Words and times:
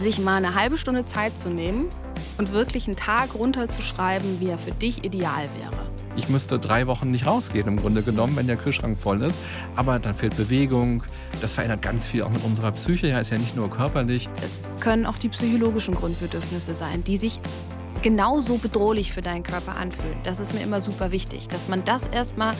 sich 0.00 0.18
mal 0.18 0.36
eine 0.36 0.54
halbe 0.54 0.78
Stunde 0.78 1.04
Zeit 1.04 1.36
zu 1.36 1.50
nehmen 1.50 1.86
und 2.38 2.52
wirklich 2.52 2.86
einen 2.86 2.96
Tag 2.96 3.34
runterzuschreiben, 3.34 4.40
wie 4.40 4.48
er 4.48 4.58
für 4.58 4.72
dich 4.72 5.04
ideal 5.04 5.44
wäre. 5.58 5.90
Ich 6.16 6.28
müsste 6.28 6.58
drei 6.58 6.86
Wochen 6.86 7.10
nicht 7.10 7.26
rausgehen, 7.26 7.68
im 7.68 7.76
Grunde 7.76 8.02
genommen, 8.02 8.34
wenn 8.36 8.46
der 8.46 8.56
Kühlschrank 8.56 8.98
voll 8.98 9.22
ist. 9.22 9.38
Aber 9.76 9.98
dann 9.98 10.14
fehlt 10.14 10.36
Bewegung. 10.36 11.04
Das 11.40 11.52
verändert 11.52 11.82
ganz 11.82 12.06
viel 12.06 12.22
auch 12.22 12.30
mit 12.30 12.42
unserer 12.44 12.72
Psyche. 12.72 13.06
Ja, 13.06 13.20
ist 13.20 13.30
ja 13.30 13.38
nicht 13.38 13.54
nur 13.54 13.70
körperlich. 13.70 14.28
Es 14.44 14.68
können 14.80 15.06
auch 15.06 15.18
die 15.18 15.28
psychologischen 15.28 15.94
Grundbedürfnisse 15.94 16.74
sein, 16.74 17.04
die 17.04 17.16
sich 17.16 17.40
genauso 18.02 18.58
bedrohlich 18.58 19.12
für 19.12 19.20
deinen 19.20 19.44
Körper 19.44 19.76
anfühlen. 19.76 20.16
Das 20.24 20.40
ist 20.40 20.54
mir 20.54 20.60
immer 20.60 20.80
super 20.80 21.12
wichtig, 21.12 21.48
dass 21.48 21.68
man 21.68 21.84
das 21.84 22.06
erstmal 22.08 22.54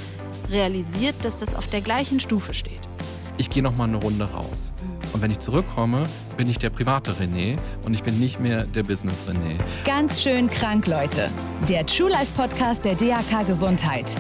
realisiert, 0.50 1.16
dass 1.22 1.36
das 1.36 1.54
auf 1.54 1.66
der 1.66 1.80
gleichen 1.80 2.20
Stufe 2.20 2.54
steht. 2.54 2.80
Ich 3.36 3.50
gehe 3.50 3.62
noch 3.62 3.76
mal 3.76 3.84
eine 3.84 3.96
Runde 3.96 4.24
raus. 4.30 4.72
Und 5.12 5.22
wenn 5.22 5.30
ich 5.30 5.40
zurückkomme, 5.40 6.06
bin 6.36 6.48
ich 6.48 6.58
der 6.58 6.70
private 6.70 7.12
René 7.12 7.56
und 7.84 7.94
ich 7.94 8.02
bin 8.02 8.18
nicht 8.20 8.40
mehr 8.40 8.64
der 8.64 8.82
Business 8.82 9.24
René. 9.28 9.58
Ganz 9.84 10.22
schön 10.22 10.48
krank, 10.48 10.86
Leute. 10.86 11.28
Der 11.68 11.84
True 11.86 12.10
Life 12.10 12.30
Podcast 12.36 12.84
der 12.84 12.94
DAK 12.94 13.46
Gesundheit. 13.46 14.14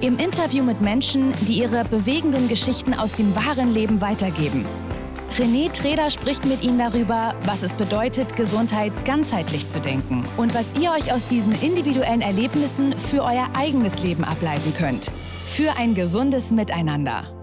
Im 0.00 0.18
Interview 0.18 0.62
mit 0.64 0.80
Menschen, 0.80 1.32
die 1.42 1.60
ihre 1.60 1.84
bewegenden 1.84 2.48
Geschichten 2.48 2.94
aus 2.94 3.12
dem 3.12 3.34
wahren 3.36 3.72
Leben 3.72 4.00
weitergeben. 4.00 4.64
René 5.36 5.72
Treder 5.72 6.10
spricht 6.10 6.46
mit 6.46 6.62
Ihnen 6.62 6.78
darüber, 6.78 7.34
was 7.44 7.64
es 7.64 7.72
bedeutet, 7.72 8.36
Gesundheit 8.36 8.92
ganzheitlich 9.04 9.66
zu 9.66 9.80
denken 9.80 10.22
und 10.36 10.54
was 10.54 10.76
ihr 10.76 10.92
euch 10.92 11.12
aus 11.12 11.24
diesen 11.24 11.60
individuellen 11.60 12.20
Erlebnissen 12.20 12.96
für 12.96 13.24
euer 13.24 13.48
eigenes 13.58 14.00
Leben 14.00 14.22
ableiten 14.22 14.72
könnt. 14.74 15.10
Für 15.44 15.76
ein 15.76 15.94
gesundes 15.94 16.52
Miteinander. 16.52 17.33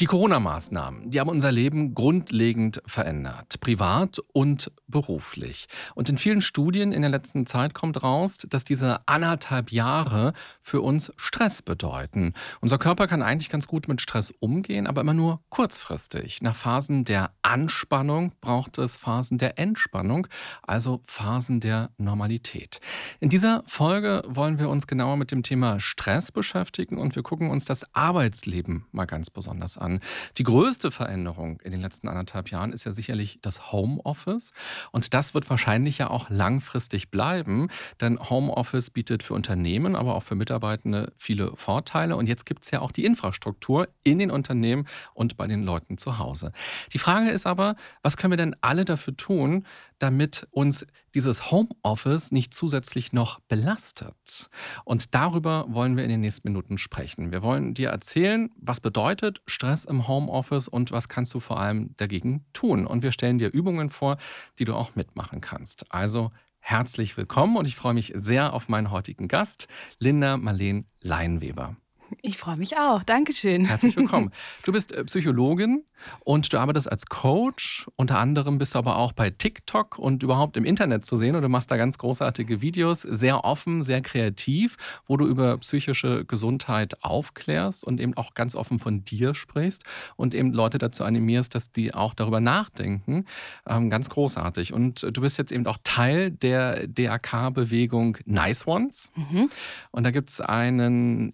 Die 0.00 0.06
Corona-Maßnahmen, 0.06 1.10
die 1.10 1.18
haben 1.18 1.28
unser 1.28 1.50
Leben 1.50 1.92
grundlegend 1.92 2.80
verändert, 2.86 3.58
privat 3.58 4.20
und 4.32 4.70
beruflich. 4.86 5.66
Und 5.96 6.08
in 6.08 6.18
vielen 6.18 6.40
Studien 6.40 6.92
in 6.92 7.02
der 7.02 7.10
letzten 7.10 7.46
Zeit 7.46 7.74
kommt 7.74 8.00
raus, 8.00 8.38
dass 8.48 8.62
diese 8.62 9.00
anderthalb 9.08 9.72
Jahre 9.72 10.34
für 10.60 10.82
uns 10.82 11.12
Stress 11.16 11.62
bedeuten. 11.62 12.34
Unser 12.60 12.78
Körper 12.78 13.08
kann 13.08 13.22
eigentlich 13.22 13.48
ganz 13.48 13.66
gut 13.66 13.88
mit 13.88 14.00
Stress 14.00 14.32
umgehen, 14.38 14.86
aber 14.86 15.00
immer 15.00 15.14
nur 15.14 15.40
kurzfristig. 15.48 16.42
Nach 16.42 16.54
Phasen 16.54 17.04
der 17.04 17.32
Anspannung 17.42 18.30
braucht 18.40 18.78
es 18.78 18.96
Phasen 18.96 19.36
der 19.36 19.58
Entspannung, 19.58 20.28
also 20.62 21.00
Phasen 21.06 21.58
der 21.58 21.90
Normalität. 21.98 22.80
In 23.18 23.30
dieser 23.30 23.64
Folge 23.66 24.22
wollen 24.28 24.60
wir 24.60 24.68
uns 24.68 24.86
genauer 24.86 25.16
mit 25.16 25.32
dem 25.32 25.42
Thema 25.42 25.80
Stress 25.80 26.30
beschäftigen 26.30 26.98
und 26.98 27.16
wir 27.16 27.24
gucken 27.24 27.50
uns 27.50 27.64
das 27.64 27.96
Arbeitsleben 27.96 28.86
mal 28.92 29.06
ganz 29.06 29.28
besonders 29.28 29.76
an 29.76 29.87
an. 29.88 30.00
Die 30.36 30.44
größte 30.44 30.90
Veränderung 30.90 31.60
in 31.62 31.72
den 31.72 31.80
letzten 31.80 32.08
anderthalb 32.08 32.50
Jahren 32.50 32.72
ist 32.72 32.84
ja 32.84 32.92
sicherlich 32.92 33.38
das 33.42 33.72
Homeoffice. 33.72 34.52
Und 34.92 35.14
das 35.14 35.34
wird 35.34 35.48
wahrscheinlich 35.50 35.98
ja 35.98 36.10
auch 36.10 36.30
langfristig 36.30 37.10
bleiben, 37.10 37.68
denn 38.00 38.18
Homeoffice 38.18 38.90
bietet 38.90 39.22
für 39.22 39.34
Unternehmen, 39.34 39.96
aber 39.96 40.14
auch 40.14 40.22
für 40.22 40.34
Mitarbeitende 40.34 41.12
viele 41.16 41.56
Vorteile. 41.56 42.16
Und 42.16 42.28
jetzt 42.28 42.46
gibt 42.46 42.64
es 42.64 42.70
ja 42.70 42.80
auch 42.80 42.92
die 42.92 43.04
Infrastruktur 43.04 43.88
in 44.04 44.18
den 44.18 44.30
Unternehmen 44.30 44.86
und 45.14 45.36
bei 45.36 45.46
den 45.46 45.62
Leuten 45.62 45.98
zu 45.98 46.18
Hause. 46.18 46.52
Die 46.92 46.98
Frage 46.98 47.30
ist 47.30 47.46
aber, 47.46 47.76
was 48.02 48.16
können 48.16 48.32
wir 48.32 48.36
denn 48.36 48.56
alle 48.60 48.84
dafür 48.84 49.16
tun, 49.16 49.66
damit 49.98 50.46
uns 50.50 50.86
dieses 51.14 51.50
Homeoffice 51.50 52.30
nicht 52.30 52.54
zusätzlich 52.54 53.12
noch 53.12 53.40
belastet. 53.40 54.50
Und 54.84 55.14
darüber 55.14 55.66
wollen 55.68 55.96
wir 55.96 56.04
in 56.04 56.10
den 56.10 56.20
nächsten 56.20 56.48
Minuten 56.48 56.78
sprechen. 56.78 57.32
Wir 57.32 57.42
wollen 57.42 57.74
dir 57.74 57.90
erzählen, 57.90 58.50
was 58.56 58.80
bedeutet 58.80 59.42
Stress 59.46 59.84
im 59.84 60.08
Homeoffice 60.08 60.68
und 60.68 60.92
was 60.92 61.08
kannst 61.08 61.34
du 61.34 61.40
vor 61.40 61.58
allem 61.58 61.94
dagegen 61.96 62.44
tun. 62.52 62.86
Und 62.86 63.02
wir 63.02 63.12
stellen 63.12 63.38
dir 63.38 63.52
Übungen 63.52 63.90
vor, 63.90 64.18
die 64.58 64.64
du 64.64 64.74
auch 64.74 64.94
mitmachen 64.94 65.40
kannst. 65.40 65.90
Also 65.92 66.30
herzlich 66.60 67.16
willkommen 67.16 67.56
und 67.56 67.66
ich 67.66 67.76
freue 67.76 67.94
mich 67.94 68.12
sehr 68.14 68.52
auf 68.52 68.68
meinen 68.68 68.90
heutigen 68.90 69.28
Gast, 69.28 69.68
Linda 69.98 70.36
Marleen 70.36 70.86
Leinweber. 71.00 71.76
Ich 72.22 72.38
freue 72.38 72.56
mich 72.56 72.76
auch. 72.76 73.02
Dankeschön. 73.02 73.64
Herzlich 73.66 73.96
willkommen. 73.96 74.32
Du 74.64 74.72
bist 74.72 74.92
äh, 74.92 75.04
Psychologin 75.04 75.84
und 76.20 76.52
du 76.52 76.58
arbeitest 76.58 76.90
als 76.90 77.06
Coach. 77.06 77.86
Unter 77.96 78.18
anderem 78.18 78.58
bist 78.58 78.74
du 78.74 78.78
aber 78.78 78.96
auch 78.96 79.12
bei 79.12 79.30
TikTok 79.30 79.98
und 79.98 80.22
überhaupt 80.22 80.56
im 80.56 80.64
Internet 80.64 81.04
zu 81.04 81.16
sehen 81.16 81.36
und 81.36 81.42
du 81.42 81.48
machst 81.48 81.70
da 81.70 81.76
ganz 81.76 81.98
großartige 81.98 82.60
Videos, 82.60 83.02
sehr 83.02 83.44
offen, 83.44 83.82
sehr 83.82 84.00
kreativ, 84.00 84.76
wo 85.06 85.16
du 85.16 85.26
über 85.26 85.56
psychische 85.58 86.24
Gesundheit 86.24 87.02
aufklärst 87.02 87.84
und 87.84 88.00
eben 88.00 88.16
auch 88.16 88.34
ganz 88.34 88.54
offen 88.54 88.78
von 88.78 89.04
dir 89.04 89.34
sprichst 89.34 89.84
und 90.16 90.34
eben 90.34 90.52
Leute 90.52 90.78
dazu 90.78 91.04
animierst, 91.04 91.54
dass 91.54 91.70
die 91.70 91.94
auch 91.94 92.14
darüber 92.14 92.40
nachdenken. 92.40 93.24
Ähm, 93.66 93.90
ganz 93.90 94.10
großartig. 94.10 94.72
Und 94.72 95.02
du 95.02 95.20
bist 95.20 95.38
jetzt 95.38 95.52
eben 95.52 95.66
auch 95.66 95.78
Teil 95.84 96.30
der 96.30 96.86
DAK-Bewegung 96.86 98.18
Nice 98.24 98.66
Ones. 98.66 99.12
Mhm. 99.14 99.50
Und 99.90 100.04
da 100.04 100.10
gibt 100.10 100.28
es 100.28 100.40
einen 100.40 101.32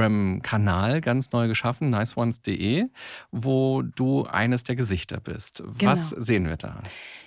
Instagram-Kanal, 0.00 1.00
ganz 1.00 1.30
neu 1.32 1.48
geschaffen, 1.48 1.90
niceones.de, 1.90 2.86
wo 3.30 3.82
du 3.82 4.24
eines 4.24 4.64
der 4.64 4.76
Gesichter 4.76 5.20
bist. 5.20 5.62
Genau. 5.78 5.92
Was 5.92 6.10
sehen 6.10 6.46
wir 6.46 6.56
da? 6.56 6.82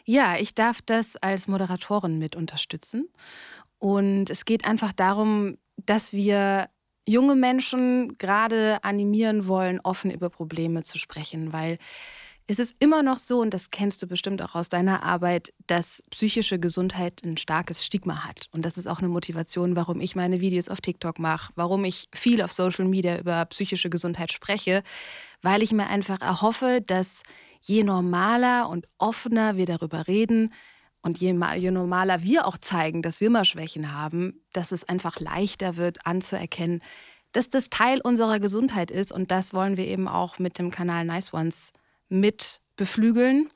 Ja, 0.06 0.36
ich 0.38 0.54
darf 0.56 0.82
das 0.82 1.16
als 1.18 1.48
Moderatorin 1.48 2.18
mit 2.18 2.36
unterstützen. 2.36 3.08
Und 3.80 4.30
es 4.30 4.46
geht 4.46 4.66
einfach 4.66 4.94
darum, 4.94 5.58
dass 5.78 6.14
wir 6.14 6.70
junge 7.06 7.36
Menschen 7.36 8.18
gerade 8.18 8.84
animieren 8.84 9.48
wollen, 9.48 9.80
offen 9.84 10.10
über 10.10 10.30
Probleme 10.30 10.84
zu 10.84 10.98
sprechen, 10.98 11.52
weil 11.52 11.78
es 12.48 12.60
ist 12.60 12.76
immer 12.80 13.04
noch 13.04 13.18
so, 13.18 13.40
und 13.40 13.54
das 13.54 13.72
kennst 13.72 14.02
du 14.02 14.08
bestimmt 14.08 14.42
auch 14.42 14.56
aus 14.56 14.70
deiner 14.70 15.04
Arbeit, 15.04 15.54
dass 15.68 16.04
psychische 16.10 16.60
Gesundheit 16.60 17.22
ein 17.24 17.38
starkes 17.38 17.86
Stigma 17.86 18.26
hat. 18.26 18.48
Und 18.52 18.66
das 18.66 18.78
ist 18.78 18.88
auch 18.88 19.00
eine 19.00 19.08
Motivation, 19.08 19.76
warum 19.76 20.02
ich 20.02 20.16
meine 20.16 20.42
Videos 20.42 20.68
auf 20.68 20.82
TikTok 20.82 21.20
mache, 21.20 21.52
warum 21.56 21.86
ich 21.86 22.08
viel 22.14 22.42
auf 22.42 22.52
Social 22.52 22.86
Media 22.86 23.18
über 23.18 23.46
psychische 23.46 23.90
Gesundheit 23.90 24.34
spreche, 24.34 24.84
weil 25.42 25.62
ich 25.62 25.72
mir 25.72 25.88
einfach 25.88 26.22
erhoffe, 26.22 26.82
dass 26.86 27.24
je 27.62 27.84
normaler 27.84 28.68
und 28.70 28.88
offener 28.98 29.56
wir 29.56 29.66
darüber 29.66 30.08
reden, 30.08 30.52
und 31.06 31.20
je, 31.20 31.38
je, 31.58 31.72
normaler 31.72 32.24
wir 32.24 32.48
auch 32.48 32.58
zeigen, 32.58 33.02
dass 33.02 33.20
wir 33.20 33.30
mal 33.30 33.44
Schwächen 33.44 33.94
haben, 33.94 34.42
dass 34.54 34.72
es 34.72 34.88
einfach 34.88 35.20
leichter 35.20 35.76
wird 35.76 36.06
anzuerkennen, 36.06 36.82
dass 37.34 37.50
das 37.50 37.70
Teil 37.70 38.00
unserer 38.02 38.40
Gesundheit 38.40 38.90
ist. 38.90 39.12
Und 39.12 39.30
das 39.30 39.54
wollen 39.54 39.76
wir 39.76 39.86
eben 39.86 40.08
auch 40.08 40.40
mit 40.40 40.58
dem 40.58 40.72
Kanal 40.72 41.04
Nice 41.04 41.34
Ones 41.34 41.74
mit 42.14 42.62
beflügeln. 42.76 43.50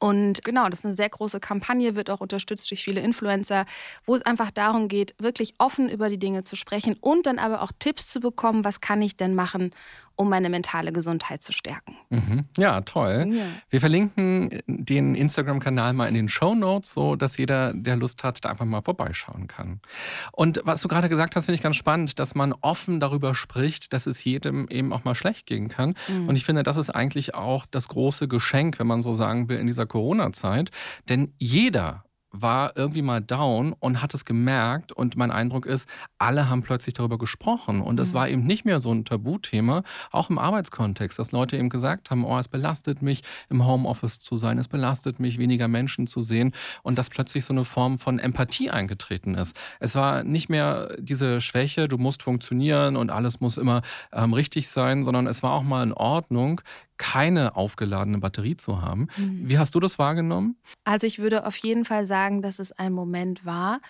Und 0.00 0.42
genau, 0.42 0.68
das 0.68 0.80
ist 0.80 0.84
eine 0.84 0.96
sehr 0.96 1.08
große 1.08 1.38
Kampagne, 1.38 1.94
wird 1.94 2.10
auch 2.10 2.20
unterstützt 2.20 2.70
durch 2.70 2.82
viele 2.82 3.00
Influencer, 3.00 3.66
wo 4.04 4.16
es 4.16 4.22
einfach 4.22 4.50
darum 4.50 4.88
geht, 4.88 5.14
wirklich 5.18 5.54
offen 5.58 5.88
über 5.88 6.08
die 6.08 6.18
Dinge 6.18 6.42
zu 6.42 6.56
sprechen 6.56 6.96
und 7.00 7.26
dann 7.26 7.38
aber 7.38 7.62
auch 7.62 7.70
Tipps 7.78 8.08
zu 8.08 8.18
bekommen, 8.18 8.64
was 8.64 8.80
kann 8.80 9.00
ich 9.00 9.16
denn 9.16 9.36
machen, 9.36 9.70
um 10.16 10.28
meine 10.28 10.48
mentale 10.50 10.92
Gesundheit 10.92 11.42
zu 11.42 11.52
stärken. 11.52 11.96
Mhm. 12.10 12.44
Ja, 12.56 12.80
toll. 12.80 13.26
Ja. 13.30 13.44
Wir 13.68 13.80
verlinken 13.80 14.62
den 14.66 15.14
Instagram-Kanal 15.14 15.92
mal 15.92 16.08
in 16.08 16.14
den 16.14 16.28
Show 16.28 16.54
Notes, 16.54 16.94
so 16.94 17.16
dass 17.16 17.36
jeder, 17.36 17.72
der 17.74 17.96
Lust 17.96 18.24
hat, 18.24 18.44
da 18.44 18.50
einfach 18.50 18.64
mal 18.64 18.82
vorbeischauen 18.82 19.46
kann. 19.46 19.80
Und 20.32 20.60
was 20.64 20.80
du 20.80 20.88
gerade 20.88 21.08
gesagt 21.08 21.36
hast, 21.36 21.46
finde 21.46 21.56
ich 21.56 21.62
ganz 21.62 21.76
spannend, 21.76 22.18
dass 22.18 22.34
man 22.34 22.54
offen 22.60 22.98
darüber 22.98 23.34
spricht, 23.34 23.92
dass 23.92 24.06
es 24.06 24.24
jedem 24.24 24.68
eben 24.68 24.92
auch 24.92 25.04
mal 25.04 25.14
schlecht 25.14 25.46
gehen 25.46 25.68
kann. 25.68 25.94
Mhm. 26.08 26.28
Und 26.28 26.36
ich 26.36 26.44
finde, 26.44 26.62
das 26.62 26.76
ist 26.76 26.90
eigentlich 26.90 27.34
auch 27.34 27.66
das 27.66 27.88
große 27.88 28.26
Geschenk, 28.28 28.78
wenn 28.78 28.86
man 28.86 29.02
so 29.02 29.14
sagen 29.14 29.48
will, 29.48 29.58
in 29.58 29.66
dieser 29.66 29.86
Corona-Zeit. 29.86 30.70
Denn 31.08 31.34
jeder 31.38 32.04
war 32.30 32.76
irgendwie 32.76 33.02
mal 33.02 33.20
down 33.20 33.72
und 33.78 34.02
hat 34.02 34.14
es 34.14 34.24
gemerkt. 34.24 34.92
Und 34.92 35.16
mein 35.16 35.30
Eindruck 35.30 35.66
ist, 35.66 35.88
alle 36.18 36.48
haben 36.48 36.62
plötzlich 36.62 36.94
darüber 36.94 37.18
gesprochen. 37.18 37.80
Und 37.80 37.98
es 38.00 38.12
mhm. 38.12 38.16
war 38.16 38.28
eben 38.28 38.44
nicht 38.44 38.64
mehr 38.64 38.80
so 38.80 38.92
ein 38.92 39.04
Tabuthema, 39.04 39.82
auch 40.10 40.30
im 40.30 40.38
Arbeitskontext, 40.38 41.18
dass 41.18 41.32
Leute 41.32 41.56
eben 41.56 41.68
gesagt 41.68 42.10
haben, 42.10 42.24
oh, 42.24 42.38
es 42.38 42.48
belastet 42.48 43.02
mich, 43.02 43.22
im 43.48 43.66
Homeoffice 43.66 44.18
zu 44.18 44.36
sein, 44.36 44.58
es 44.58 44.68
belastet 44.68 45.20
mich, 45.20 45.38
weniger 45.38 45.68
Menschen 45.68 46.06
zu 46.06 46.20
sehen. 46.20 46.52
Und 46.82 46.98
dass 46.98 47.10
plötzlich 47.10 47.44
so 47.44 47.52
eine 47.52 47.64
Form 47.64 47.98
von 47.98 48.18
Empathie 48.18 48.70
eingetreten 48.70 49.34
ist. 49.34 49.56
Es 49.80 49.94
war 49.94 50.24
nicht 50.24 50.48
mehr 50.48 50.96
diese 50.98 51.40
Schwäche, 51.40 51.88
du 51.88 51.98
musst 51.98 52.22
funktionieren 52.22 52.96
und 52.96 53.10
alles 53.10 53.40
muss 53.40 53.56
immer 53.56 53.82
ähm, 54.12 54.32
richtig 54.32 54.68
sein, 54.68 55.04
sondern 55.04 55.26
es 55.26 55.42
war 55.42 55.52
auch 55.52 55.62
mal 55.62 55.82
in 55.82 55.92
Ordnung, 55.92 56.60
keine 56.98 57.56
aufgeladene 57.56 58.18
Batterie 58.18 58.56
zu 58.56 58.82
haben. 58.82 59.08
Mhm. 59.16 59.48
Wie 59.48 59.58
hast 59.58 59.74
du 59.74 59.80
das 59.80 59.98
wahrgenommen? 59.98 60.56
Also 60.84 61.06
ich 61.06 61.18
würde 61.18 61.46
auf 61.46 61.56
jeden 61.58 61.84
Fall 61.84 62.06
sagen, 62.06 62.42
dass 62.42 62.58
es 62.58 62.72
ein 62.72 62.92
Moment 62.92 63.44
war, 63.44 63.80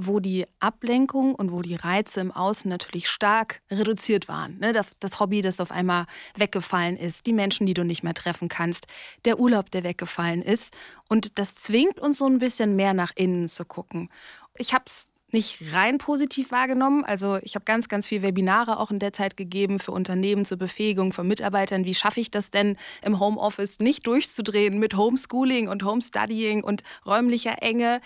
wo 0.00 0.20
die 0.20 0.46
Ablenkung 0.60 1.34
und 1.34 1.50
wo 1.50 1.60
die 1.60 1.74
Reize 1.74 2.20
im 2.20 2.30
Außen 2.30 2.68
natürlich 2.68 3.08
stark 3.08 3.62
reduziert 3.68 4.28
waren. 4.28 4.56
Ne, 4.60 4.72
das 4.72 5.20
Hobby, 5.20 5.42
das 5.42 5.60
auf 5.60 5.72
einmal 5.72 6.06
weggefallen 6.36 6.96
ist, 6.96 7.26
die 7.26 7.32
Menschen, 7.32 7.66
die 7.66 7.74
du 7.74 7.84
nicht 7.84 8.04
mehr 8.04 8.14
treffen 8.14 8.48
kannst, 8.48 8.86
der 9.24 9.40
Urlaub, 9.40 9.72
der 9.72 9.82
weggefallen 9.82 10.40
ist. 10.40 10.72
Und 11.08 11.38
das 11.40 11.56
zwingt 11.56 11.98
uns 11.98 12.18
so 12.18 12.26
ein 12.26 12.38
bisschen 12.38 12.76
mehr 12.76 12.94
nach 12.94 13.10
innen 13.16 13.48
zu 13.48 13.64
gucken. 13.64 14.08
Ich 14.56 14.72
habe 14.72 14.84
es 14.86 15.08
nicht 15.30 15.72
rein 15.72 15.98
positiv 15.98 16.50
wahrgenommen. 16.50 17.04
Also 17.04 17.38
ich 17.42 17.54
habe 17.54 17.64
ganz, 17.64 17.88
ganz 17.88 18.06
viele 18.06 18.22
Webinare 18.22 18.78
auch 18.78 18.90
in 18.90 18.98
der 18.98 19.12
Zeit 19.12 19.36
gegeben 19.36 19.78
für 19.78 19.92
Unternehmen 19.92 20.44
zur 20.44 20.56
Befähigung 20.56 21.12
von 21.12 21.28
Mitarbeitern. 21.28 21.84
Wie 21.84 21.94
schaffe 21.94 22.20
ich 22.20 22.30
das 22.30 22.50
denn 22.50 22.76
im 23.02 23.20
Homeoffice 23.20 23.78
nicht 23.78 24.06
durchzudrehen 24.06 24.78
mit 24.78 24.96
Homeschooling 24.96 25.68
und 25.68 25.84
Homestudying 25.84 26.64
und 26.64 26.82
räumlicher 27.04 27.62
Enge? 27.62 28.00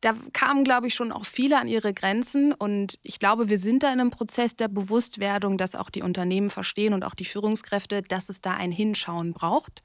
Da 0.00 0.14
kamen, 0.32 0.62
glaube 0.62 0.86
ich, 0.86 0.94
schon 0.94 1.10
auch 1.10 1.24
viele 1.24 1.58
an 1.58 1.66
ihre 1.66 1.92
Grenzen. 1.92 2.52
Und 2.52 3.00
ich 3.02 3.18
glaube, 3.18 3.48
wir 3.48 3.58
sind 3.58 3.82
da 3.82 3.92
in 3.92 4.00
einem 4.00 4.10
Prozess 4.10 4.54
der 4.54 4.68
Bewusstwerdung, 4.68 5.58
dass 5.58 5.74
auch 5.74 5.90
die 5.90 6.02
Unternehmen 6.02 6.50
verstehen 6.50 6.94
und 6.94 7.02
auch 7.02 7.14
die 7.14 7.24
Führungskräfte, 7.24 8.02
dass 8.02 8.28
es 8.28 8.40
da 8.40 8.54
ein 8.54 8.70
Hinschauen 8.70 9.32
braucht. 9.32 9.82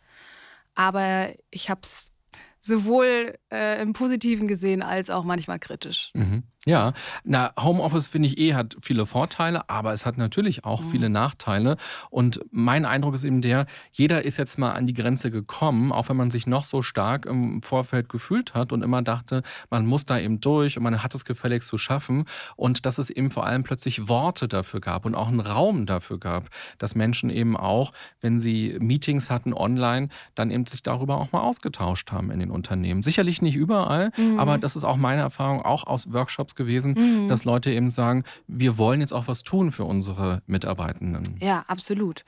Aber 0.75 1.29
ich 1.49 1.71
habe 1.71 1.81
es 1.83 2.11
sowohl 2.59 3.37
äh, 3.51 3.81
im 3.81 3.93
Positiven 3.93 4.47
gesehen 4.47 4.81
als 4.81 5.09
auch 5.09 5.23
manchmal 5.23 5.59
kritisch. 5.59 6.11
Mhm. 6.13 6.43
Ja, 6.65 6.93
na, 7.25 7.51
Homeoffice 7.59 8.07
finde 8.07 8.29
ich 8.29 8.37
eh 8.37 8.53
hat 8.53 8.77
viele 8.81 9.05
Vorteile, 9.05 9.69
aber 9.69 9.91
es 9.91 10.05
hat 10.05 10.17
natürlich 10.17 10.63
auch 10.63 10.81
mhm. 10.81 10.89
viele 10.89 11.09
Nachteile. 11.09 11.75
Und 12.09 12.39
mein 12.51 12.85
Eindruck 12.85 13.15
ist 13.15 13.25
eben 13.25 13.41
der, 13.41 13.65
jeder 13.91 14.23
ist 14.23 14.37
jetzt 14.37 14.57
mal 14.57 14.71
an 14.71 14.85
die 14.85 14.93
Grenze 14.93 15.29
gekommen, 15.29 15.91
auch 15.91 16.07
wenn 16.07 16.15
man 16.15 16.31
sich 16.31 16.47
noch 16.47 16.63
so 16.63 16.81
stark 16.81 17.25
im 17.25 17.61
Vorfeld 17.61 18.07
gefühlt 18.07 18.53
hat 18.53 18.71
und 18.71 18.81
immer 18.81 19.01
dachte, 19.01 19.43
man 19.69 19.85
muss 19.85 20.05
da 20.05 20.17
eben 20.17 20.39
durch 20.39 20.77
und 20.77 20.83
man 20.83 21.03
hat 21.03 21.13
es 21.13 21.25
gefälligst 21.25 21.67
zu 21.67 21.77
schaffen. 21.77 22.23
Und 22.55 22.85
dass 22.85 22.97
es 22.97 23.09
eben 23.09 23.29
vor 23.29 23.45
allem 23.45 23.63
plötzlich 23.63 24.07
Worte 24.07 24.47
dafür 24.47 24.79
gab 24.79 25.05
und 25.05 25.15
auch 25.15 25.27
einen 25.27 25.41
Raum 25.41 25.85
dafür 25.85 26.17
gab, 26.17 26.49
dass 26.77 26.95
Menschen 26.95 27.29
eben 27.29 27.57
auch, 27.57 27.91
wenn 28.21 28.39
sie 28.39 28.77
Meetings 28.79 29.29
hatten 29.29 29.53
online, 29.53 30.07
dann 30.33 30.49
eben 30.49 30.65
sich 30.65 30.81
darüber 30.81 31.17
auch 31.17 31.33
mal 31.33 31.41
ausgetauscht 31.41 32.13
haben 32.13 32.31
in 32.31 32.39
den 32.39 32.51
Unternehmen. 32.51 33.03
Sicherlich 33.03 33.41
nicht 33.41 33.57
überall, 33.57 34.11
mhm. 34.15 34.39
aber 34.39 34.57
das 34.57 34.77
ist 34.77 34.85
auch 34.85 34.95
meine 34.95 35.21
Erfahrung, 35.21 35.61
auch 35.61 35.85
aus 35.85 36.13
Workshops 36.13 36.52
Workshops 36.53 36.55
gewesen, 36.55 36.93
mhm. 36.93 37.29
dass 37.29 37.45
Leute 37.45 37.71
eben 37.71 37.89
sagen, 37.89 38.23
wir 38.47 38.77
wollen 38.77 39.01
jetzt 39.01 39.13
auch 39.13 39.27
was 39.27 39.43
tun 39.43 39.71
für 39.71 39.85
unsere 39.85 40.41
Mitarbeitenden. 40.47 41.37
Ja, 41.41 41.65
absolut. 41.67 42.23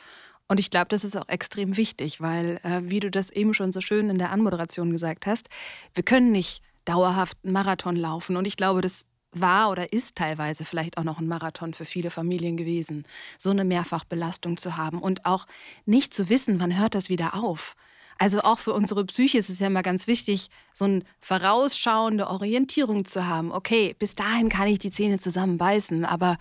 Und 0.48 0.60
ich 0.60 0.70
glaube, 0.70 0.88
das 0.90 1.04
ist 1.04 1.18
auch 1.18 1.28
extrem 1.28 1.76
wichtig, 1.76 2.22
weil, 2.22 2.60
äh, 2.64 2.82
wie 2.84 3.00
du 3.00 3.10
das 3.10 3.32
eben 3.32 3.54
schon 3.54 3.72
so 3.72 3.82
schön 3.82 4.10
in 4.10 4.20
der 4.20 4.32
Anmoderation 4.32 4.92
gesagt 4.92 5.26
hast, 5.26 5.50
wir 5.96 6.04
können 6.04 6.32
nicht 6.32 6.62
dauerhaft 6.86 7.38
einen 7.44 7.54
Marathon 7.54 7.96
laufen. 7.96 8.38
Und 8.38 8.46
ich 8.46 8.56
glaube, 8.56 8.82
das 8.82 9.06
war 9.32 9.72
oder 9.72 9.92
ist 9.92 10.16
teilweise 10.16 10.64
vielleicht 10.64 10.98
auch 10.98 11.04
noch 11.04 11.20
ein 11.20 11.28
Marathon 11.28 11.74
für 11.74 11.84
viele 11.84 12.12
Familien 12.12 12.58
gewesen, 12.58 13.06
so 13.38 13.50
eine 13.50 13.66
Mehrfachbelastung 13.66 14.58
zu 14.58 14.78
haben 14.78 15.00
und 15.00 15.26
auch 15.26 15.46
nicht 15.86 16.14
zu 16.14 16.30
wissen, 16.30 16.60
wann 16.60 16.78
hört 16.78 16.96
das 16.96 17.10
wieder 17.10 17.34
auf. 17.34 17.76
Also 18.18 18.42
auch 18.42 18.60
für 18.60 18.74
unsere 18.74 19.06
Psyche 19.06 19.38
ist 19.38 19.50
es 19.50 19.60
ja 19.60 19.68
immer 19.68 19.84
ganz 19.84 20.08
wichtig, 20.08 20.50
so 20.74 20.86
eine 20.86 21.02
vorausschauende 21.20 22.28
Orientierung 22.28 23.06
zu 23.06 23.28
haben. 23.28 23.52
Okay, 23.52 23.96
bis 24.00 24.16
dahin 24.16 24.50
kann 24.50 24.68
ich 24.68 24.80
die 24.80 24.92
Zähne 24.92 25.20
zusammenbeißen, 25.20 26.06
aber 26.06 26.38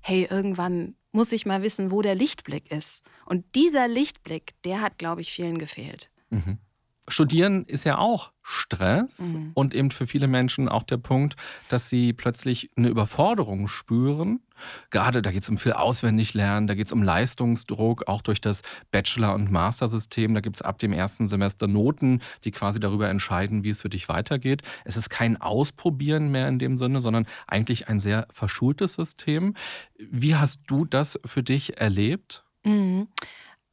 hey, 0.00 0.26
irgendwann 0.28 0.96
muss 1.12 1.32
ich 1.32 1.46
mal 1.46 1.62
wissen, 1.62 1.90
wo 1.90 2.02
der 2.02 2.14
Lichtblick 2.14 2.70
ist. 2.70 3.04
Und 3.24 3.44
dieser 3.54 3.86
Lichtblick, 3.86 4.52
der 4.64 4.80
hat, 4.80 4.98
glaube 4.98 5.20
ich, 5.20 5.30
vielen 5.30 5.58
gefehlt. 5.58 6.10
Mhm. 6.30 6.58
Studieren 7.06 7.64
ist 7.64 7.84
ja 7.84 7.98
auch 7.98 8.32
Stress 8.42 9.32
mhm. 9.32 9.52
und 9.54 9.74
eben 9.74 9.90
für 9.90 10.06
viele 10.06 10.26
Menschen 10.26 10.68
auch 10.68 10.82
der 10.82 10.96
Punkt, 10.96 11.34
dass 11.68 11.88
sie 11.88 12.12
plötzlich 12.12 12.70
eine 12.76 12.88
Überforderung 12.88 13.68
spüren. 13.68 14.40
Gerade 14.90 15.22
da 15.22 15.30
geht 15.30 15.42
es 15.42 15.48
um 15.48 15.58
viel 15.58 15.72
Auswendiglernen, 15.72 16.66
da 16.66 16.74
geht 16.74 16.86
es 16.86 16.92
um 16.92 17.02
Leistungsdruck, 17.02 18.08
auch 18.08 18.22
durch 18.22 18.40
das 18.40 18.62
Bachelor- 18.90 19.34
und 19.34 19.50
Master-System. 19.50 20.34
Da 20.34 20.40
gibt 20.40 20.56
es 20.56 20.62
ab 20.62 20.78
dem 20.78 20.92
ersten 20.92 21.28
Semester 21.28 21.66
Noten, 21.66 22.20
die 22.44 22.50
quasi 22.50 22.80
darüber 22.80 23.08
entscheiden, 23.08 23.64
wie 23.64 23.70
es 23.70 23.82
für 23.82 23.88
dich 23.88 24.08
weitergeht. 24.08 24.62
Es 24.84 24.96
ist 24.96 25.10
kein 25.10 25.40
Ausprobieren 25.40 26.30
mehr 26.30 26.48
in 26.48 26.58
dem 26.58 26.78
Sinne, 26.78 27.00
sondern 27.00 27.26
eigentlich 27.46 27.88
ein 27.88 28.00
sehr 28.00 28.26
verschultes 28.30 28.94
System. 28.94 29.54
Wie 29.98 30.36
hast 30.36 30.60
du 30.66 30.84
das 30.84 31.18
für 31.24 31.42
dich 31.42 31.78
erlebt? 31.78 32.44
Mhm. 32.64 33.08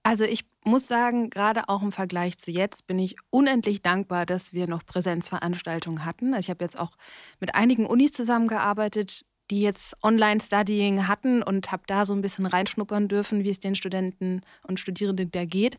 Also 0.04 0.24
ich 0.24 0.46
muss 0.64 0.88
sagen, 0.88 1.30
gerade 1.30 1.70
auch 1.70 1.82
im 1.82 1.92
Vergleich 1.92 2.38
zu 2.38 2.52
jetzt 2.52 2.88
bin 2.88 3.00
ich 3.00 3.16
unendlich 3.30 3.82
dankbar, 3.82 4.26
dass 4.26 4.54
wir 4.54 4.68
noch 4.68 4.86
Präsenzveranstaltungen 4.86 6.06
hatten. 6.06 6.34
Also 6.34 6.46
ich 6.46 6.50
habe 6.50 6.64
jetzt 6.64 6.78
auch 6.78 6.92
mit 7.40 7.56
einigen 7.56 7.86
Unis 7.86 8.12
zusammengearbeitet, 8.12 9.26
die 9.52 9.62
jetzt 9.62 9.96
Online-Studying 10.02 11.08
hatten 11.08 11.44
und 11.44 11.72
habe 11.72 11.84
da 11.86 12.06
so 12.06 12.14
ein 12.14 12.22
bisschen 12.22 12.46
reinschnuppern 12.46 13.08
dürfen, 13.08 13.44
wie 13.44 13.50
es 13.50 13.60
den 13.60 13.76
Studenten 13.76 14.42
und 14.64 14.80
Studierenden 14.80 15.30
da 15.30 15.46
geht. 15.46 15.78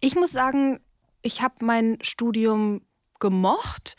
Ich 0.00 0.14
muss 0.14 0.30
sagen, 0.30 0.80
ich 1.22 1.42
habe 1.42 1.64
mein 1.64 1.98
Studium 2.02 2.82
gemocht. 3.18 3.96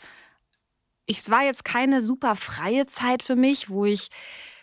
Es 1.08 1.28
war 1.28 1.42
jetzt 1.42 1.64
keine 1.64 2.02
super 2.02 2.36
freie 2.36 2.86
Zeit 2.86 3.22
für 3.22 3.36
mich, 3.36 3.68
wo 3.68 3.84
ich 3.84 4.08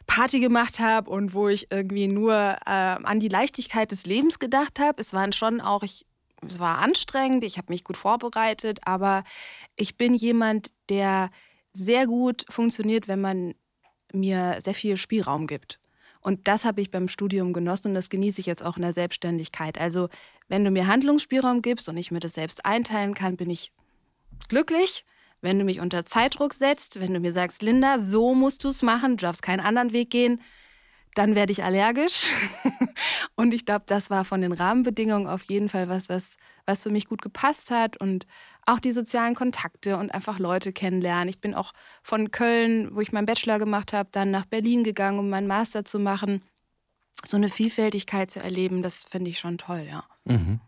Party 0.07 0.39
gemacht 0.39 0.79
habe 0.79 1.09
und 1.09 1.33
wo 1.33 1.49
ich 1.49 1.71
irgendwie 1.71 2.07
nur 2.07 2.33
äh, 2.33 2.69
an 2.69 3.19
die 3.19 3.29
Leichtigkeit 3.29 3.91
des 3.91 4.05
Lebens 4.05 4.39
gedacht 4.39 4.79
habe. 4.79 5.01
Es 5.01 5.13
waren 5.13 5.33
schon 5.33 5.61
auch, 5.61 5.83
ich, 5.83 6.05
es 6.47 6.59
war 6.59 6.79
anstrengend, 6.79 7.43
ich 7.43 7.57
habe 7.57 7.71
mich 7.71 7.83
gut 7.83 7.97
vorbereitet, 7.97 8.79
aber 8.85 9.23
ich 9.75 9.97
bin 9.97 10.13
jemand, 10.13 10.71
der 10.89 11.29
sehr 11.73 12.05
gut 12.05 12.45
funktioniert, 12.49 13.07
wenn 13.07 13.21
man 13.21 13.55
mir 14.13 14.59
sehr 14.63 14.73
viel 14.73 14.97
Spielraum 14.97 15.47
gibt. 15.47 15.79
Und 16.21 16.47
das 16.47 16.63
habe 16.63 16.81
ich 16.81 16.89
beim 16.89 17.09
Studium 17.09 17.51
genossen 17.51 17.89
und 17.89 17.93
das 17.95 18.09
genieße 18.09 18.39
ich 18.39 18.47
jetzt 18.47 18.63
auch 18.63 18.77
in 18.77 18.83
der 18.83 18.93
Selbstständigkeit. 18.93 19.77
Also 19.77 20.07
wenn 20.47 20.63
du 20.63 20.71
mir 20.71 20.87
Handlungsspielraum 20.87 21.61
gibst 21.61 21.89
und 21.89 21.97
ich 21.97 22.11
mir 22.11 22.21
das 22.21 22.33
selbst 22.33 22.65
einteilen 22.65 23.13
kann, 23.13 23.35
bin 23.35 23.49
ich 23.49 23.73
glücklich. 24.47 25.05
Wenn 25.41 25.59
du 25.59 25.65
mich 25.65 25.81
unter 25.81 26.05
Zeitdruck 26.05 26.53
setzt, 26.53 27.01
wenn 27.01 27.13
du 27.13 27.19
mir 27.19 27.33
sagst, 27.33 27.61
Linda, 27.61 27.99
so 27.99 28.33
musst 28.33 28.63
du 28.63 28.69
es 28.69 28.81
machen, 28.81 29.17
du 29.17 29.23
darfst 29.23 29.41
keinen 29.41 29.59
anderen 29.59 29.91
Weg 29.91 30.09
gehen, 30.09 30.39
dann 31.15 31.35
werde 31.35 31.51
ich 31.51 31.63
allergisch. 31.63 32.27
und 33.35 33.53
ich 33.53 33.65
glaube, 33.65 33.83
das 33.87 34.09
war 34.09 34.23
von 34.23 34.39
den 34.39 34.53
Rahmenbedingungen 34.53 35.27
auf 35.27 35.43
jeden 35.43 35.67
Fall 35.67 35.89
was, 35.89 36.07
was, 36.07 36.37
was 36.65 36.83
für 36.83 36.89
mich 36.89 37.07
gut 37.07 37.21
gepasst 37.21 37.71
hat. 37.71 37.97
Und 37.97 38.25
auch 38.65 38.79
die 38.79 38.91
sozialen 38.91 39.35
Kontakte 39.35 39.97
und 39.97 40.13
einfach 40.13 40.39
Leute 40.39 40.73
kennenlernen. 40.73 41.29
Ich 41.29 41.39
bin 41.39 41.53
auch 41.53 41.73
von 42.01 42.31
Köln, 42.31 42.95
wo 42.95 43.01
ich 43.01 43.11
meinen 43.11 43.25
Bachelor 43.25 43.59
gemacht 43.59 43.93
habe, 43.93 44.09
dann 44.11 44.31
nach 44.31 44.45
Berlin 44.45 44.83
gegangen, 44.83 45.19
um 45.19 45.29
meinen 45.29 45.47
Master 45.47 45.85
zu 45.85 45.99
machen. 45.99 46.43
So 47.25 47.37
eine 47.37 47.49
Vielfältigkeit 47.49 48.31
zu 48.31 48.39
erleben, 48.39 48.81
das 48.81 49.03
finde 49.03 49.29
ich 49.29 49.39
schon 49.39 49.57
toll, 49.57 49.85
ja. 49.89 50.03
Mhm. 50.25 50.59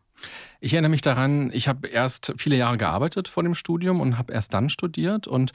Ich 0.59 0.73
erinnere 0.73 0.89
mich 0.89 1.01
daran, 1.01 1.51
ich 1.51 1.67
habe 1.67 1.87
erst 1.87 2.33
viele 2.37 2.55
Jahre 2.55 2.77
gearbeitet 2.77 3.27
vor 3.27 3.43
dem 3.43 3.53
Studium 3.53 3.99
und 3.99 4.17
habe 4.17 4.33
erst 4.33 4.53
dann 4.53 4.69
studiert. 4.69 5.27
Und 5.27 5.51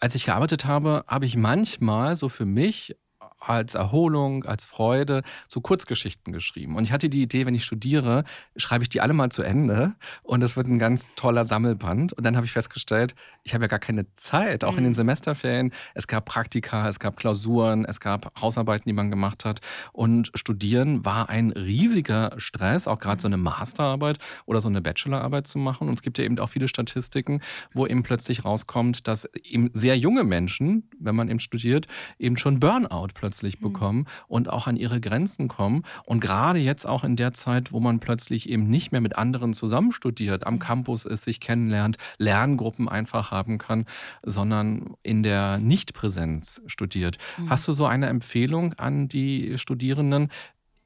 als 0.00 0.14
ich 0.14 0.24
gearbeitet 0.24 0.64
habe, 0.64 1.04
habe 1.08 1.26
ich 1.26 1.36
manchmal 1.36 2.16
so 2.16 2.28
für 2.28 2.46
mich 2.46 2.96
als 3.38 3.74
Erholung, 3.74 4.44
als 4.44 4.64
Freude 4.64 5.22
so 5.48 5.60
Kurzgeschichten 5.60 6.32
geschrieben. 6.32 6.76
Und 6.76 6.84
ich 6.84 6.92
hatte 6.92 7.08
die 7.08 7.22
Idee, 7.22 7.46
wenn 7.46 7.54
ich 7.54 7.64
studiere, 7.64 8.24
schreibe 8.56 8.82
ich 8.82 8.88
die 8.88 9.00
alle 9.00 9.12
mal 9.12 9.30
zu 9.30 9.42
Ende 9.42 9.94
und 10.22 10.42
es 10.42 10.56
wird 10.56 10.66
ein 10.66 10.78
ganz 10.78 11.06
toller 11.16 11.44
Sammelband. 11.44 12.12
Und 12.12 12.24
dann 12.24 12.36
habe 12.36 12.46
ich 12.46 12.52
festgestellt, 12.52 13.14
ich 13.44 13.54
habe 13.54 13.64
ja 13.64 13.68
gar 13.68 13.78
keine 13.78 14.06
Zeit, 14.16 14.64
auch 14.64 14.72
mhm. 14.72 14.78
in 14.78 14.84
den 14.84 14.90
mhm. 14.92 14.96
Semesterferien. 14.96 15.72
Es 15.94 16.06
gab 16.06 16.24
Praktika, 16.24 16.88
es 16.88 16.98
gab 16.98 17.16
Klausuren, 17.16 17.84
es 17.84 18.00
gab 18.00 18.32
Hausarbeiten, 18.40 18.88
die 18.88 18.92
man 18.92 19.10
gemacht 19.10 19.44
hat. 19.44 19.60
Und 19.92 20.30
Studieren 20.34 21.04
war 21.04 21.28
ein 21.28 21.50
riesiger 21.52 22.32
Stress, 22.38 22.88
auch 22.88 22.98
gerade 22.98 23.20
so 23.20 23.28
eine 23.28 23.36
Masterarbeit 23.36 24.18
oder 24.46 24.60
so 24.60 24.68
eine 24.68 24.80
Bachelorarbeit 24.80 25.46
zu 25.46 25.58
machen. 25.58 25.88
Und 25.88 25.94
es 25.94 26.02
gibt 26.02 26.18
ja 26.18 26.24
eben 26.24 26.38
auch 26.38 26.48
viele 26.48 26.68
Statistiken, 26.68 27.40
wo 27.72 27.86
eben 27.86 28.02
plötzlich 28.02 28.44
rauskommt, 28.44 29.06
dass 29.06 29.26
eben 29.34 29.70
sehr 29.74 29.96
junge 29.96 30.24
Menschen, 30.24 30.88
wenn 30.98 31.14
man 31.14 31.28
eben 31.28 31.40
studiert, 31.40 31.86
eben 32.18 32.36
schon 32.36 32.60
Burnout 32.60 33.08
plötzlich 33.14 33.25
plötzlich 33.26 33.60
mhm. 33.60 33.72
bekommen 33.72 34.06
und 34.28 34.48
auch 34.48 34.68
an 34.68 34.76
ihre 34.76 35.00
Grenzen 35.00 35.48
kommen. 35.48 35.82
Und 36.04 36.20
gerade 36.20 36.60
jetzt 36.60 36.86
auch 36.86 37.02
in 37.02 37.16
der 37.16 37.32
Zeit, 37.32 37.72
wo 37.72 37.80
man 37.80 37.98
plötzlich 37.98 38.48
eben 38.48 38.70
nicht 38.70 38.92
mehr 38.92 39.00
mit 39.00 39.18
anderen 39.18 39.52
zusammen 39.52 39.90
studiert, 39.90 40.46
am 40.46 40.54
mhm. 40.54 40.58
Campus 40.60 41.04
ist, 41.04 41.24
sich 41.24 41.40
kennenlernt, 41.40 41.96
Lerngruppen 42.18 42.88
einfach 42.88 43.32
haben 43.32 43.58
kann, 43.58 43.86
sondern 44.22 44.94
in 45.02 45.24
der 45.24 45.58
Nichtpräsenz 45.58 46.62
studiert. 46.66 47.18
Mhm. 47.36 47.50
Hast 47.50 47.66
du 47.66 47.72
so 47.72 47.84
eine 47.84 48.06
Empfehlung 48.06 48.74
an 48.74 49.08
die 49.08 49.58
Studierenden, 49.58 50.30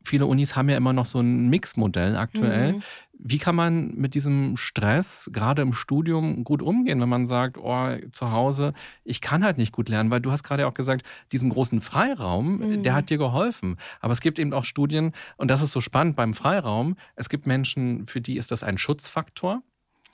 viele 0.02 0.26
Unis 0.26 0.56
haben 0.56 0.68
ja 0.68 0.76
immer 0.76 0.92
noch 0.92 1.06
so 1.06 1.20
ein 1.20 1.48
Mixmodell 1.48 2.16
aktuell. 2.16 2.74
Mhm. 2.74 2.82
Wie 3.22 3.38
kann 3.38 3.54
man 3.54 3.94
mit 3.96 4.14
diesem 4.14 4.56
Stress 4.56 5.28
gerade 5.32 5.60
im 5.60 5.74
Studium 5.74 6.42
gut 6.42 6.62
umgehen, 6.62 7.00
wenn 7.00 7.08
man 7.08 7.26
sagt, 7.26 7.58
oh, 7.58 7.96
zu 8.12 8.30
Hause, 8.30 8.72
ich 9.04 9.20
kann 9.20 9.44
halt 9.44 9.58
nicht 9.58 9.72
gut 9.72 9.90
lernen, 9.90 10.10
weil 10.10 10.20
du 10.20 10.32
hast 10.32 10.42
gerade 10.42 10.66
auch 10.66 10.72
gesagt, 10.72 11.02
diesen 11.30 11.50
großen 11.50 11.82
Freiraum, 11.82 12.58
mhm. 12.58 12.82
der 12.82 12.94
hat 12.94 13.10
dir 13.10 13.18
geholfen. 13.18 13.76
Aber 14.00 14.12
es 14.12 14.20
gibt 14.20 14.38
eben 14.38 14.54
auch 14.54 14.64
Studien, 14.64 15.12
und 15.36 15.50
das 15.50 15.60
ist 15.60 15.72
so 15.72 15.82
spannend 15.82 16.16
beim 16.16 16.32
Freiraum, 16.32 16.96
es 17.14 17.28
gibt 17.28 17.46
Menschen, 17.46 18.06
für 18.06 18.22
die 18.22 18.38
ist 18.38 18.52
das 18.52 18.62
ein 18.62 18.78
Schutzfaktor. 18.78 19.62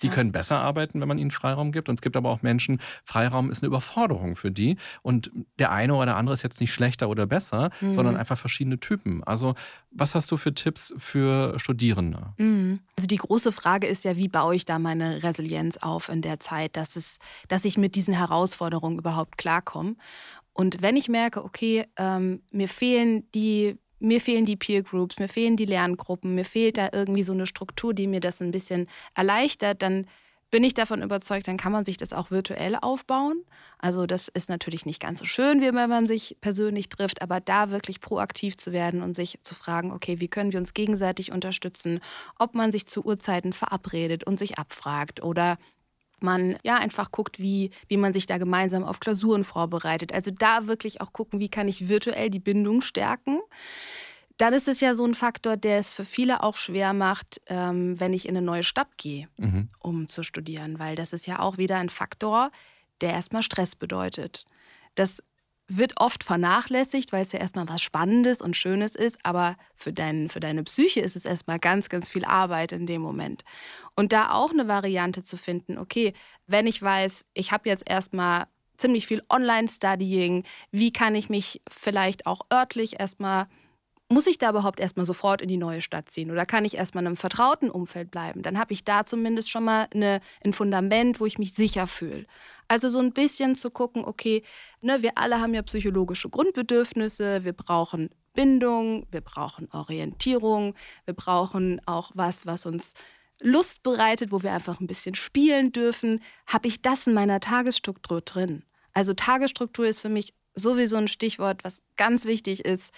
Die 0.03 0.09
können 0.09 0.33
besser 0.33 0.59
arbeiten, 0.59 1.01
wenn 1.01 1.09
man 1.09 1.19
ihnen 1.19 1.31
Freiraum 1.31 1.73
gibt. 1.73 1.89
Und 1.89 1.97
es 1.97 2.03
gibt 2.03 2.17
aber 2.17 2.31
auch 2.31 2.43
Menschen, 2.43 2.81
Freiraum 3.05 3.51
ist 3.51 3.63
eine 3.63 3.69
Überforderung 3.69 4.37
für 4.37 4.51
die. 4.51 4.77
Und 5.03 5.31
der 5.59 5.73
eine 5.73 5.95
oder 5.95 6.07
der 6.07 6.17
andere 6.17 6.35
ist 6.35 6.43
jetzt 6.43 6.61
nicht 6.61 6.73
schlechter 6.73 7.09
oder 7.09 7.27
besser, 7.27 7.71
mhm. 7.81 7.93
sondern 7.93 8.17
einfach 8.17 8.39
verschiedene 8.39 8.79
Typen. 8.79 9.25
Also, 9.25 9.55
was 9.91 10.15
hast 10.15 10.31
du 10.31 10.37
für 10.37 10.55
Tipps 10.55 10.93
für 10.97 11.59
Studierende? 11.59 12.35
Mhm. 12.37 12.81
Also, 12.97 13.07
die 13.07 13.17
große 13.17 13.53
Frage 13.53 13.87
ist 13.87 14.05
ja, 14.05 14.17
wie 14.17 14.29
baue 14.29 14.55
ich 14.55 14.65
da 14.65 14.79
meine 14.79 15.23
Resilienz 15.23 15.79
auf 15.79 16.09
in 16.09 16.23
der 16.23 16.41
Zeit, 16.41 16.77
dass, 16.77 16.97
es, 16.97 17.19
dass 17.49 17.65
ich 17.65 17.79
mit 17.79 17.95
diesen 17.95 18.15
Herausforderungen 18.15 18.99
überhaupt 18.99 19.39
klarkomme. 19.39 19.97
Und 20.53 20.81
wenn 20.81 20.97
ich 20.97 21.09
merke, 21.09 21.45
okay, 21.45 21.85
ähm, 21.99 22.43
mir 22.51 22.69
fehlen 22.69 23.31
die 23.35 23.77
mir 24.07 24.21
fehlen 24.21 24.45
die 24.45 24.57
Peer 24.57 24.83
Groups, 24.83 25.19
mir 25.19 25.29
fehlen 25.29 25.57
die 25.57 25.67
Lerngruppen, 25.67 26.35
mir 26.35 26.45
fehlt 26.45 26.79
da 26.79 26.91
irgendwie 26.93 27.23
so 27.23 27.33
eine 27.33 27.47
Struktur, 27.47 27.93
die 27.93 28.07
mir 28.07 28.21
das 28.21 28.41
ein 28.41 28.53
bisschen 28.53 28.87
erleichtert, 29.15 29.83
dann 29.83 30.07
bin 30.51 30.63
ich 30.63 30.75
davon 30.75 31.03
überzeugt, 31.03 31.49
dann 31.49 31.57
kann 31.57 31.73
man 31.73 31.85
sich 31.85 31.97
das 31.97 32.13
auch 32.13 32.31
virtuell 32.31 32.77
aufbauen. 32.81 33.43
Also 33.79 34.07
das 34.07 34.29
ist 34.29 34.49
natürlich 34.49 34.87
nicht 34.87 35.01
ganz 35.01 35.19
so 35.19 35.27
schön, 35.27 35.61
wie 35.61 35.75
wenn 35.75 35.91
man 35.91 36.07
sich 36.07 36.37
persönlich 36.41 36.89
trifft, 36.89 37.21
aber 37.21 37.41
da 37.41 37.71
wirklich 37.71 38.01
proaktiv 38.01 38.57
zu 38.57 38.73
werden 38.73 39.03
und 39.03 39.15
sich 39.15 39.43
zu 39.43 39.55
fragen, 39.55 39.93
okay, 39.93 40.21
wie 40.21 40.29
können 40.29 40.53
wir 40.53 40.61
uns 40.61 40.73
gegenseitig 40.73 41.33
unterstützen, 41.33 42.01
ob 42.39 42.55
man 42.55 42.71
sich 42.71 42.87
zu 42.87 43.05
Uhrzeiten 43.05 43.53
verabredet 43.53 44.25
und 44.25 44.39
sich 44.39 44.59
abfragt 44.59 45.23
oder 45.23 45.59
man 46.21 46.57
ja 46.63 46.77
einfach 46.77 47.11
guckt, 47.13 47.41
wie, 47.41 47.71
wie 47.89 47.97
man 47.97 48.13
sich 48.13 48.27
da 48.27 48.39
gemeinsam 48.39 48.85
auf 48.85 49.01
Klausuren 49.01 49.45
vorbereitet. 49.45 50.13
Also 50.13 50.31
da 50.31 50.67
wirklich 50.67 51.01
auch 51.01 51.13
gucken, 51.13 51.41
wie 51.41 51.49
kann 51.49 51.69
ich 51.69 51.89
virtuell 51.89 52.31
die 52.31 52.39
Bindung 52.39 52.81
stärken 52.81 53.41
dann 54.37 54.53
ist 54.53 54.69
es 54.69 54.81
ja 54.81 54.95
so 54.95 55.05
ein 55.05 55.15
Faktor, 55.15 55.57
der 55.57 55.79
es 55.79 55.95
für 55.95 56.05
viele 56.05 56.43
auch 56.43 56.57
schwer 56.57 56.93
macht, 56.93 57.41
ähm, 57.47 57.99
wenn 57.99 58.13
ich 58.13 58.29
in 58.29 58.37
eine 58.37 58.45
neue 58.45 58.63
Stadt 58.63 58.99
gehe, 58.99 59.29
mhm. 59.39 59.71
um 59.79 60.09
zu 60.09 60.23
studieren, 60.23 60.79
weil 60.79 60.95
das 60.95 61.13
ist 61.13 61.27
ja 61.27 61.41
auch 61.41 61.57
wieder 61.57 61.79
ein 61.79 61.89
Faktor, 61.89 62.51
der 63.01 63.13
erstmal 63.13 63.43
Stress 63.43 63.75
bedeutet. 63.75 64.45
Das 64.95 65.23
wird 65.69 65.95
oft 66.01 66.23
vernachlässigt, 66.23 67.13
weil 67.13 67.25
es 67.25 67.33
ja 67.33 67.41
erstmal 67.41 67.69
was 67.69 67.83
Spannendes 67.83 68.41
und 68.41 68.57
Schönes 68.57 68.95
ist, 68.95 69.19
aber 69.25 69.57
für, 69.75 69.93
dein, 69.93 70.29
für 70.29 70.41
deine 70.41 70.63
Psyche 70.63 71.01
ist 71.01 71.17
es 71.17 71.25
erstmal 71.25 71.59
ganz, 71.59 71.89
ganz 71.89 72.09
viel 72.09 72.25
Arbeit 72.25 72.73
in 72.73 72.87
dem 72.87 73.03
Moment. 73.03 73.43
Und 73.97 74.13
da 74.13 74.31
auch 74.31 74.51
eine 74.51 74.69
Variante 74.69 75.23
zu 75.25 75.37
finden, 75.37 75.79
okay, 75.79 76.13
wenn 76.47 76.67
ich 76.67 76.81
weiß, 76.81 77.25
ich 77.35 77.51
habe 77.51 77.69
jetzt 77.69 77.85
erstmal 77.87 78.47
ziemlich 78.77 79.07
viel 79.07 79.23
Online-Studying, 79.29 80.45
wie 80.71 80.93
kann 80.93 81.15
ich 81.15 81.29
mich 81.29 81.63
vielleicht 81.69 82.27
auch 82.27 82.43
örtlich 82.53 83.01
erstmal 83.01 83.49
muss 84.09 84.27
ich 84.29 84.39
da 84.39 84.51
überhaupt 84.51 84.79
erstmal 84.79 85.07
sofort 85.07 85.43
in 85.43 85.49
die 85.49 85.57
neue 85.57 85.81
Stadt 85.81 86.11
ziehen 86.11 86.31
oder 86.31 86.47
kann 86.47 86.65
ich 86.65 86.77
erstmal 86.77 87.03
in 87.03 87.09
einem 87.09 87.17
vertrauten 87.17 87.71
Umfeld 87.71 88.11
bleiben? 88.11 88.43
Dann 88.43 88.59
habe 88.59 88.73
ich 88.73 88.85
da 88.85 89.05
zumindest 89.05 89.51
schon 89.51 89.65
mal 89.65 89.89
eine, 89.93 90.21
ein 90.45 90.53
Fundament, 90.53 91.19
wo 91.19 91.27
ich 91.27 91.39
mich 91.39 91.55
sicher 91.55 91.87
fühle. 91.87 92.27
Also 92.69 92.89
so 92.89 92.99
ein 92.99 93.13
bisschen 93.13 93.57
zu 93.57 93.71
gucken, 93.71 94.05
okay, 94.05 94.43
ne, 94.81 95.03
wir 95.03 95.19
alle 95.19 95.41
haben 95.41 95.55
ja 95.55 95.63
psychologische 95.63 96.29
Grundbedürfnisse, 96.29 97.45
wir 97.45 97.53
brauchen 97.53 98.11
Bindung, 98.35 99.07
wir 99.11 99.21
brauchen 99.21 99.69
Orientierung, 99.73 100.75
wir 101.05 101.15
brauchen 101.15 101.81
auch 101.87 102.11
was, 102.15 102.47
was 102.47 102.67
uns 102.67 102.95
Lust 103.41 103.83
bereitet, 103.83 104.33
wo 104.33 104.43
wir 104.43 104.53
einfach 104.53 104.81
ein 104.81 104.87
bisschen 104.87 105.15
spielen 105.15 105.73
dürfen. 105.73 106.21
Habe 106.47 106.69
ich 106.69 106.83
das 106.83 107.07
in 107.07 107.15
meiner 107.15 107.41
Tagesstruktur 107.41 108.21
drin? 108.21 108.65
Also 108.93 109.13
Tagesstruktur 109.13 109.87
ist 109.87 110.01
für 110.01 110.09
mich 110.09 110.35
sowieso 110.55 110.97
ein 110.97 111.09
Stichwort, 111.09 111.65
was 111.65 111.83
ganz 111.97 112.25
wichtig 112.25 112.65
ist 112.65 112.93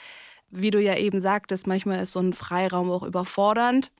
wie 0.50 0.70
du 0.70 0.80
ja 0.80 0.96
eben 0.96 1.20
sagtest, 1.20 1.66
manchmal 1.66 2.02
ist 2.02 2.12
so 2.12 2.20
ein 2.20 2.32
Freiraum 2.32 2.90
auch 2.90 3.02
überfordernd, 3.02 3.92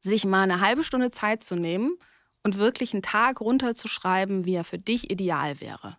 sich 0.00 0.24
mal 0.24 0.42
eine 0.42 0.60
halbe 0.60 0.84
Stunde 0.84 1.10
Zeit 1.10 1.42
zu 1.42 1.56
nehmen 1.56 1.96
und 2.42 2.58
wirklich 2.58 2.92
einen 2.92 3.02
Tag 3.02 3.40
runterzuschreiben, 3.40 4.44
wie 4.44 4.54
er 4.54 4.64
für 4.64 4.78
dich 4.78 5.10
ideal 5.10 5.60
wäre. 5.60 5.98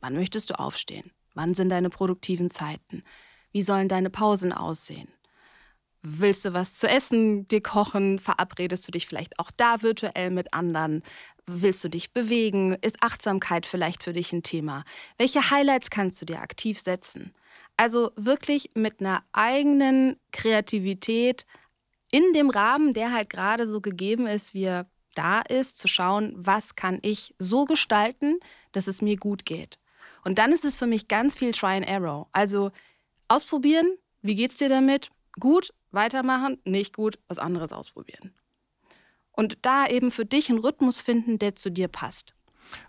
Wann 0.00 0.14
möchtest 0.14 0.50
du 0.50 0.58
aufstehen? 0.58 1.12
Wann 1.34 1.54
sind 1.54 1.68
deine 1.68 1.90
produktiven 1.90 2.50
Zeiten? 2.50 3.04
Wie 3.52 3.62
sollen 3.62 3.88
deine 3.88 4.10
Pausen 4.10 4.52
aussehen? 4.52 5.08
Willst 6.02 6.46
du 6.46 6.54
was 6.54 6.78
zu 6.78 6.88
essen 6.88 7.46
dir 7.48 7.60
kochen? 7.60 8.18
Verabredest 8.18 8.86
du 8.86 8.90
dich 8.90 9.06
vielleicht 9.06 9.38
auch 9.38 9.50
da 9.50 9.82
virtuell 9.82 10.30
mit 10.30 10.54
anderen? 10.54 11.02
Willst 11.46 11.84
du 11.84 11.88
dich 11.88 12.12
bewegen? 12.12 12.74
Ist 12.80 13.02
Achtsamkeit 13.02 13.66
vielleicht 13.66 14.02
für 14.02 14.14
dich 14.14 14.32
ein 14.32 14.42
Thema? 14.42 14.84
Welche 15.18 15.50
Highlights 15.50 15.90
kannst 15.90 16.20
du 16.22 16.26
dir 16.26 16.40
aktiv 16.40 16.78
setzen? 16.80 17.34
Also 17.76 18.12
wirklich 18.16 18.70
mit 18.74 19.00
einer 19.00 19.22
eigenen 19.32 20.16
Kreativität 20.32 21.44
in 22.10 22.32
dem 22.32 22.48
Rahmen, 22.48 22.94
der 22.94 23.12
halt 23.12 23.28
gerade 23.28 23.66
so 23.66 23.80
gegeben 23.80 24.26
ist, 24.26 24.54
wie 24.54 24.64
er 24.64 24.86
da 25.14 25.40
ist, 25.40 25.78
zu 25.78 25.88
schauen, 25.88 26.32
was 26.36 26.76
kann 26.76 26.98
ich 27.02 27.34
so 27.38 27.64
gestalten, 27.64 28.38
dass 28.72 28.86
es 28.86 29.02
mir 29.02 29.16
gut 29.16 29.44
geht. 29.44 29.78
Und 30.24 30.38
dann 30.38 30.52
ist 30.52 30.64
es 30.64 30.76
für 30.76 30.86
mich 30.86 31.08
ganz 31.08 31.36
viel 31.36 31.52
Try 31.52 31.76
and 31.76 31.86
Error. 31.86 32.28
Also 32.32 32.70
ausprobieren, 33.28 33.96
wie 34.22 34.34
geht's 34.34 34.56
dir 34.56 34.68
damit? 34.68 35.10
Gut, 35.38 35.72
weitermachen, 35.92 36.58
nicht 36.64 36.94
gut, 36.94 37.18
was 37.28 37.38
anderes 37.38 37.72
ausprobieren. 37.72 38.34
Und 39.32 39.58
da 39.62 39.86
eben 39.86 40.10
für 40.10 40.26
dich 40.26 40.50
einen 40.50 40.58
Rhythmus 40.58 41.00
finden, 41.00 41.38
der 41.38 41.54
zu 41.54 41.70
dir 41.70 41.88
passt. 41.88 42.34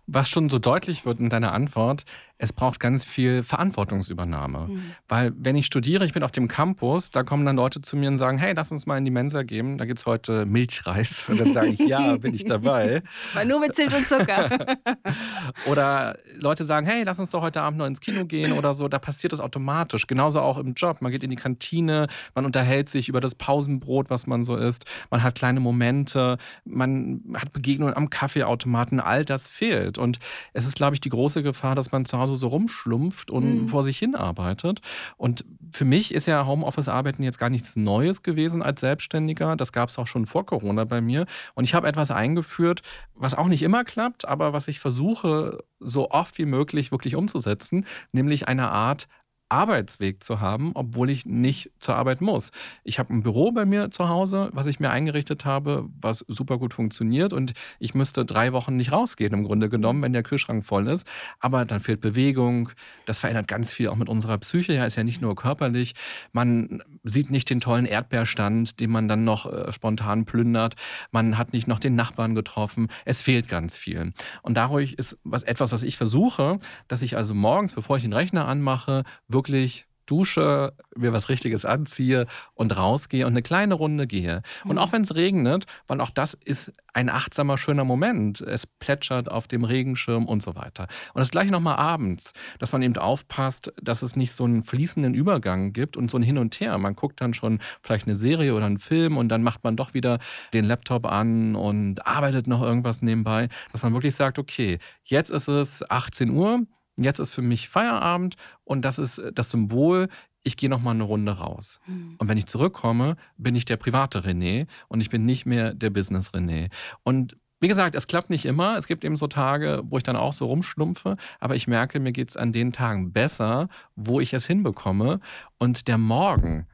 Was 0.08 0.30
schon 0.30 0.50
so 0.50 0.60
deutlich 0.60 1.06
wird 1.06 1.20
in 1.20 1.30
deiner 1.30 1.54
Antwort, 1.54 2.06
es 2.42 2.54
braucht 2.54 2.80
ganz 2.80 3.04
viel 3.06 3.44
Verantwortungsübernahme. 3.44 4.68
Mhm. 4.68 4.82
Weil 5.08 5.32
wenn 5.38 5.56
ich 5.56 5.68
studiere, 5.68 6.06
ich 6.06 6.14
bin 6.14 6.24
auf 6.24 6.32
dem 6.32 6.48
Campus, 6.48 7.12
da 7.12 7.22
kommen 7.22 7.46
dann 7.46 7.56
Leute 7.56 7.82
zu 7.82 7.96
mir 7.96 8.10
und 8.10 8.18
sagen, 8.18 8.40
hey, 8.40 8.54
lass 8.56 8.72
uns 8.72 8.88
mal 8.88 8.98
in 8.98 9.06
die 9.06 9.12
Mensa 9.12 9.44
gehen, 9.44 9.78
da 9.78 9.86
gibt 9.86 10.00
es 10.00 10.08
heute 10.08 10.48
Milchreis. 10.48 11.30
Und 11.30 11.40
dann 11.40 11.54
sage 11.54 11.68
ich, 11.68 11.80
ja, 11.80 12.18
bin 12.18 12.34
ich 12.34 12.46
dabei. 12.46 13.04
Weil 13.36 13.46
nur 13.46 13.60
mit 13.60 13.76
Zimt 13.76 13.94
und 13.94 14.08
Zucker. 14.08 14.76
oder 15.70 16.18
Leute 16.34 16.64
sagen, 16.64 16.88
hey, 16.88 17.04
lass 17.04 17.20
uns 17.20 17.30
doch 17.30 17.44
heute 17.44 17.62
Abend 17.62 17.78
noch 17.78 17.86
ins 17.86 18.02
Kino 18.02 18.26
gehen 18.26 18.54
oder 18.54 18.74
so. 18.74 18.88
Da 18.88 18.98
passiert 18.98 19.34
das 19.34 19.40
automatisch. 19.40 20.08
Genauso 20.08 20.42
auch 20.42 20.58
im 20.58 20.74
Job. 20.74 21.04
Man 21.04 21.12
geht 21.12 21.24
in 21.24 21.30
die 21.30 21.36
Kantine, 21.36 22.08
man 22.34 22.48
unterhält 22.48 22.90
sich 22.90 23.08
über 23.08 23.22
das 23.22 23.36
Pausenbrot, 23.36 24.10
was 24.10 24.26
man 24.26 24.42
so 24.42 24.56
isst. 24.56 24.86
Man 25.12 25.22
hat 25.22 25.36
kleine 25.36 25.60
Momente, 25.60 26.40
man 26.66 27.22
hat 27.36 27.54
Begegnungen 27.54 27.96
am 27.96 28.10
Kaffeeautomaten. 28.10 29.00
All 29.00 29.26
das 29.26 29.48
fehlt. 29.48 29.91
Und 29.98 30.20
es 30.54 30.66
ist, 30.66 30.76
glaube 30.76 30.96
ich, 30.96 31.02
die 31.02 31.10
große 31.10 31.44
Gefahr, 31.44 31.76
dass 31.76 31.92
man 31.92 32.06
zu 32.06 32.18
Hause 32.18 32.36
so 32.36 32.48
rumschlumpft 32.48 33.32
und 33.32 33.64
mhm. 33.64 33.68
vor 33.68 33.84
sich 33.84 33.98
hin 33.98 34.16
arbeitet. 34.16 34.82
Und 35.18 35.46
für 35.72 35.86
mich 35.86 36.14
ist 36.14 36.26
ja 36.26 36.46
Homeoffice-Arbeiten 36.46 37.24
jetzt 37.24 37.40
gar 37.40 37.50
nichts 37.50 37.76
Neues 37.76 38.24
gewesen 38.24 38.62
als 38.62 38.82
Selbstständiger. 38.82 39.56
Das 39.56 39.72
gab 39.72 39.90
es 39.90 39.98
auch 39.98 40.08
schon 40.08 40.26
vor 40.26 40.46
Corona 40.46 40.86
bei 40.86 41.02
mir. 41.02 41.26
Und 41.54 41.64
ich 41.64 41.74
habe 41.74 41.88
etwas 41.88 42.12
eingeführt, 42.12 42.82
was 43.16 43.36
auch 43.36 43.48
nicht 43.48 43.64
immer 43.64 43.84
klappt, 43.84 44.28
aber 44.28 44.54
was 44.54 44.68
ich 44.68 44.80
versuche, 44.80 45.64
so 45.80 46.12
oft 46.12 46.38
wie 46.38 46.46
möglich 46.46 46.92
wirklich 46.92 47.16
umzusetzen, 47.16 47.86
nämlich 48.12 48.48
eine 48.48 48.70
Art 48.70 49.08
Arbeitsweg 49.52 50.24
zu 50.24 50.40
haben, 50.40 50.72
obwohl 50.76 51.10
ich 51.10 51.26
nicht 51.26 51.72
zur 51.80 51.96
Arbeit 51.96 52.22
muss. 52.22 52.52
Ich 52.84 53.00
habe 53.00 53.14
ein 53.14 53.22
Büro 53.22 53.52
bei 53.52 53.66
mir 53.66 53.92
zu 53.92 54.08
Hause, 54.08 54.50
was 54.54 54.68
ich 54.68 54.80
mir 54.80 54.90
eingerichtet 54.90 55.44
habe, 55.44 55.90
was 56.00 56.20
super 56.28 56.58
gut 56.58 56.74
funktioniert 56.74 57.34
und 57.34 57.54
ich 57.78 57.94
müsste 57.94 58.24
drei 58.24 58.54
Wochen 58.54 58.78
nicht 58.78 58.92
rausgehen 58.92 59.34
im 59.34 59.44
Grunde 59.44 59.68
genommen, 59.68 60.02
wenn 60.02 60.14
der 60.14 60.24
Kühlschrank 60.24 60.64
voll 60.66 60.88
ist. 60.88 61.06
Aber 61.40 61.66
dann 61.66 61.82
fehlt 61.82 62.00
Bewegung. 62.00 62.70
Das 63.06 63.20
verändert 63.20 63.48
ganz 63.50 63.74
viel 63.74 63.90
auch 63.90 63.96
mit 63.96 64.08
unserer 64.08 64.38
Psyche. 64.38 64.74
Ja, 64.74 64.86
ist 64.86 64.96
ja 64.96 65.04
nicht 65.04 65.22
nur 65.22 65.36
körperlich. 65.36 65.96
Man 66.32 66.82
sieht 67.04 67.30
nicht 67.30 67.50
den 67.50 67.60
tollen 67.60 67.86
Erdbeerstand, 67.86 68.80
den 68.80 68.90
man 68.90 69.10
dann 69.10 69.26
noch 69.26 69.52
äh, 69.52 69.72
spontan 69.74 70.24
plündert. 70.24 70.76
Man 71.12 71.38
hat 71.38 71.52
nicht 71.52 71.68
noch 71.68 71.80
den 71.80 71.96
Nachbarn 71.96 72.36
getroffen. 72.36 72.88
Es 73.04 73.22
fehlt 73.22 73.50
ganz 73.50 73.78
viel. 73.78 74.14
Und 74.44 74.56
dadurch 74.56 74.94
ist 74.94 75.18
was 75.26 75.44
etwas, 75.44 75.74
was 75.74 75.84
ich 75.84 75.98
versuche, 75.98 76.60
dass 76.88 77.02
ich 77.02 77.18
also 77.18 77.34
morgens, 77.34 77.74
bevor 77.74 77.98
ich 77.98 78.04
den 78.04 78.14
Rechner 78.14 78.48
anmache, 78.48 79.04
wirklich 79.28 79.41
wirklich 79.42 79.88
dusche, 80.06 80.74
mir 80.96 81.14
was 81.14 81.30
Richtiges 81.30 81.64
anziehe 81.64 82.28
und 82.54 82.76
rausgehe 82.76 83.26
und 83.26 83.32
eine 83.32 83.42
kleine 83.42 83.76
Runde 83.76 84.08
gehe. 84.08 84.42
Und 84.66 84.74
mhm. 84.74 84.78
auch 84.78 84.92
wenn 84.92 85.04
es 85.04 85.16
regnet, 85.16 85.66
weil 85.88 86.02
auch 86.02 86.10
das 86.10 86.34
ist 86.34 86.74
ein 86.94 87.10
achtsamer, 87.10 87.58
schöner 87.58 87.86
Moment. 87.86 88.42
Es 88.42 88.68
plätschert 88.68 89.32
auf 89.32 89.48
dem 89.48 89.64
Regenschirm 89.64 90.26
und 90.26 90.44
so 90.44 90.56
weiter. 90.56 90.88
Und 91.14 91.20
das 91.20 91.32
gleiche 91.32 91.52
nochmal 91.52 91.78
abends, 91.78 92.34
dass 92.60 92.74
man 92.74 92.82
eben 92.82 92.98
aufpasst, 92.98 93.72
dass 93.82 94.02
es 94.02 94.18
nicht 94.18 94.34
so 94.34 94.44
einen 94.44 94.64
fließenden 94.64 95.14
Übergang 95.14 95.72
gibt 95.72 95.96
und 95.96 96.12
so 96.12 96.18
ein 96.18 96.24
Hin 96.24 96.38
und 96.38 96.60
Her. 96.60 96.78
Man 96.78 96.96
guckt 96.96 97.22
dann 97.22 97.34
schon 97.34 97.60
vielleicht 97.82 98.06
eine 98.06 98.16
Serie 98.16 98.54
oder 98.54 98.66
einen 98.66 98.80
Film 98.80 99.16
und 99.16 99.30
dann 99.30 99.44
macht 99.44 99.64
man 99.64 99.78
doch 99.78 99.94
wieder 99.94 100.20
den 100.54 100.66
Laptop 100.66 101.06
an 101.06 101.56
und 101.56 102.06
arbeitet 102.06 102.48
noch 102.48 102.62
irgendwas 102.62 103.02
nebenbei, 103.02 103.48
dass 103.72 103.82
man 103.82 103.94
wirklich 103.94 104.16
sagt, 104.16 104.40
okay, 104.40 104.80
jetzt 105.06 105.30
ist 105.30 105.48
es 105.48 105.90
18 105.90 106.32
Uhr, 106.32 106.66
Jetzt 107.04 107.20
ist 107.20 107.32
für 107.32 107.42
mich 107.42 107.70
Feierabend 107.70 108.36
und 108.64 108.84
das 108.86 109.00
ist 109.00 109.20
äh, 109.20 109.32
das 109.34 109.50
Symbol, 109.52 110.08
ich 110.44 110.58
gehe 110.58 110.70
noch 110.70 110.82
mal 110.82 110.92
eine 110.92 111.04
Runde 111.04 111.34
raus. 111.34 111.80
Mhm. 111.86 112.16
Und 112.18 112.28
wenn 112.28 112.38
ich 112.38 112.48
zurückkomme, 112.48 113.16
bin 113.38 113.56
ich 113.56 113.66
der 113.66 113.78
private 113.78 114.22
René 114.22 114.68
und 114.88 115.02
ich 115.02 115.10
bin 115.10 115.26
nicht 115.26 115.46
mehr 115.46 115.74
der 115.74 115.90
Business 115.90 116.32
René. 116.32 116.72
Und 117.04 117.38
wie 117.60 117.68
gesagt, 117.68 117.94
es 117.94 118.08
klappt 118.08 118.32
nicht 118.32 118.46
immer. 118.46 118.76
Es 118.76 118.88
gibt 118.88 119.06
eben 119.06 119.16
so 119.16 119.28
Tage, 119.28 119.84
wo 119.86 119.98
ich 119.98 120.04
dann 120.04 120.16
auch 120.16 120.34
so 120.34 120.48
rumschlumpfe. 120.48 121.16
Aber 121.40 121.56
ich 121.56 121.68
merke, 121.68 122.00
mir 122.00 122.12
geht 122.12 122.30
es 122.30 122.38
an 122.38 122.52
den 122.52 122.72
Tagen 122.72 123.14
besser, 123.14 123.70
wo 123.96 124.20
ich 124.20 124.34
es 124.34 124.48
hinbekomme. 124.48 125.20
Und 125.60 125.88
der 125.88 126.00
Morgen, 126.00 126.66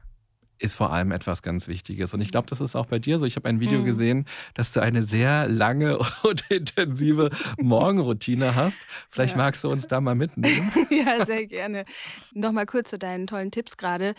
ist 0.58 0.74
vor 0.74 0.92
allem 0.92 1.12
etwas 1.12 1.42
ganz 1.42 1.68
Wichtiges. 1.68 2.14
Und 2.14 2.20
ich 2.20 2.30
glaube, 2.30 2.46
das 2.48 2.60
ist 2.60 2.76
auch 2.76 2.86
bei 2.86 2.98
dir 2.98 3.18
so. 3.18 3.26
Ich 3.26 3.36
habe 3.36 3.48
ein 3.48 3.60
Video 3.60 3.80
mhm. 3.80 3.84
gesehen, 3.84 4.24
dass 4.54 4.72
du 4.72 4.80
eine 4.80 5.02
sehr 5.02 5.48
lange 5.48 5.98
und 6.22 6.50
intensive 6.50 7.30
Morgenroutine 7.58 8.54
hast. 8.54 8.80
Vielleicht 9.08 9.34
ja. 9.34 9.38
magst 9.38 9.64
du 9.64 9.70
uns 9.70 9.86
da 9.86 10.00
mal 10.00 10.14
mitnehmen. 10.14 10.72
ja, 10.90 11.24
sehr 11.24 11.46
gerne. 11.46 11.84
Nochmal 12.32 12.66
kurz 12.66 12.90
zu 12.90 12.98
deinen 12.98 13.26
tollen 13.26 13.50
Tipps 13.50 13.76
gerade. 13.76 14.14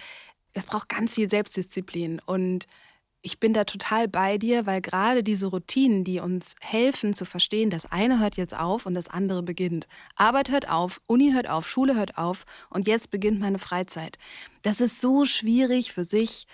Es 0.53 0.65
braucht 0.65 0.89
ganz 0.89 1.13
viel 1.13 1.29
Selbstdisziplin 1.29 2.21
und 2.25 2.65
ich 3.21 3.39
bin 3.39 3.53
da 3.53 3.65
total 3.65 4.07
bei 4.07 4.37
dir, 4.37 4.65
weil 4.65 4.81
gerade 4.81 5.23
diese 5.23 5.47
Routinen, 5.47 6.03
die 6.03 6.19
uns 6.19 6.55
helfen 6.61 7.13
zu 7.13 7.25
verstehen, 7.25 7.69
das 7.69 7.91
eine 7.91 8.19
hört 8.19 8.37
jetzt 8.37 8.57
auf 8.57 8.85
und 8.85 8.93
das 8.93 9.09
andere 9.09 9.43
beginnt. 9.43 9.87
Arbeit 10.15 10.49
hört 10.49 10.69
auf, 10.69 11.01
Uni 11.05 11.31
hört 11.33 11.49
auf, 11.49 11.69
Schule 11.69 11.95
hört 11.95 12.17
auf 12.17 12.45
und 12.69 12.87
jetzt 12.87 13.11
beginnt 13.11 13.39
meine 13.39 13.59
Freizeit. 13.59 14.17
Das 14.61 14.79
ist 14.79 15.01
so 15.01 15.25
schwierig 15.25 15.91
für 15.91 16.05
sich 16.05 16.47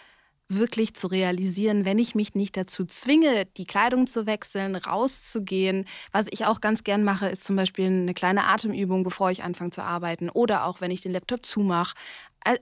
wirklich 0.48 0.94
zu 0.96 1.08
realisieren, 1.08 1.86
wenn 1.86 1.98
ich 1.98 2.14
mich 2.14 2.36
nicht 2.36 2.56
dazu 2.56 2.86
zwinge, 2.86 3.46
die 3.58 3.66
Kleidung 3.66 4.06
zu 4.06 4.28
wechseln, 4.28 4.76
rauszugehen. 4.76 5.86
Was 6.12 6.28
ich 6.30 6.46
auch 6.46 6.62
ganz 6.62 6.84
gern 6.84 7.04
mache, 7.04 7.28
ist 7.28 7.44
zum 7.44 7.56
Beispiel 7.56 7.88
eine 7.88 8.14
kleine 8.14 8.46
Atemübung, 8.46 9.04
bevor 9.04 9.32
ich 9.32 9.44
anfange 9.44 9.72
zu 9.72 9.82
arbeiten 9.82 10.30
oder 10.30 10.66
auch 10.66 10.82
wenn 10.82 10.92
ich 10.92 11.02
den 11.02 11.14
Laptop 11.14 11.46
zumache. 11.46 11.96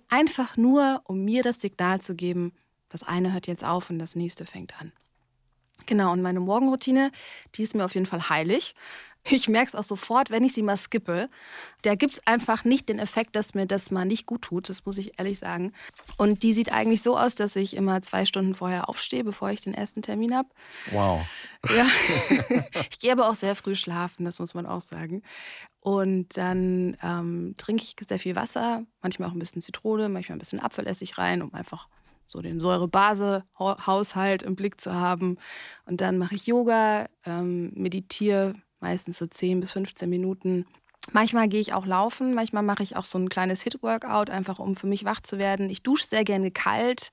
Einfach 0.07 0.55
nur, 0.55 1.01
um 1.05 1.25
mir 1.25 1.43
das 1.43 1.59
Signal 1.59 1.99
zu 1.99 2.15
geben, 2.15 2.53
das 2.93 3.03
eine 3.03 3.33
hört 3.33 3.47
jetzt 3.47 3.63
auf 3.63 3.89
und 3.89 3.99
das 3.99 4.15
nächste 4.15 4.45
fängt 4.45 4.79
an. 4.79 4.91
Genau, 5.85 6.11
und 6.11 6.21
meine 6.21 6.39
Morgenroutine, 6.39 7.11
die 7.55 7.63
ist 7.63 7.75
mir 7.75 7.83
auf 7.83 7.93
jeden 7.93 8.05
Fall 8.05 8.29
heilig. 8.29 8.75
Ich 9.25 9.47
merke 9.47 9.69
es 9.69 9.75
auch 9.75 9.85
sofort, 9.85 10.31
wenn 10.31 10.43
ich 10.43 10.53
sie 10.53 10.63
mal 10.63 10.75
skippe. 10.75 11.29
Da 11.83 11.95
gibt 11.95 12.13
es 12.13 12.27
einfach 12.27 12.65
nicht 12.65 12.89
den 12.89 12.99
Effekt, 12.99 13.37
dass 13.37 13.53
mir 13.53 13.65
das 13.65 13.89
mal 13.89 14.03
nicht 14.03 14.25
gut 14.25 14.41
tut, 14.41 14.67
das 14.67 14.85
muss 14.85 14.97
ich 14.97 15.17
ehrlich 15.17 15.39
sagen. 15.39 15.71
Und 16.17 16.43
die 16.43 16.51
sieht 16.51 16.73
eigentlich 16.73 17.01
so 17.01 17.17
aus, 17.17 17.35
dass 17.35 17.55
ich 17.55 17.77
immer 17.77 18.01
zwei 18.01 18.25
Stunden 18.25 18.53
vorher 18.53 18.89
aufstehe, 18.89 19.23
bevor 19.23 19.49
ich 19.49 19.61
den 19.61 19.73
ersten 19.73 20.01
Termin 20.01 20.35
habe. 20.35 20.49
Wow. 20.91 21.25
Ja. 21.73 21.87
ich 22.91 22.99
gehe 22.99 23.13
aber 23.13 23.29
auch 23.29 23.35
sehr 23.35 23.55
früh 23.55 23.75
schlafen, 23.75 24.25
das 24.25 24.39
muss 24.39 24.53
man 24.53 24.65
auch 24.65 24.81
sagen. 24.81 25.23
Und 25.79 26.35
dann 26.37 26.97
ähm, 27.01 27.55
trinke 27.57 27.83
ich 27.83 27.95
sehr 28.05 28.19
viel 28.19 28.35
Wasser, 28.35 28.83
manchmal 29.01 29.29
auch 29.29 29.33
ein 29.33 29.39
bisschen 29.39 29.61
Zitrone, 29.61 30.09
manchmal 30.09 30.35
ein 30.35 30.39
bisschen 30.39 30.59
Apfelessig 30.59 31.17
rein, 31.17 31.41
um 31.41 31.53
einfach 31.53 31.87
so 32.33 32.41
den 32.41 32.59
Säure-Base-Haushalt 32.59 34.43
im 34.43 34.55
Blick 34.55 34.81
zu 34.81 34.93
haben. 34.93 35.37
Und 35.85 36.01
dann 36.01 36.17
mache 36.17 36.35
ich 36.35 36.47
Yoga, 36.47 37.05
ähm, 37.25 37.71
meditiere 37.75 38.55
meistens 38.79 39.19
so 39.19 39.27
10 39.27 39.61
bis 39.61 39.71
15 39.71 40.09
Minuten. 40.09 40.65
Manchmal 41.11 41.47
gehe 41.47 41.61
ich 41.61 41.73
auch 41.73 41.85
laufen, 41.85 42.33
manchmal 42.33 42.63
mache 42.63 42.83
ich 42.83 42.97
auch 42.97 43.03
so 43.03 43.17
ein 43.17 43.29
kleines 43.29 43.61
Hit-Workout, 43.61 44.29
einfach 44.29 44.59
um 44.59 44.75
für 44.75 44.87
mich 44.87 45.05
wach 45.05 45.21
zu 45.21 45.37
werden. 45.37 45.69
Ich 45.69 45.83
dusche 45.83 46.07
sehr 46.07 46.23
gerne 46.23 46.51
kalt. 46.51 47.11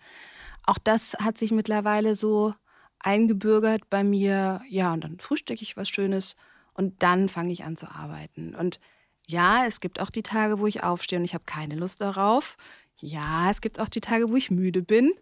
Auch 0.64 0.78
das 0.78 1.16
hat 1.20 1.38
sich 1.38 1.52
mittlerweile 1.52 2.14
so 2.14 2.54
eingebürgert 2.98 3.90
bei 3.90 4.02
mir. 4.02 4.62
Ja, 4.68 4.92
und 4.92 5.04
dann 5.04 5.18
frühstücke 5.18 5.62
ich 5.62 5.76
was 5.76 5.88
Schönes 5.88 6.36
und 6.72 7.02
dann 7.02 7.28
fange 7.28 7.52
ich 7.52 7.64
an 7.64 7.76
zu 7.76 7.90
arbeiten. 7.90 8.54
Und 8.54 8.80
ja, 9.26 9.66
es 9.66 9.80
gibt 9.80 10.00
auch 10.00 10.10
die 10.10 10.22
Tage, 10.22 10.58
wo 10.58 10.66
ich 10.66 10.82
aufstehe 10.82 11.18
und 11.18 11.24
ich 11.24 11.34
habe 11.34 11.44
keine 11.44 11.76
Lust 11.76 12.00
darauf. 12.00 12.56
Ja, 13.00 13.50
es 13.50 13.60
gibt 13.60 13.80
auch 13.80 13.88
die 13.88 14.00
Tage, 14.00 14.30
wo 14.30 14.36
ich 14.36 14.50
müde 14.50 14.82
bin. 14.82 15.12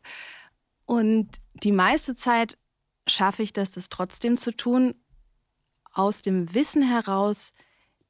Und 0.84 1.28
die 1.62 1.72
meiste 1.72 2.14
Zeit 2.14 2.58
schaffe 3.06 3.42
ich 3.42 3.52
das, 3.52 3.70
das 3.70 3.88
trotzdem 3.88 4.36
zu 4.36 4.52
tun, 4.52 4.94
aus 5.92 6.22
dem 6.22 6.54
Wissen 6.54 6.82
heraus, 6.82 7.52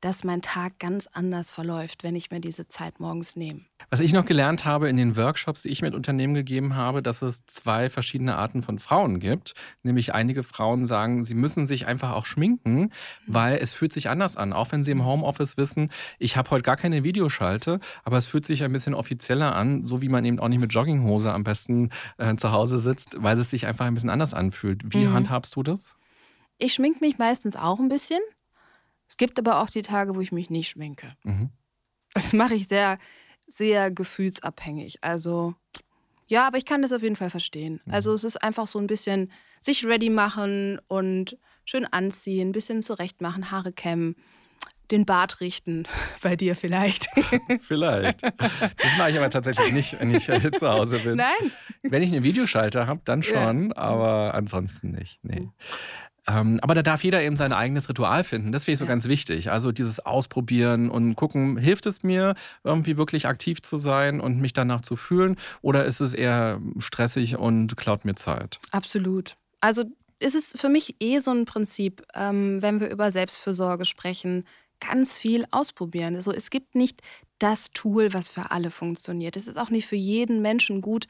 dass 0.00 0.24
mein 0.24 0.42
Tag 0.42 0.78
ganz 0.78 1.08
anders 1.12 1.50
verläuft, 1.50 2.04
wenn 2.04 2.14
ich 2.14 2.30
mir 2.30 2.40
diese 2.40 2.68
Zeit 2.68 3.00
morgens 3.00 3.36
nehme. 3.36 3.60
Was 3.90 4.00
ich 4.00 4.12
noch 4.12 4.24
gelernt 4.24 4.64
habe 4.64 4.88
in 4.88 4.96
den 4.96 5.16
Workshops, 5.16 5.62
die 5.62 5.70
ich 5.70 5.82
mit 5.82 5.94
Unternehmen 5.94 6.34
gegeben 6.34 6.76
habe, 6.76 7.02
dass 7.02 7.22
es 7.22 7.46
zwei 7.46 7.90
verschiedene 7.90 8.36
Arten 8.36 8.62
von 8.62 8.78
Frauen 8.78 9.18
gibt. 9.18 9.54
Nämlich 9.82 10.14
einige 10.14 10.42
Frauen 10.42 10.84
sagen, 10.84 11.24
sie 11.24 11.34
müssen 11.34 11.66
sich 11.66 11.86
einfach 11.86 12.12
auch 12.12 12.26
schminken, 12.26 12.80
mhm. 12.80 12.90
weil 13.26 13.58
es 13.58 13.74
fühlt 13.74 13.92
sich 13.92 14.08
anders 14.08 14.36
an. 14.36 14.52
Auch 14.52 14.70
wenn 14.72 14.82
sie 14.82 14.90
im 14.90 15.04
Homeoffice 15.04 15.56
wissen, 15.56 15.90
ich 16.18 16.36
habe 16.36 16.50
heute 16.50 16.62
gar 16.62 16.76
keine 16.76 17.02
Videoschalte, 17.02 17.80
aber 18.04 18.16
es 18.16 18.26
fühlt 18.26 18.44
sich 18.44 18.62
ein 18.62 18.72
bisschen 18.72 18.94
offizieller 18.94 19.56
an, 19.56 19.84
so 19.86 20.02
wie 20.02 20.08
man 20.08 20.24
eben 20.24 20.38
auch 20.38 20.48
nicht 20.48 20.60
mit 20.60 20.72
Jogginghose 20.72 21.32
am 21.32 21.44
besten 21.44 21.90
äh, 22.18 22.36
zu 22.36 22.52
Hause 22.52 22.78
sitzt, 22.78 23.16
weil 23.22 23.38
es 23.38 23.50
sich 23.50 23.66
einfach 23.66 23.86
ein 23.86 23.94
bisschen 23.94 24.10
anders 24.10 24.34
anfühlt. 24.34 24.82
Wie 24.84 25.06
mhm. 25.06 25.14
handhabst 25.14 25.56
du 25.56 25.62
das? 25.62 25.96
Ich 26.58 26.74
schminke 26.74 26.98
mich 27.00 27.18
meistens 27.18 27.56
auch 27.56 27.78
ein 27.78 27.88
bisschen. 27.88 28.20
Es 29.08 29.16
gibt 29.16 29.38
aber 29.38 29.60
auch 29.60 29.70
die 29.70 29.82
Tage, 29.82 30.14
wo 30.14 30.20
ich 30.20 30.32
mich 30.32 30.50
nicht 30.50 30.68
schminke. 30.68 31.16
Mhm. 31.24 31.50
Das 32.14 32.32
mache 32.32 32.54
ich 32.54 32.68
sehr, 32.68 32.98
sehr 33.46 33.90
gefühlsabhängig. 33.90 34.98
Also, 35.02 35.54
ja, 36.26 36.46
aber 36.46 36.58
ich 36.58 36.64
kann 36.64 36.82
das 36.82 36.92
auf 36.92 37.02
jeden 37.02 37.16
Fall 37.16 37.30
verstehen. 37.30 37.80
Mhm. 37.84 37.92
Also, 37.92 38.12
es 38.12 38.24
ist 38.24 38.42
einfach 38.42 38.66
so 38.66 38.78
ein 38.78 38.86
bisschen 38.86 39.32
sich 39.60 39.84
ready 39.84 40.10
machen 40.10 40.80
und 40.88 41.38
schön 41.64 41.86
anziehen, 41.86 42.50
ein 42.50 42.52
bisschen 42.52 42.82
zurecht 42.82 43.20
machen, 43.20 43.50
Haare 43.50 43.72
kämmen 43.72 44.16
den 44.90 45.04
Bart 45.04 45.40
richten. 45.40 45.84
Bei 46.22 46.36
dir 46.36 46.56
vielleicht. 46.56 47.08
vielleicht. 47.60 48.22
Das 48.22 48.96
mache 48.96 49.10
ich 49.10 49.16
aber 49.16 49.30
tatsächlich 49.30 49.72
nicht, 49.72 50.00
wenn 50.00 50.14
ich 50.14 50.24
zu 50.58 50.68
Hause 50.68 50.98
bin. 51.00 51.16
Nein. 51.16 51.52
Wenn 51.82 52.02
ich 52.02 52.10
eine 52.10 52.22
Videoschalter 52.22 52.86
habe, 52.86 53.00
dann 53.04 53.22
schon, 53.22 53.68
ja. 53.68 53.76
aber 53.76 54.34
ansonsten 54.34 54.92
nicht. 54.92 55.20
Nee. 55.22 55.48
Ähm, 56.28 56.58
aber 56.60 56.74
da 56.74 56.82
darf 56.82 57.02
jeder 57.02 57.22
eben 57.22 57.36
sein 57.36 57.52
eigenes 57.52 57.88
Ritual 57.88 58.22
finden. 58.22 58.52
Das 58.52 58.64
finde 58.64 58.74
ich 58.74 58.78
so 58.78 58.84
ja. 58.84 58.90
ganz 58.90 59.06
wichtig. 59.06 59.50
Also 59.50 59.72
dieses 59.72 60.00
Ausprobieren 60.00 60.90
und 60.90 61.16
gucken, 61.16 61.56
hilft 61.56 61.86
es 61.86 62.02
mir, 62.02 62.34
irgendwie 62.64 62.96
wirklich 62.98 63.26
aktiv 63.26 63.62
zu 63.62 63.78
sein 63.78 64.20
und 64.20 64.38
mich 64.38 64.52
danach 64.52 64.82
zu 64.82 64.96
fühlen? 64.96 65.36
Oder 65.62 65.86
ist 65.86 66.00
es 66.00 66.12
eher 66.12 66.60
stressig 66.78 67.36
und 67.36 67.76
klaut 67.76 68.04
mir 68.04 68.14
Zeit? 68.14 68.60
Absolut. 68.70 69.36
Also 69.60 69.84
ist 70.18 70.34
es 70.34 70.54
für 70.60 70.68
mich 70.68 70.96
eh 71.00 71.18
so 71.18 71.30
ein 71.30 71.46
Prinzip, 71.46 72.02
ähm, 72.14 72.60
wenn 72.60 72.80
wir 72.80 72.90
über 72.90 73.10
Selbstfürsorge 73.10 73.86
sprechen, 73.86 74.44
ganz 74.80 75.18
viel 75.18 75.46
ausprobieren. 75.50 76.14
Also 76.14 76.32
es 76.32 76.50
gibt 76.50 76.74
nicht 76.74 77.00
das 77.38 77.70
Tool, 77.70 78.12
was 78.12 78.28
für 78.28 78.50
alle 78.50 78.70
funktioniert. 78.70 79.36
Es 79.36 79.48
ist 79.48 79.56
auch 79.56 79.70
nicht 79.70 79.86
für 79.86 79.96
jeden 79.96 80.42
Menschen 80.42 80.82
gut, 80.82 81.06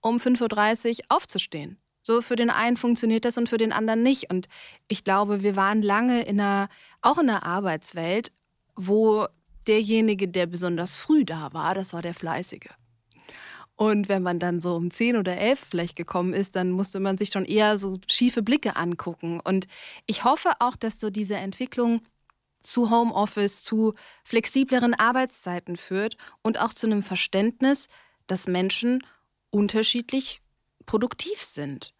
um 0.00 0.18
5.30 0.18 0.88
Uhr 0.90 1.04
aufzustehen. 1.08 1.78
So 2.02 2.22
für 2.22 2.36
den 2.36 2.50
einen 2.50 2.76
funktioniert 2.76 3.24
das 3.24 3.38
und 3.38 3.48
für 3.48 3.58
den 3.58 3.72
anderen 3.72 4.02
nicht. 4.02 4.30
Und 4.30 4.48
ich 4.88 5.04
glaube, 5.04 5.42
wir 5.42 5.56
waren 5.56 5.82
lange 5.82 6.22
in 6.22 6.40
einer, 6.40 6.68
auch 7.02 7.18
in 7.18 7.28
einer 7.28 7.44
Arbeitswelt, 7.44 8.32
wo 8.74 9.26
derjenige, 9.66 10.28
der 10.28 10.46
besonders 10.46 10.96
früh 10.96 11.24
da 11.24 11.52
war, 11.52 11.74
das 11.74 11.92
war 11.92 12.02
der 12.02 12.14
Fleißige. 12.14 12.70
Und 13.76 14.10
wenn 14.10 14.22
man 14.22 14.38
dann 14.38 14.60
so 14.60 14.76
um 14.76 14.90
10 14.90 15.16
oder 15.16 15.38
11 15.38 15.58
vielleicht 15.70 15.96
gekommen 15.96 16.34
ist, 16.34 16.54
dann 16.54 16.70
musste 16.70 17.00
man 17.00 17.16
sich 17.16 17.30
schon 17.30 17.46
eher 17.46 17.78
so 17.78 17.98
schiefe 18.08 18.42
Blicke 18.42 18.76
angucken. 18.76 19.40
Und 19.40 19.68
ich 20.06 20.24
hoffe 20.24 20.50
auch, 20.58 20.76
dass 20.76 21.00
so 21.00 21.08
diese 21.08 21.36
Entwicklung 21.36 22.02
zu 22.62 22.90
Homeoffice, 22.90 23.62
zu 23.62 23.94
flexibleren 24.22 24.92
Arbeitszeiten 24.92 25.78
führt 25.78 26.18
und 26.42 26.60
auch 26.60 26.74
zu 26.74 26.86
einem 26.86 27.02
Verständnis, 27.02 27.88
dass 28.26 28.46
Menschen 28.46 29.02
unterschiedlich 29.48 30.42
produktiv 30.90 31.38
sind. 31.38 31.94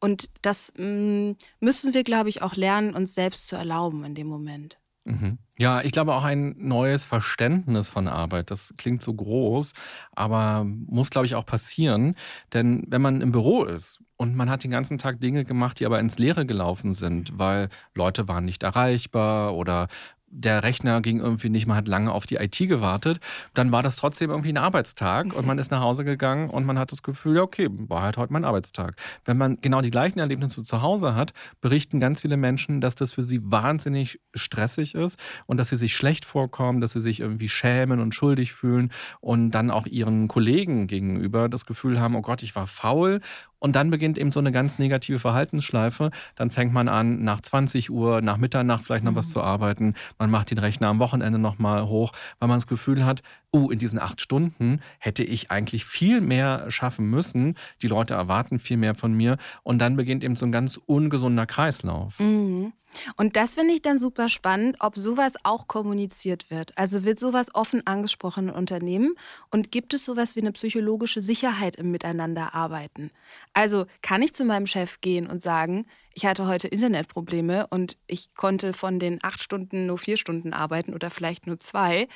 Und 0.00 0.30
das 0.40 0.72
mh, 0.78 0.86
mm, 0.86 1.36
müssen 1.60 1.92
wir, 1.92 2.04
glaube 2.04 2.30
ich, 2.30 2.40
auch 2.40 2.56
lernen, 2.56 2.94
uns 2.94 3.14
selbst 3.14 3.48
zu 3.48 3.56
erlauben 3.56 4.02
in 4.02 4.14
dem 4.14 4.28
Moment. 4.28 4.78
Mhm. 5.04 5.36
Ja, 5.58 5.82
ich 5.82 5.92
glaube 5.92 6.14
auch 6.14 6.24
ein 6.24 6.54
neues 6.56 7.04
Verständnis 7.04 7.90
von 7.90 8.08
Arbeit. 8.08 8.50
Das 8.50 8.72
klingt 8.78 9.02
so 9.02 9.12
groß, 9.12 9.74
aber 10.12 10.64
muss, 10.64 11.10
glaube 11.10 11.26
ich, 11.26 11.34
auch 11.34 11.44
passieren. 11.44 12.14
Denn 12.54 12.84
wenn 12.88 13.02
man 13.02 13.20
im 13.20 13.30
Büro 13.30 13.64
ist 13.64 14.02
und 14.16 14.34
man 14.36 14.48
hat 14.48 14.64
den 14.64 14.70
ganzen 14.70 14.96
Tag 14.96 15.20
Dinge 15.20 15.44
gemacht, 15.44 15.78
die 15.78 15.84
aber 15.84 16.00
ins 16.00 16.18
Leere 16.18 16.46
gelaufen 16.46 16.94
sind, 16.94 17.38
weil 17.38 17.68
Leute 17.94 18.26
waren 18.26 18.46
nicht 18.46 18.62
erreichbar 18.62 19.54
oder 19.54 19.88
der 20.30 20.62
Rechner 20.62 21.00
ging 21.00 21.18
irgendwie 21.20 21.50
nicht, 21.50 21.66
man 21.66 21.76
hat 21.76 21.88
lange 21.88 22.12
auf 22.12 22.24
die 22.24 22.36
IT 22.36 22.56
gewartet, 22.56 23.20
dann 23.52 23.72
war 23.72 23.82
das 23.82 23.96
trotzdem 23.96 24.30
irgendwie 24.30 24.52
ein 24.52 24.56
Arbeitstag 24.56 25.34
und 25.34 25.46
man 25.46 25.58
ist 25.58 25.70
nach 25.70 25.80
Hause 25.80 26.04
gegangen 26.04 26.48
und 26.48 26.64
man 26.64 26.78
hat 26.78 26.92
das 26.92 27.02
Gefühl, 27.02 27.36
ja, 27.36 27.42
okay, 27.42 27.68
war 27.70 28.02
halt 28.02 28.16
heute 28.16 28.32
mein 28.32 28.44
Arbeitstag. 28.44 28.94
Wenn 29.24 29.36
man 29.36 29.58
genau 29.60 29.80
die 29.80 29.90
gleichen 29.90 30.20
Erlebnisse 30.20 30.62
zu 30.62 30.82
Hause 30.82 31.14
hat, 31.14 31.32
berichten 31.60 31.98
ganz 31.98 32.20
viele 32.20 32.36
Menschen, 32.36 32.80
dass 32.80 32.94
das 32.94 33.12
für 33.12 33.24
sie 33.24 33.40
wahnsinnig 33.42 34.20
stressig 34.34 34.94
ist 34.94 35.18
und 35.46 35.56
dass 35.56 35.68
sie 35.68 35.76
sich 35.76 35.96
schlecht 35.96 36.24
vorkommen, 36.24 36.80
dass 36.80 36.92
sie 36.92 37.00
sich 37.00 37.20
irgendwie 37.20 37.48
schämen 37.48 37.98
und 37.98 38.14
schuldig 38.14 38.52
fühlen 38.52 38.92
und 39.20 39.50
dann 39.50 39.70
auch 39.70 39.86
ihren 39.86 40.28
Kollegen 40.28 40.86
gegenüber 40.86 41.48
das 41.48 41.66
Gefühl 41.66 42.00
haben, 42.00 42.14
oh 42.14 42.22
Gott, 42.22 42.42
ich 42.42 42.54
war 42.54 42.68
faul 42.68 43.20
und 43.60 43.76
dann 43.76 43.90
beginnt 43.90 44.18
eben 44.18 44.32
so 44.32 44.40
eine 44.40 44.50
ganz 44.50 44.78
negative 44.78 45.20
Verhaltensschleife. 45.20 46.10
Dann 46.34 46.50
fängt 46.50 46.72
man 46.72 46.88
an, 46.88 47.22
nach 47.22 47.40
20 47.40 47.90
Uhr, 47.90 48.20
nach 48.20 48.38
Mitternacht 48.38 48.82
vielleicht 48.82 49.04
noch 49.04 49.12
mhm. 49.12 49.16
was 49.16 49.30
zu 49.30 49.40
arbeiten. 49.40 49.94
Man 50.18 50.30
macht 50.30 50.50
den 50.50 50.58
Rechner 50.58 50.88
am 50.88 50.98
Wochenende 50.98 51.38
nochmal 51.38 51.86
hoch, 51.86 52.12
weil 52.40 52.48
man 52.48 52.56
das 52.56 52.66
Gefühl 52.66 53.04
hat, 53.04 53.22
uh, 53.54 53.70
in 53.70 53.78
diesen 53.78 53.98
acht 53.98 54.20
Stunden 54.20 54.80
hätte 54.98 55.22
ich 55.22 55.50
eigentlich 55.50 55.84
viel 55.84 56.20
mehr 56.20 56.70
schaffen 56.70 57.08
müssen. 57.08 57.54
Die 57.82 57.88
Leute 57.88 58.14
erwarten 58.14 58.58
viel 58.58 58.76
mehr 58.76 58.94
von 58.94 59.12
mir. 59.12 59.36
Und 59.62 59.78
dann 59.78 59.96
beginnt 59.96 60.24
eben 60.24 60.36
so 60.36 60.46
ein 60.46 60.52
ganz 60.52 60.80
ungesunder 60.86 61.46
Kreislauf. 61.46 62.18
Mhm. 62.18 62.72
Und 63.16 63.36
das 63.36 63.54
finde 63.54 63.74
ich 63.74 63.82
dann 63.82 63.98
super 63.98 64.28
spannend, 64.28 64.76
ob 64.80 64.96
sowas 64.96 65.34
auch 65.44 65.68
kommuniziert 65.68 66.50
wird. 66.50 66.76
Also 66.76 67.04
wird 67.04 67.18
sowas 67.18 67.54
offen 67.54 67.86
angesprochen 67.86 68.48
in 68.48 68.54
Unternehmen 68.54 69.14
und 69.50 69.70
gibt 69.70 69.94
es 69.94 70.04
sowas 70.04 70.36
wie 70.36 70.40
eine 70.40 70.52
psychologische 70.52 71.20
Sicherheit 71.20 71.76
im 71.76 71.90
Miteinanderarbeiten? 71.90 73.10
Also 73.52 73.86
kann 74.02 74.22
ich 74.22 74.34
zu 74.34 74.44
meinem 74.44 74.66
Chef 74.66 75.00
gehen 75.00 75.26
und 75.26 75.42
sagen, 75.42 75.86
ich 76.14 76.26
hatte 76.26 76.46
heute 76.46 76.68
Internetprobleme 76.68 77.66
und 77.68 77.96
ich 78.06 78.34
konnte 78.34 78.72
von 78.72 78.98
den 78.98 79.18
acht 79.22 79.42
Stunden 79.42 79.86
nur 79.86 79.98
vier 79.98 80.16
Stunden 80.16 80.52
arbeiten 80.52 80.94
oder 80.94 81.10
vielleicht 81.10 81.46
nur 81.46 81.58
zwei. 81.58 82.08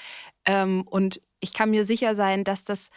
Ähm, 0.45 0.83
und 0.87 1.21
ich 1.41 1.53
kann 1.53 1.71
mir 1.71 1.85
sicher 1.85 2.15
sein, 2.15 2.45
dass 2.45 2.65
das, 2.65 2.91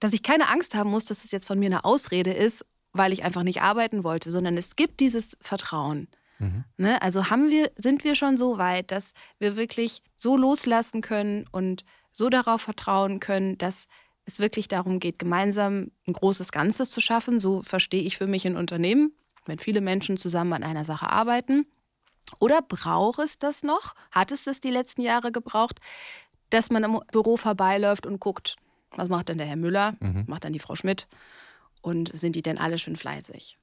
dass 0.00 0.12
ich 0.12 0.22
keine 0.22 0.48
Angst 0.48 0.74
haben 0.74 0.90
muss, 0.90 1.04
dass 1.04 1.24
es 1.24 1.32
jetzt 1.32 1.46
von 1.46 1.58
mir 1.58 1.66
eine 1.66 1.84
Ausrede 1.84 2.32
ist 2.32 2.64
weil 2.92 3.12
ich 3.12 3.24
einfach 3.24 3.42
nicht 3.42 3.62
arbeiten 3.62 4.04
wollte, 4.04 4.30
sondern 4.30 4.56
es 4.56 4.76
gibt 4.76 5.00
dieses 5.00 5.36
Vertrauen. 5.40 6.08
Mhm. 6.38 6.64
Ne? 6.76 7.00
Also 7.02 7.30
haben 7.30 7.50
wir, 7.50 7.70
sind 7.76 8.04
wir 8.04 8.14
schon 8.14 8.36
so 8.36 8.58
weit, 8.58 8.90
dass 8.90 9.12
wir 9.38 9.56
wirklich 9.56 10.02
so 10.16 10.36
loslassen 10.36 11.00
können 11.00 11.46
und 11.50 11.84
so 12.10 12.28
darauf 12.28 12.60
vertrauen 12.60 13.20
können, 13.20 13.56
dass 13.56 13.86
es 14.24 14.38
wirklich 14.38 14.68
darum 14.68 15.00
geht, 15.00 15.18
gemeinsam 15.18 15.90
ein 16.06 16.12
großes 16.12 16.52
Ganzes 16.52 16.90
zu 16.90 17.00
schaffen. 17.00 17.40
So 17.40 17.62
verstehe 17.62 18.02
ich 18.02 18.16
für 18.16 18.26
mich 18.26 18.46
ein 18.46 18.56
Unternehmen, 18.56 19.12
wenn 19.46 19.58
viele 19.58 19.80
Menschen 19.80 20.18
zusammen 20.18 20.52
an 20.52 20.62
einer 20.62 20.84
Sache 20.84 21.10
arbeiten. 21.10 21.66
Oder 22.40 22.62
braucht 22.62 23.18
es 23.18 23.38
das 23.38 23.62
noch? 23.62 23.94
Hat 24.10 24.32
es 24.32 24.44
das 24.44 24.60
die 24.60 24.70
letzten 24.70 25.02
Jahre 25.02 25.32
gebraucht, 25.32 25.80
dass 26.50 26.70
man 26.70 26.84
im 26.84 27.00
Büro 27.10 27.36
vorbeiläuft 27.36 28.06
und 28.06 28.20
guckt, 28.20 28.56
was 28.90 29.08
macht 29.08 29.28
denn 29.28 29.38
der 29.38 29.46
Herr 29.46 29.56
Müller, 29.56 29.96
mhm. 30.00 30.24
macht 30.26 30.44
dann 30.44 30.52
die 30.52 30.58
Frau 30.58 30.74
Schmidt 30.74 31.08
und 31.80 32.10
sind 32.12 32.36
die 32.36 32.42
denn 32.42 32.58
alle 32.58 32.78
schön 32.78 32.96
fleißig? 32.96 33.58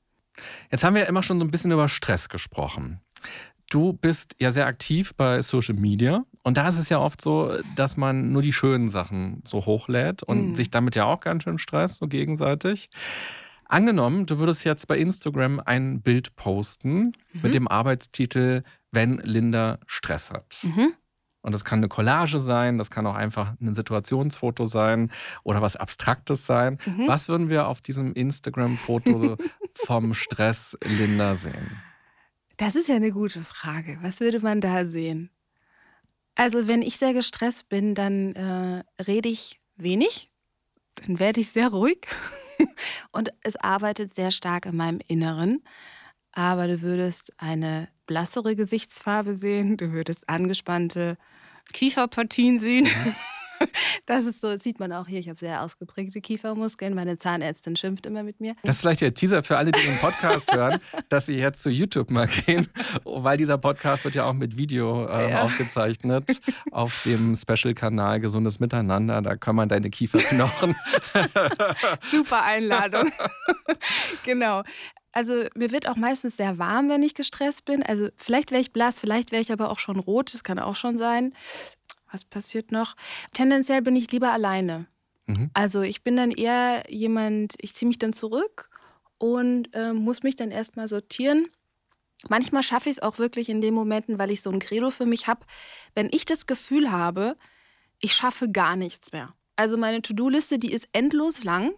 Jetzt 0.71 0.83
haben 0.83 0.95
wir 0.95 1.03
ja 1.03 1.07
immer 1.07 1.23
schon 1.23 1.39
so 1.39 1.45
ein 1.45 1.51
bisschen 1.51 1.71
über 1.71 1.89
Stress 1.89 2.29
gesprochen. 2.29 3.01
Du 3.69 3.93
bist 3.93 4.35
ja 4.39 4.51
sehr 4.51 4.65
aktiv 4.65 5.13
bei 5.15 5.41
Social 5.41 5.75
Media 5.75 6.25
und 6.43 6.57
da 6.57 6.67
ist 6.67 6.79
es 6.79 6.89
ja 6.89 6.99
oft 6.99 7.21
so, 7.21 7.53
dass 7.75 7.97
man 7.97 8.31
nur 8.31 8.41
die 8.41 8.53
schönen 8.53 8.89
Sachen 8.89 9.43
so 9.45 9.65
hochlädt 9.65 10.23
und 10.23 10.49
mhm. 10.49 10.55
sich 10.55 10.71
damit 10.71 10.95
ja 10.95 11.05
auch 11.05 11.19
ganz 11.19 11.43
schön 11.43 11.59
stresst, 11.59 11.97
so 11.97 12.07
gegenseitig. 12.07 12.89
Angenommen, 13.65 14.25
du 14.25 14.39
würdest 14.39 14.63
jetzt 14.63 14.87
bei 14.87 14.97
Instagram 14.97 15.61
ein 15.63 16.01
Bild 16.01 16.35
posten 16.35 17.13
mhm. 17.33 17.41
mit 17.43 17.53
dem 17.53 17.67
Arbeitstitel 17.67 18.63
Wenn 18.91 19.17
Linda 19.17 19.77
Stress 19.85 20.31
hat. 20.31 20.61
Mhm. 20.63 20.93
Und 21.41 21.51
das 21.53 21.63
kann 21.63 21.79
eine 21.79 21.87
Collage 21.87 22.41
sein, 22.41 22.77
das 22.77 22.89
kann 22.89 23.05
auch 23.05 23.15
einfach 23.15 23.53
ein 23.61 23.73
Situationsfoto 23.73 24.65
sein 24.65 25.11
oder 25.43 25.61
was 25.61 25.75
Abstraktes 25.75 26.45
sein. 26.45 26.79
Mhm. 26.85 27.07
Was 27.07 27.29
würden 27.29 27.49
wir 27.49 27.67
auf 27.67 27.79
diesem 27.79 28.13
Instagram-Foto 28.13 29.37
vom 29.75 30.13
Stress 30.13 30.77
Linda 30.83 31.35
sehen? 31.35 31.79
Das 32.59 32.75
ist 32.75 32.89
ja 32.89 32.95
eine 32.95 33.13
gute 33.13 33.41
Frage. 33.41 33.97
Was 34.01 34.19
würde 34.19 34.41
man 34.41 34.59
da 34.59 34.85
sehen? 34.85 35.29
Also, 36.35 36.67
wenn 36.67 36.81
ich 36.81 36.97
sehr 36.97 37.13
gestresst 37.13 37.69
bin, 37.69 37.95
dann 37.95 38.35
äh, 38.35 38.83
rede 39.01 39.29
ich 39.29 39.61
wenig, 39.77 40.29
dann 40.95 41.19
werde 41.19 41.39
ich 41.39 41.51
sehr 41.51 41.69
ruhig 41.69 42.05
und 43.13 43.31
es 43.43 43.55
arbeitet 43.55 44.13
sehr 44.13 44.31
stark 44.31 44.65
in 44.65 44.75
meinem 44.75 44.99
Inneren. 45.07 45.63
Aber 46.33 46.67
du 46.67 46.81
würdest 46.81 47.31
eine 47.37 47.87
blassere 48.07 48.57
Gesichtsfarbe 48.57 49.35
sehen, 49.35 49.77
du 49.77 49.93
würdest 49.93 50.27
angespannte 50.27 51.17
Kieferpartien 51.71 52.59
sehen. 52.59 52.83
Mhm. 52.85 53.15
Das 54.05 54.25
ist 54.25 54.41
so, 54.41 54.53
das 54.53 54.63
sieht 54.63 54.79
man 54.79 54.91
auch 54.91 55.07
hier. 55.07 55.19
Ich 55.19 55.29
habe 55.29 55.39
sehr 55.39 55.61
ausgeprägte 55.61 56.19
Kiefermuskeln. 56.19 56.95
Meine 56.95 57.17
Zahnärztin 57.17 57.75
schimpft 57.75 58.05
immer 58.05 58.23
mit 58.23 58.39
mir. 58.39 58.55
Das 58.63 58.77
ist 58.77 58.81
vielleicht 58.81 59.01
der 59.01 59.13
Teaser 59.13 59.43
für 59.43 59.57
alle, 59.57 59.71
die 59.71 59.81
den 59.81 59.97
Podcast 59.97 60.51
hören, 60.55 60.79
dass 61.09 61.27
sie 61.27 61.37
jetzt 61.37 61.61
zu 61.61 61.69
YouTube 61.69 62.09
mal 62.09 62.27
gehen, 62.27 62.67
weil 63.03 63.37
dieser 63.37 63.57
Podcast 63.57 64.05
wird 64.05 64.15
ja 64.15 64.25
auch 64.25 64.33
mit 64.33 64.57
Video 64.57 65.05
äh, 65.05 65.31
ja. 65.31 65.43
aufgezeichnet 65.43 66.41
auf 66.71 67.03
dem 67.03 67.35
Special-Kanal 67.35 68.19
Gesundes 68.19 68.59
Miteinander. 68.59 69.21
Da 69.21 69.35
kann 69.35 69.55
man 69.55 69.69
deine 69.69 69.89
Kieferknochen. 69.89 70.75
Super 72.01 72.43
Einladung. 72.43 73.11
genau. 74.23 74.63
Also 75.11 75.45
mir 75.55 75.71
wird 75.71 75.87
auch 75.87 75.95
meistens 75.95 76.37
sehr 76.37 76.59
warm, 76.59 76.89
wenn 76.89 77.01
ich 77.01 77.15
gestresst 77.15 77.65
bin. 77.65 77.81
Also 77.81 78.09
vielleicht 78.15 78.51
wäre 78.51 78.61
ich 78.61 78.71
blass, 78.71 78.99
vielleicht 78.99 79.31
wäre 79.31 79.41
ich 79.41 79.51
aber 79.51 79.71
auch 79.71 79.79
schon 79.79 79.99
rot, 79.99 80.33
das 80.33 80.43
kann 80.43 80.59
auch 80.59 80.75
schon 80.75 80.97
sein. 80.97 81.33
Was 82.11 82.25
passiert 82.25 82.71
noch? 82.71 82.95
Tendenziell 83.33 83.81
bin 83.81 83.95
ich 83.95 84.11
lieber 84.11 84.31
alleine. 84.31 84.87
Mhm. 85.27 85.49
Also 85.53 85.81
ich 85.81 86.03
bin 86.03 86.15
dann 86.15 86.31
eher 86.31 86.83
jemand, 86.89 87.55
ich 87.61 87.75
ziehe 87.75 87.87
mich 87.87 87.99
dann 87.99 88.13
zurück 88.13 88.69
und 89.17 89.69
äh, 89.73 89.93
muss 89.93 90.23
mich 90.23 90.35
dann 90.35 90.51
erstmal 90.51 90.87
sortieren. 90.87 91.47
Manchmal 92.27 92.63
schaffe 92.63 92.89
ich 92.89 92.97
es 92.97 93.01
auch 93.01 93.17
wirklich 93.17 93.49
in 93.49 93.61
den 93.61 93.73
Momenten, 93.73 94.19
weil 94.19 94.31
ich 94.31 94.41
so 94.41 94.51
ein 94.51 94.59
Credo 94.59 94.89
für 94.89 95.05
mich 95.05 95.27
habe, 95.27 95.45
wenn 95.95 96.09
ich 96.11 96.25
das 96.25 96.45
Gefühl 96.45 96.91
habe, 96.91 97.37
ich 97.99 98.13
schaffe 98.13 98.49
gar 98.49 98.75
nichts 98.75 99.11
mehr. 99.11 99.33
Also 99.55 99.77
meine 99.77 100.01
To-Do-Liste, 100.01 100.57
die 100.57 100.71
ist 100.71 100.89
endlos 100.93 101.43
lang 101.43 101.73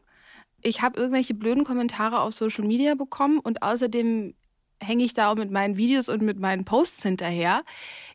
ich 0.63 0.81
habe 0.81 0.99
irgendwelche 0.99 1.33
blöden 1.33 1.63
Kommentare 1.63 2.19
auf 2.19 2.33
Social 2.33 2.65
Media 2.65 2.95
bekommen 2.95 3.39
und 3.39 3.63
außerdem 3.63 4.35
hänge 4.81 5.03
ich 5.03 5.13
da 5.13 5.31
auch 5.31 5.35
mit 5.35 5.51
meinen 5.51 5.77
Videos 5.77 6.09
und 6.09 6.21
mit 6.21 6.39
meinen 6.39 6.65
Posts 6.65 7.03
hinterher. 7.03 7.63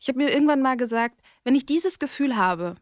Ich 0.01 0.09
habe 0.09 0.19
mir 0.19 0.33
irgendwann 0.33 0.63
mal 0.63 0.77
gesagt, 0.77 1.21
wenn 1.45 1.55
ich 1.55 1.67
dieses 1.67 1.99
Gefühl 1.99 2.37
habe, 2.37 2.75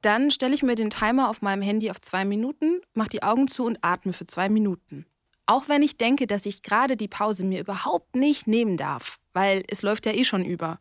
dann 0.00 0.30
stelle 0.30 0.54
ich 0.54 0.62
mir 0.62 0.76
den 0.76 0.90
Timer 0.90 1.28
auf 1.28 1.42
meinem 1.42 1.62
Handy 1.62 1.90
auf 1.90 2.00
zwei 2.00 2.24
Minuten, 2.24 2.80
mache 2.94 3.10
die 3.10 3.22
Augen 3.22 3.48
zu 3.48 3.64
und 3.64 3.78
atme 3.82 4.12
für 4.12 4.26
zwei 4.26 4.48
Minuten. 4.48 5.06
Auch 5.46 5.68
wenn 5.68 5.82
ich 5.82 5.96
denke, 5.96 6.26
dass 6.26 6.46
ich 6.46 6.62
gerade 6.62 6.96
die 6.96 7.08
Pause 7.08 7.44
mir 7.44 7.60
überhaupt 7.60 8.14
nicht 8.14 8.46
nehmen 8.46 8.76
darf, 8.76 9.18
weil 9.32 9.64
es 9.68 9.82
läuft 9.82 10.06
ja 10.06 10.12
eh 10.12 10.24
schon 10.24 10.44
über. 10.44 10.78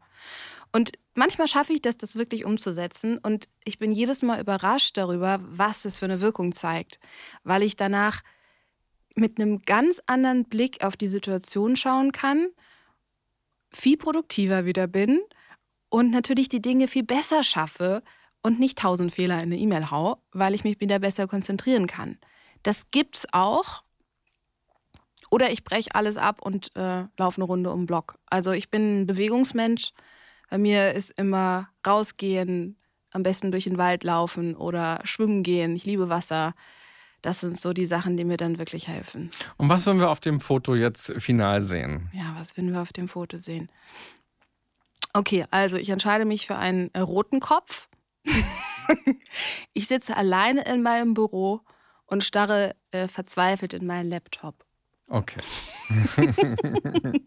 Und 0.74 0.92
manchmal 1.16 1.48
schaffe 1.48 1.74
ich 1.74 1.82
das, 1.82 1.98
das 1.98 2.18
wirklich 2.18 2.46
umzusetzen. 2.46 3.18
Und 3.18 3.48
ich 3.64 3.80
bin 3.80 3.94
jedes 3.94 4.22
Mal 4.22 4.40
überrascht 4.40 4.98
darüber, 4.98 5.40
was 5.42 5.86
es 5.86 6.00
für 6.00 6.06
eine 6.06 6.22
Wirkung 6.22 6.54
zeigt, 6.54 7.00
weil 7.44 7.64
ich 7.64 7.76
danach 7.78 8.22
mit 9.18 9.40
einem 9.40 9.60
ganz 9.64 10.02
anderen 10.06 10.46
Blick 10.46 10.84
auf 10.84 10.96
die 10.96 11.08
Situation 11.08 11.76
schauen 11.76 12.12
kann, 12.12 12.48
viel 13.72 13.98
produktiver 13.98 14.66
wieder 14.66 14.88
bin 14.88 15.20
und 15.90 16.12
natürlich 16.12 16.50
die 16.50 16.62
Dinge 16.62 16.88
viel 16.88 17.04
besser 17.04 17.44
schaffe 17.44 18.04
und 18.42 18.60
nicht 18.60 18.78
tausend 18.78 19.12
Fehler 19.12 19.36
in 19.36 19.52
eine 19.52 19.58
E-Mail 19.58 19.92
hau, 19.92 20.22
weil 20.32 20.54
ich 20.54 20.64
mich 20.64 20.80
wieder 20.80 21.00
besser 21.00 21.28
konzentrieren 21.28 21.88
kann. 21.88 22.18
Das 22.64 22.92
gibt's 22.92 23.28
auch. 23.32 23.84
Oder 25.30 25.52
ich 25.52 25.66
breche 25.66 25.94
alles 25.94 26.16
ab 26.16 26.42
und 26.42 26.74
äh, 26.76 27.06
laufe 27.18 27.42
eine 27.42 27.46
Runde 27.46 27.72
um 27.72 27.82
den 27.82 27.86
Block. 27.86 28.18
Also 28.28 28.52
ich 28.52 28.70
bin 28.70 29.02
ein 29.02 29.08
Bewegungsmensch 29.08 29.92
bei 30.50 30.58
mir 30.58 30.94
ist 30.94 31.12
immer 31.20 31.70
rausgehen, 31.86 32.78
am 33.12 33.24
besten 33.24 33.52
durch 33.52 33.66
den 33.66 33.78
Wald 33.78 34.04
laufen 34.04 34.56
oder 34.56 35.02
schwimmen 35.04 35.44
gehen. 35.44 35.76
Ich 35.76 35.86
liebe 35.86 36.10
Wasser. 36.10 36.54
Das 37.22 37.42
sind 37.42 37.60
so 37.60 37.74
die 37.74 37.86
Sachen, 37.86 38.16
die 38.18 38.26
mir 38.26 38.38
dann 38.38 38.58
wirklich 38.58 38.88
helfen. 38.88 39.32
Und 39.58 39.70
was 39.70 39.86
würden 39.86 40.00
wir 40.00 40.10
auf 40.10 40.20
dem 40.20 40.40
Foto 40.40 40.76
jetzt 40.76 41.14
final 41.18 41.62
sehen? 41.62 42.10
Ja, 42.14 42.36
was 42.38 42.56
würden 42.56 42.72
wir 42.72 42.82
auf 42.82 42.94
dem 42.94 43.08
Foto 43.08 43.38
sehen? 43.38 43.70
Okay, 45.14 45.46
also 45.50 45.78
ich 45.78 45.90
entscheide 45.90 46.26
mich 46.26 46.46
für 46.46 46.58
einen 46.58 46.90
roten 46.96 47.40
Kopf. 47.40 47.90
ich 49.74 49.88
sitze 49.88 50.16
alleine 50.16 50.62
in 50.66 50.84
meinem 50.84 51.14
Büro 51.14 51.62
und 52.06 52.24
starre 52.24 52.76
äh, 52.92 53.08
verzweifelt 53.08 53.74
in 53.74 53.86
meinen 53.86 54.10
Laptop. 54.10 54.67
Okay. 55.10 55.42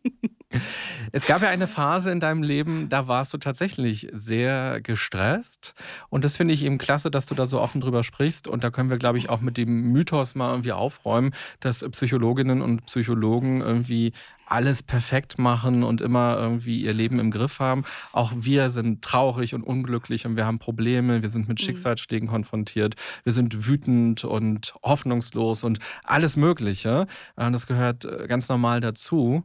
Es 1.13 1.27
gab 1.27 1.43
ja 1.43 1.49
eine 1.49 1.69
Phase 1.69 2.11
in 2.11 2.21
deinem 2.21 2.43
Leben, 2.43 2.89
da 2.89 3.07
warst 3.07 3.33
du 3.33 3.39
tatsächlich 3.39 4.09
sehr 4.13 4.81
gestresst. 4.81 5.75
Und 6.09 6.25
das 6.25 6.37
finde 6.37 6.55
ich 6.55 6.65
eben 6.65 6.79
klasse, 6.79 7.11
dass 7.11 7.27
du 7.27 7.35
da 7.35 7.47
so 7.47 7.61
offen 7.61 7.81
drüber 7.81 8.03
sprichst. 8.03 8.49
Und 8.49 8.65
da 8.65 8.71
können 8.71 8.91
wir, 8.91 8.99
glaube 8.99 9.19
ich, 9.19 9.29
auch 9.29 9.41
mit 9.41 9.57
dem 9.57 9.93
Mythos 9.93 10.35
mal 10.35 10.51
irgendwie 10.51 10.73
aufräumen, 10.73 11.33
dass 11.61 11.89
Psychologinnen 11.91 12.63
und 12.63 12.87
Psychologen 12.87 13.61
irgendwie 13.61 14.13
alles 14.51 14.83
perfekt 14.83 15.39
machen 15.39 15.83
und 15.83 16.01
immer 16.01 16.37
irgendwie 16.37 16.83
ihr 16.83 16.93
Leben 16.93 17.19
im 17.19 17.31
Griff 17.31 17.61
haben. 17.61 17.85
Auch 18.13 18.33
wir 18.35 18.69
sind 18.71 19.03
traurig 19.03 19.55
und 19.55 19.63
unglücklich 19.63 20.27
und 20.27 20.37
wir 20.37 20.45
haben 20.45 20.59
Probleme, 20.59 21.23
wir 21.23 21.29
sind 21.29 21.49
mit 21.49 21.61
mhm. 21.61 21.65
Schicksalsschlägen 21.65 22.29
konfrontiert, 22.29 22.97
wir 23.25 23.33
sind 23.33 23.67
wütend 23.67 24.25
und 24.25 24.75
hoffnungslos 24.83 25.65
und 25.65 25.79
alles 26.05 26.37
Mögliche. 26.37 27.07
Das 27.37 27.67
gehört 27.67 28.05
äh, 28.05 28.27
ganz 28.27 28.49
normal 28.49 28.81
dazu. 28.81 29.45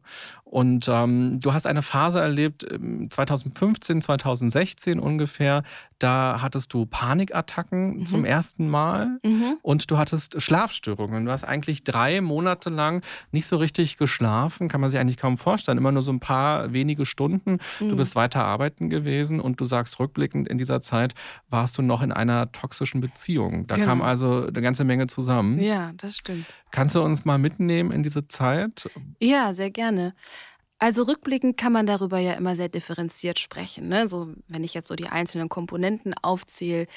Und 0.56 0.88
ähm, 0.88 1.42
du 1.42 1.52
hast 1.52 1.68
eine 1.68 1.82
Phase 1.82 2.22
erlebt, 2.22 2.66
2015, 3.10 4.02
2016 4.02 5.02
ungefähr, 5.02 5.64
da 6.00 6.40
hattest 6.42 6.74
du 6.74 6.86
Panikattacken 6.86 7.98
mhm. 7.98 8.06
zum 8.06 8.24
ersten 8.24 8.70
Mal 8.70 9.20
mhm. 9.22 9.58
und 9.62 9.92
du 9.92 9.98
hattest 9.98 10.42
Schlafstörungen. 10.42 11.26
Du 11.26 11.32
hast 11.32 11.44
eigentlich 11.44 11.84
drei 11.84 12.22
Monate 12.22 12.70
lang 12.70 13.04
nicht 13.34 13.48
so 13.48 13.58
richtig 13.58 13.98
geschlafen, 13.98 14.70
kann 14.70 14.80
man 14.80 14.90
sich 14.90 14.98
eigentlich 14.98 15.18
kaum 15.18 15.38
vorstellen. 15.38 15.78
Immer 15.78 15.92
nur 15.92 16.02
so 16.02 16.14
ein 16.14 16.22
paar 16.22 16.72
wenige 16.72 17.06
Stunden. 17.06 17.60
Mhm. 17.82 17.90
Du 17.90 17.98
bist 17.98 18.16
weiter 18.16 18.46
arbeiten 18.46 18.90
gewesen 18.90 19.42
und 19.42 19.60
du 19.60 19.66
sagst 19.66 20.00
rückblickend, 20.00 20.48
in 20.48 20.58
dieser 20.58 20.82
Zeit 20.82 21.16
warst 21.50 21.78
du 21.78 21.82
noch 21.82 22.02
in 22.02 22.14
einer 22.14 22.50
toxischen 22.54 23.02
Beziehung. 23.02 23.68
Da 23.68 23.76
genau. 23.76 23.88
kam 23.88 24.02
also 24.02 24.46
eine 24.48 24.62
ganze 24.62 24.86
Menge 24.86 25.08
zusammen. 25.08 25.60
Ja, 25.60 25.92
das 25.98 26.16
stimmt. 26.16 26.46
Kannst 26.76 26.94
du 26.94 27.02
uns 27.02 27.24
mal 27.24 27.38
mitnehmen 27.38 27.92
in 27.92 28.04
diese 28.04 28.28
Zeit? 28.28 28.90
Ja, 29.22 29.54
sehr 29.54 29.72
gerne. 29.72 30.14
Also 30.78 31.04
rückblickend 31.04 31.56
kann 31.56 31.72
man 31.72 31.86
darüber 31.86 32.20
ja 32.20 32.34
immer 32.34 32.58
sehr 32.58 32.68
differenziert 32.68 33.40
sprechen. 33.40 33.88
Ne? 33.88 34.10
So, 34.10 34.34
wenn 34.50 34.66
ich 34.66 34.74
jetzt 34.74 34.90
so 34.90 34.96
die 34.98 35.08
einzelnen 35.08 35.48
Komponenten 35.48 36.14
aufzähle, 36.22 36.88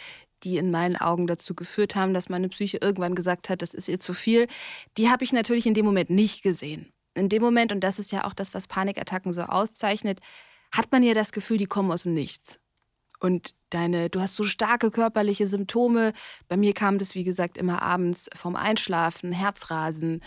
die 0.42 0.56
in 0.56 0.72
meinen 0.72 0.96
Augen 0.96 1.28
dazu 1.28 1.54
geführt 1.54 1.94
haben, 1.94 2.12
dass 2.12 2.28
meine 2.28 2.48
Psyche 2.48 2.78
irgendwann 2.78 3.14
gesagt 3.14 3.50
hat, 3.50 3.62
das 3.62 3.72
ist 3.72 3.88
ihr 3.88 4.00
zu 4.00 4.14
viel, 4.14 4.48
die 4.96 5.10
habe 5.10 5.22
ich 5.22 5.32
natürlich 5.32 5.66
in 5.66 5.74
dem 5.74 5.86
Moment 5.86 6.10
nicht 6.10 6.42
gesehen. 6.42 6.92
In 7.14 7.28
dem 7.28 7.40
Moment, 7.40 7.70
und 7.70 7.84
das 7.84 8.00
ist 8.00 8.10
ja 8.10 8.24
auch 8.24 8.34
das, 8.34 8.54
was 8.54 8.66
Panikattacken 8.66 9.32
so 9.32 9.42
auszeichnet, 9.42 10.18
hat 10.72 10.90
man 10.90 11.04
ja 11.04 11.14
das 11.14 11.30
Gefühl, 11.30 11.56
die 11.56 11.66
kommen 11.66 11.92
aus 11.92 12.02
dem 12.02 12.14
Nichts. 12.14 12.58
Und 13.20 13.54
deine, 13.70 14.10
du 14.10 14.20
hast 14.20 14.36
so 14.36 14.44
starke 14.44 14.90
körperliche 14.90 15.46
Symptome. 15.46 16.12
Bei 16.48 16.56
mir 16.56 16.74
kam 16.74 16.98
das, 16.98 17.14
wie 17.14 17.24
gesagt, 17.24 17.58
immer 17.58 17.82
abends 17.82 18.28
vom 18.34 18.56
Einschlafen, 18.56 19.32
Herzrasen, 19.32 20.22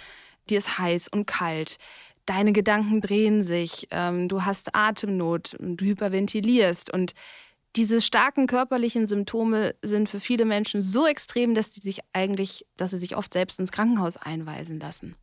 dir 0.49 0.57
ist 0.57 0.77
heiß 0.79 1.07
und 1.07 1.27
kalt, 1.27 1.77
deine 2.25 2.51
Gedanken 2.53 3.01
drehen 3.01 3.43
sich, 3.43 3.87
ähm, 3.91 4.27
du 4.27 4.43
hast 4.43 4.75
Atemnot, 4.75 5.55
du 5.59 5.85
hyperventilierst. 5.85 6.93
Und 6.93 7.13
diese 7.75 8.01
starken 8.01 8.47
körperlichen 8.47 9.07
Symptome 9.07 9.75
sind 9.81 10.09
für 10.09 10.19
viele 10.19 10.45
Menschen 10.45 10.81
so 10.81 11.07
extrem, 11.07 11.55
dass 11.55 11.73
sie 11.73 11.81
sich 11.81 11.99
eigentlich, 12.13 12.65
dass 12.77 12.91
sie 12.91 12.97
sich 12.97 13.15
oft 13.15 13.33
selbst 13.33 13.59
ins 13.59 13.71
Krankenhaus 13.71 14.17
einweisen 14.17 14.79
lassen. 14.79 15.15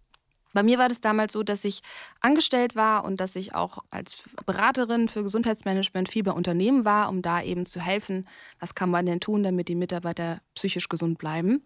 Bei 0.53 0.63
mir 0.63 0.79
war 0.79 0.89
das 0.89 1.01
damals 1.01 1.35
so, 1.35 1.43
dass 1.43 1.65
ich 1.65 1.83
angestellt 2.21 2.75
war 2.75 3.05
und 3.05 3.21
dass 3.21 3.37
ich 3.37 3.55
auch 3.55 3.79
als 3.91 4.17
Beraterin 4.47 5.09
für 5.09 5.23
Gesundheitsmanagement 5.23 6.09
viel 6.09 6.23
bei 6.23 6.33
Unternehmen 6.33 6.85
war, 6.85 7.09
um 7.11 7.23
da 7.23 7.43
eben 7.43 7.67
zu 7.67 7.81
helfen, 7.81 8.27
was 8.59 8.75
kann 8.75 8.91
man 8.91 9.07
denn 9.07 9.21
tun, 9.21 9.43
damit 9.43 9.69
die 9.69 9.75
Mitarbeiter 9.75 10.41
psychisch 10.55 10.89
gesund 10.89 11.19
bleiben. 11.19 11.63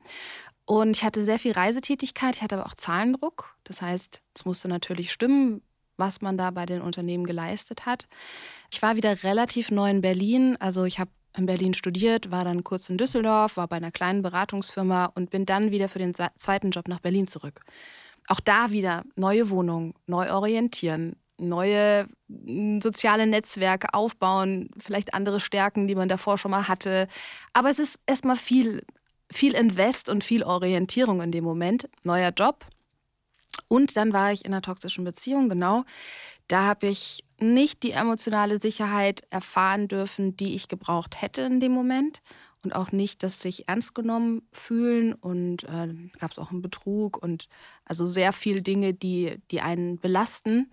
Und 0.64 0.96
ich 0.96 1.04
hatte 1.04 1.24
sehr 1.24 1.38
viel 1.38 1.52
Reisetätigkeit, 1.52 2.36
ich 2.36 2.42
hatte 2.42 2.56
aber 2.56 2.66
auch 2.66 2.74
Zahlendruck. 2.74 3.56
Das 3.64 3.82
heißt, 3.82 4.22
es 4.34 4.44
musste 4.44 4.68
natürlich 4.68 5.12
stimmen, 5.12 5.62
was 5.96 6.20
man 6.20 6.36
da 6.36 6.50
bei 6.50 6.66
den 6.66 6.80
Unternehmen 6.80 7.26
geleistet 7.26 7.86
hat. 7.86 8.08
Ich 8.70 8.82
war 8.82 8.96
wieder 8.96 9.22
relativ 9.22 9.70
neu 9.70 9.90
in 9.90 10.00
Berlin. 10.00 10.56
Also 10.58 10.84
ich 10.84 10.98
habe 10.98 11.10
in 11.36 11.46
Berlin 11.46 11.74
studiert, 11.74 12.30
war 12.30 12.44
dann 12.44 12.64
kurz 12.64 12.88
in 12.88 12.98
Düsseldorf, 12.98 13.56
war 13.56 13.68
bei 13.68 13.76
einer 13.76 13.90
kleinen 13.90 14.22
Beratungsfirma 14.22 15.06
und 15.14 15.30
bin 15.30 15.46
dann 15.46 15.70
wieder 15.70 15.88
für 15.88 15.98
den 15.98 16.14
zweiten 16.14 16.70
Job 16.70 16.88
nach 16.88 17.00
Berlin 17.00 17.26
zurück. 17.26 17.62
Auch 18.28 18.40
da 18.40 18.70
wieder 18.70 19.02
neue 19.16 19.50
Wohnung, 19.50 19.94
neu 20.06 20.32
orientieren, 20.32 21.16
neue 21.38 22.06
hm, 22.28 22.80
soziale 22.80 23.26
Netzwerke 23.26 23.94
aufbauen, 23.94 24.70
vielleicht 24.78 25.14
andere 25.14 25.40
Stärken, 25.40 25.88
die 25.88 25.94
man 25.94 26.08
davor 26.08 26.38
schon 26.38 26.50
mal 26.50 26.68
hatte. 26.68 27.08
Aber 27.52 27.70
es 27.70 27.78
ist 27.78 27.98
erstmal 28.06 28.36
viel, 28.36 28.84
viel 29.30 29.54
Invest 29.54 30.08
und 30.08 30.24
viel 30.24 30.42
Orientierung 30.42 31.20
in 31.20 31.32
dem 31.32 31.44
Moment. 31.44 31.88
Neuer 32.04 32.32
Job, 32.36 32.66
und 33.72 33.96
dann 33.96 34.12
war 34.12 34.32
ich 34.32 34.44
in 34.44 34.52
einer 34.52 34.60
toxischen 34.60 35.02
Beziehung, 35.02 35.48
genau. 35.48 35.84
Da 36.46 36.64
habe 36.64 36.88
ich 36.88 37.24
nicht 37.40 37.82
die 37.82 37.92
emotionale 37.92 38.60
Sicherheit 38.60 39.22
erfahren 39.30 39.88
dürfen, 39.88 40.36
die 40.36 40.54
ich 40.54 40.68
gebraucht 40.68 41.22
hätte 41.22 41.40
in 41.40 41.58
dem 41.58 41.72
Moment. 41.72 42.20
Und 42.64 42.74
auch 42.74 42.92
nicht 42.92 43.22
das 43.22 43.40
sich 43.40 43.68
ernst 43.68 43.94
genommen 43.94 44.42
fühlen. 44.52 45.14
Und 45.14 45.64
äh, 45.64 45.94
gab 46.18 46.30
es 46.30 46.38
auch 46.38 46.50
einen 46.50 46.62
Betrug 46.62 47.22
und 47.22 47.48
also 47.84 48.06
sehr 48.06 48.32
viele 48.32 48.62
Dinge, 48.62 48.94
die, 48.94 49.40
die 49.50 49.60
einen 49.60 49.98
belasten. 49.98 50.70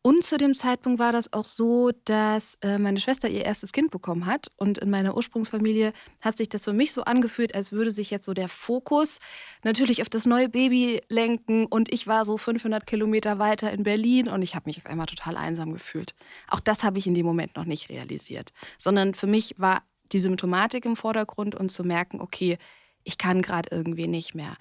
Und 0.00 0.24
zu 0.24 0.38
dem 0.38 0.54
Zeitpunkt 0.54 1.00
war 1.00 1.12
das 1.12 1.32
auch 1.32 1.44
so, 1.44 1.90
dass 2.04 2.54
äh, 2.62 2.78
meine 2.78 3.00
Schwester 3.00 3.28
ihr 3.28 3.44
erstes 3.44 3.72
Kind 3.72 3.90
bekommen 3.90 4.26
hat. 4.26 4.46
Und 4.56 4.78
in 4.78 4.90
meiner 4.90 5.16
Ursprungsfamilie 5.16 5.92
hat 6.22 6.36
sich 6.38 6.48
das 6.48 6.64
für 6.64 6.72
mich 6.72 6.92
so 6.92 7.02
angefühlt, 7.02 7.54
als 7.54 7.72
würde 7.72 7.90
sich 7.90 8.10
jetzt 8.10 8.24
so 8.24 8.32
der 8.32 8.48
Fokus 8.48 9.18
natürlich 9.64 10.00
auf 10.00 10.08
das 10.08 10.24
neue 10.24 10.48
Baby 10.48 11.02
lenken. 11.08 11.66
Und 11.66 11.92
ich 11.92 12.06
war 12.06 12.24
so 12.24 12.38
500 12.38 12.86
Kilometer 12.86 13.38
weiter 13.40 13.72
in 13.72 13.82
Berlin 13.82 14.28
und 14.28 14.42
ich 14.42 14.54
habe 14.54 14.68
mich 14.68 14.78
auf 14.78 14.86
einmal 14.86 15.06
total 15.06 15.36
einsam 15.36 15.72
gefühlt. 15.72 16.14
Auch 16.46 16.60
das 16.60 16.84
habe 16.84 16.98
ich 16.98 17.06
in 17.06 17.14
dem 17.14 17.26
Moment 17.26 17.56
noch 17.56 17.64
nicht 17.64 17.90
realisiert, 17.90 18.52
sondern 18.78 19.14
für 19.14 19.26
mich 19.26 19.56
war 19.58 19.82
die 20.12 20.20
Symptomatik 20.20 20.84
im 20.84 20.96
Vordergrund 20.96 21.54
und 21.54 21.70
zu 21.70 21.84
merken, 21.84 22.20
okay, 22.20 22.58
ich 23.04 23.18
kann 23.18 23.42
gerade 23.42 23.68
irgendwie 23.70 24.06
nicht 24.06 24.34
mehr. 24.34 24.56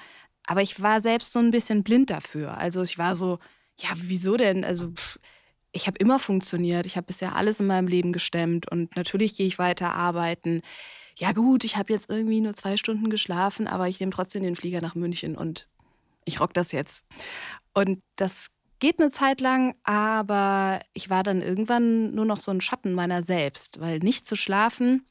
Aber 0.46 0.62
ich 0.62 0.82
war 0.82 1.02
selbst 1.02 1.34
so 1.34 1.40
ein 1.40 1.52
bisschen 1.52 1.84
blind 1.84 2.10
dafür. 2.10 2.58
Also 2.58 2.82
ich 2.82 2.98
war 2.98 3.16
so, 3.16 3.40
ja, 3.80 3.90
wieso 3.96 4.38
denn? 4.38 4.64
Also 4.64 4.92
pff, 4.92 5.20
ich 5.74 5.88
habe 5.88 5.98
immer 5.98 6.20
funktioniert. 6.20 6.86
Ich 6.86 6.96
habe 6.96 7.08
bisher 7.08 7.36
alles 7.36 7.60
in 7.60 7.68
meinem 7.68 7.88
Leben 7.88 8.14
gestemmt 8.14 8.70
und 8.72 8.96
natürlich 8.96 9.36
gehe 9.36 9.48
ich 9.48 9.60
weiter 9.60 9.94
arbeiten. 9.94 10.62
Ja 11.18 11.32
gut, 11.34 11.64
ich 11.64 11.78
habe 11.78 11.92
jetzt 11.92 12.10
irgendwie 12.10 12.42
nur 12.42 12.54
zwei 12.54 12.78
Stunden 12.78 13.10
geschlafen, 13.10 13.68
aber 13.68 13.88
ich 13.88 14.00
nehme 14.00 14.12
trotzdem 14.12 14.44
den 14.44 14.56
Flieger 14.56 14.82
nach 14.82 14.96
München 14.96 15.36
und 15.36 15.68
ich 16.26 16.40
rock 16.40 16.54
das 16.54 16.72
jetzt. 16.72 17.06
Und 17.74 18.02
das 18.16 18.48
geht 18.80 19.00
eine 19.00 19.12
Zeit 19.12 19.42
lang, 19.42 19.76
aber 19.84 20.82
ich 20.94 21.10
war 21.10 21.24
dann 21.24 21.42
irgendwann 21.42 22.14
nur 22.14 22.26
noch 22.26 22.40
so 22.40 22.52
ein 22.52 22.62
Schatten 22.62 22.94
meiner 22.94 23.24
selbst, 23.24 23.80
weil 23.80 24.00
nicht 24.00 24.26
zu 24.26 24.36
schlafen, 24.36 25.06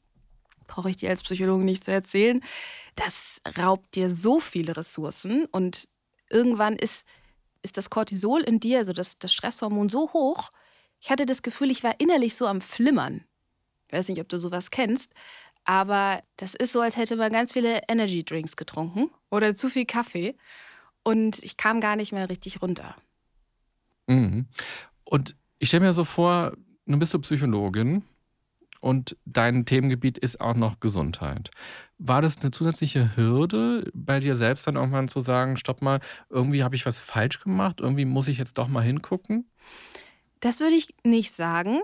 brauche 0.67 0.89
ich 0.89 0.97
dir 0.97 1.09
als 1.09 1.23
Psychologe 1.23 1.63
nicht 1.63 1.83
zu 1.83 1.91
erzählen, 1.91 2.41
das 2.95 3.41
raubt 3.57 3.95
dir 3.95 4.13
so 4.13 4.39
viele 4.39 4.77
Ressourcen 4.77 5.45
und 5.51 5.87
irgendwann 6.29 6.75
ist 6.75 7.07
ist 7.67 7.77
das 7.77 7.89
Cortisol 7.89 8.41
in 8.41 8.59
dir, 8.59 8.77
also 8.77 8.93
das, 8.93 9.19
das 9.19 9.33
Stresshormon, 9.33 9.89
so 9.89 10.13
hoch. 10.13 10.51
Ich 11.01 11.09
hatte 11.09 11.25
das 11.25 11.41
Gefühl, 11.41 11.69
ich 11.69 11.83
war 11.83 11.99
innerlich 11.99 12.35
so 12.35 12.47
am 12.47 12.61
Flimmern. 12.61 13.23
Ich 13.87 13.93
weiß 13.93 14.09
nicht, 14.09 14.21
ob 14.21 14.29
du 14.29 14.39
sowas 14.39 14.71
kennst, 14.71 15.11
aber 15.63 16.21
das 16.37 16.55
ist 16.55 16.71
so, 16.71 16.81
als 16.81 16.97
hätte 16.97 17.15
man 17.15 17.31
ganz 17.31 17.53
viele 17.53 17.81
Energy 17.87 18.23
Drinks 18.23 18.55
getrunken 18.55 19.09
oder 19.29 19.55
zu 19.55 19.69
viel 19.69 19.85
Kaffee 19.85 20.35
und 21.03 21.43
ich 21.43 21.57
kam 21.57 21.81
gar 21.81 21.95
nicht 21.95 22.11
mehr 22.11 22.29
richtig 22.29 22.61
runter. 22.61 22.95
Mhm. 24.07 24.47
Und 25.03 25.35
ich 25.59 25.69
stelle 25.69 25.85
mir 25.85 25.93
so 25.93 26.03
vor, 26.03 26.53
nun 26.85 26.99
bist 26.99 27.13
du 27.13 27.19
Psychologin 27.19 28.03
und 28.81 29.17
dein 29.25 29.65
Themengebiet 29.65 30.17
ist 30.17 30.41
auch 30.41 30.55
noch 30.55 30.79
Gesundheit. 30.79 31.51
War 31.97 32.21
das 32.21 32.37
eine 32.39 32.51
zusätzliche 32.51 33.15
Hürde, 33.15 33.89
bei 33.93 34.19
dir 34.19 34.35
selbst 34.35 34.67
dann 34.67 34.75
irgendwann 34.75 35.07
zu 35.07 35.19
sagen, 35.19 35.57
stopp 35.57 35.81
mal, 35.81 35.99
irgendwie 36.29 36.63
habe 36.63 36.75
ich 36.75 36.85
was 36.85 36.99
falsch 36.99 37.39
gemacht, 37.39 37.79
irgendwie 37.79 38.05
muss 38.05 38.27
ich 38.27 38.37
jetzt 38.37 38.57
doch 38.57 38.67
mal 38.67 38.83
hingucken? 38.83 39.49
Das 40.39 40.59
würde 40.59 40.75
ich 40.75 40.93
nicht 41.03 41.33
sagen. 41.33 41.81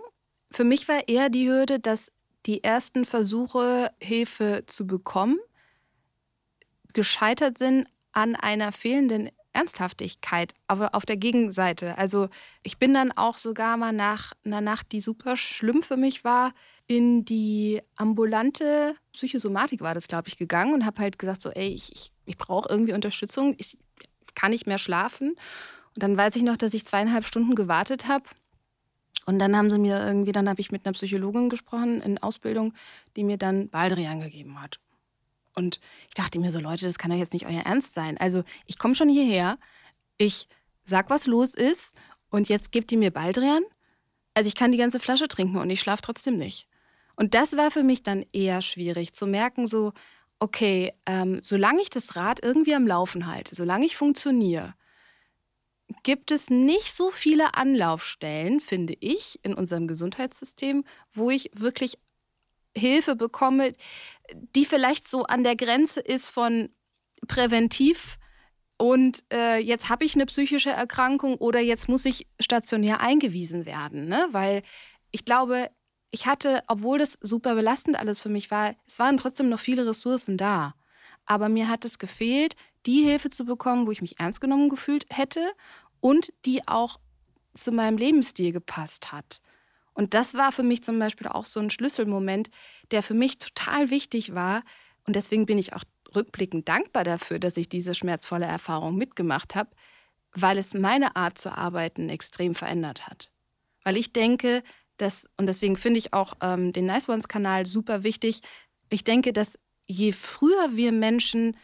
Für 0.51 0.63
mich 0.63 0.87
war 0.87 1.07
eher 1.07 1.29
die 1.29 1.47
Hürde, 1.47 1.79
dass 1.79 2.11
die 2.45 2.63
ersten 2.63 3.05
Versuche, 3.05 3.91
Hilfe 3.99 4.63
zu 4.67 4.85
bekommen, 4.85 5.39
gescheitert 6.93 7.57
sind 7.57 7.87
an 8.11 8.35
einer 8.35 8.71
fehlenden 8.71 9.31
Ernsthaftigkeit, 9.53 10.53
aber 10.67 10.95
auf 10.95 11.05
der 11.05 11.17
Gegenseite. 11.17 11.97
Also 11.97 12.29
ich 12.63 12.77
bin 12.77 12.93
dann 12.93 13.11
auch 13.11 13.37
sogar 13.37 13.77
mal 13.77 13.93
nach 13.93 14.33
einer 14.45 14.61
Nacht, 14.61 14.91
die 14.91 15.01
super 15.01 15.37
schlimm 15.37 15.83
für 15.83 15.97
mich 15.97 16.23
war, 16.23 16.53
in 16.87 17.25
die 17.25 17.81
ambulante 17.95 18.95
Psychosomatik 19.13 19.81
war 19.81 19.93
das, 19.93 20.07
glaube 20.07 20.27
ich, 20.27 20.37
gegangen 20.37 20.73
und 20.73 20.85
habe 20.85 21.01
halt 21.01 21.17
gesagt, 21.17 21.41
so, 21.41 21.49
ey, 21.49 21.69
ich, 21.69 21.91
ich, 21.93 22.11
ich 22.25 22.37
brauche 22.37 22.69
irgendwie 22.69 22.93
Unterstützung, 22.93 23.55
ich 23.57 23.77
kann 24.35 24.51
nicht 24.51 24.67
mehr 24.67 24.77
schlafen. 24.77 25.29
Und 25.29 26.03
dann 26.03 26.17
weiß 26.17 26.35
ich 26.35 26.43
noch, 26.43 26.57
dass 26.57 26.73
ich 26.73 26.85
zweieinhalb 26.85 27.25
Stunden 27.25 27.55
gewartet 27.55 28.07
habe. 28.07 28.25
Und 29.25 29.39
dann 29.39 29.55
haben 29.55 29.69
sie 29.69 29.77
mir 29.77 30.05
irgendwie, 30.05 30.33
dann 30.33 30.49
habe 30.49 30.59
ich 30.59 30.71
mit 30.71 30.85
einer 30.85 30.93
Psychologin 30.93 31.49
gesprochen 31.49 32.01
in 32.01 32.17
Ausbildung, 32.17 32.73
die 33.15 33.23
mir 33.23 33.37
dann 33.37 33.69
Baldrian 33.69 34.19
gegeben 34.19 34.61
hat. 34.61 34.79
Und 35.55 35.79
ich 36.09 36.15
dachte 36.15 36.39
mir 36.39 36.51
so, 36.51 36.59
Leute, 36.59 36.85
das 36.85 36.97
kann 36.97 37.11
doch 37.11 37.17
jetzt 37.17 37.33
nicht 37.33 37.45
euer 37.45 37.61
Ernst 37.61 37.93
sein. 37.93 38.17
Also 38.17 38.43
ich 38.65 38.77
komme 38.77 38.95
schon 38.95 39.07
hierher, 39.07 39.57
ich 40.17 40.47
sag, 40.83 41.09
was 41.09 41.27
los 41.27 41.53
ist 41.53 41.95
und 42.29 42.49
jetzt 42.49 42.71
gebt 42.71 42.91
ihr 42.91 42.97
mir 42.97 43.11
Baldrian. 43.11 43.63
Also 44.33 44.47
ich 44.47 44.55
kann 44.55 44.71
die 44.71 44.79
ganze 44.79 44.99
Flasche 44.99 45.27
trinken 45.27 45.57
und 45.57 45.69
ich 45.69 45.79
schlafe 45.79 46.01
trotzdem 46.01 46.37
nicht. 46.37 46.67
Und 47.15 47.33
das 47.33 47.57
war 47.57 47.71
für 47.71 47.83
mich 47.83 48.03
dann 48.03 48.25
eher 48.33 48.61
schwierig 48.61 49.13
zu 49.13 49.27
merken, 49.27 49.67
so, 49.67 49.93
okay, 50.39 50.93
ähm, 51.05 51.39
solange 51.43 51.81
ich 51.81 51.89
das 51.89 52.15
Rad 52.15 52.43
irgendwie 52.43 52.75
am 52.75 52.87
Laufen 52.87 53.27
halte, 53.27 53.55
solange 53.55 53.85
ich 53.85 53.95
funktioniere, 53.95 54.73
gibt 56.03 56.31
es 56.31 56.49
nicht 56.49 56.93
so 56.93 57.11
viele 57.11 57.55
Anlaufstellen, 57.55 58.59
finde 58.59 58.95
ich, 58.99 59.39
in 59.43 59.53
unserem 59.53 59.87
Gesundheitssystem, 59.87 60.83
wo 61.13 61.29
ich 61.29 61.51
wirklich 61.53 61.97
Hilfe 62.75 63.15
bekomme, 63.15 63.73
die 64.55 64.65
vielleicht 64.65 65.07
so 65.07 65.23
an 65.23 65.43
der 65.43 65.55
Grenze 65.55 65.99
ist 65.99 66.31
von 66.31 66.69
präventiv 67.27 68.17
und 68.77 69.23
äh, 69.31 69.59
jetzt 69.59 69.89
habe 69.89 70.03
ich 70.03 70.15
eine 70.15 70.25
psychische 70.25 70.71
Erkrankung 70.71 71.35
oder 71.35 71.59
jetzt 71.59 71.87
muss 71.87 72.05
ich 72.05 72.27
stationär 72.39 72.99
eingewiesen 72.99 73.65
werden. 73.65 74.05
Ne? 74.05 74.27
Weil 74.31 74.63
ich 75.11 75.23
glaube, 75.23 75.69
ich 76.13 76.27
hatte, 76.27 76.63
obwohl 76.67 76.99
das 76.99 77.17
super 77.21 77.55
belastend 77.55 77.97
alles 77.97 78.21
für 78.21 78.29
mich 78.29 78.51
war, 78.51 78.75
es 78.85 78.99
waren 78.99 79.17
trotzdem 79.17 79.49
noch 79.49 79.59
viele 79.59 79.87
Ressourcen 79.87 80.37
da. 80.37 80.75
Aber 81.25 81.49
mir 81.49 81.67
hat 81.67 81.85
es 81.85 81.97
gefehlt, 81.97 82.55
die 82.85 83.01
Hilfe 83.01 83.31
zu 83.31 83.45
bekommen, 83.45 83.87
wo 83.87 83.91
ich 83.91 84.01
mich 84.03 84.19
ernst 84.19 84.39
genommen 84.39 84.69
gefühlt 84.69 85.07
hätte 85.09 85.53
und 86.01 86.31
die 86.45 86.67
auch 86.67 86.99
zu 87.55 87.71
meinem 87.71 87.97
Lebensstil 87.97 88.51
gepasst 88.51 89.11
hat. 89.11 89.41
Und 89.95 90.13
das 90.13 90.35
war 90.35 90.51
für 90.51 90.61
mich 90.61 90.83
zum 90.83 90.99
Beispiel 90.99 91.27
auch 91.27 91.45
so 91.45 91.59
ein 91.59 91.71
Schlüsselmoment, 91.71 92.51
der 92.91 93.01
für 93.01 93.15
mich 93.15 93.39
total 93.39 93.89
wichtig 93.89 94.35
war. 94.35 94.61
Und 95.07 95.15
deswegen 95.15 95.47
bin 95.47 95.57
ich 95.57 95.73
auch 95.73 95.83
rückblickend 96.15 96.69
dankbar 96.69 97.05
dafür, 97.05 97.39
dass 97.39 97.57
ich 97.57 97.69
diese 97.69 97.95
schmerzvolle 97.95 98.45
Erfahrung 98.45 98.95
mitgemacht 98.95 99.55
habe, 99.55 99.71
weil 100.33 100.59
es 100.59 100.75
meine 100.75 101.15
Art 101.15 101.39
zu 101.39 101.51
arbeiten 101.51 102.09
extrem 102.09 102.53
verändert 102.53 103.07
hat. 103.07 103.31
Weil 103.83 103.97
ich 103.97 104.13
denke, 104.13 104.61
dass, 104.97 105.29
und 105.37 105.47
deswegen 105.47 105.77
finde 105.77 105.99
ich 105.99 106.13
auch 106.13 106.35
ähm, 106.41 106.73
den 106.73 106.85
Nice 106.85 107.09
Ones-Kanal 107.09 107.65
super 107.65 108.03
wichtig. 108.03 108.41
Ich 108.89 109.03
denke, 109.03 109.33
dass 109.33 109.57
je 109.87 110.11
früher 110.11 110.75
wir 110.75 110.91
Menschen 110.91 111.57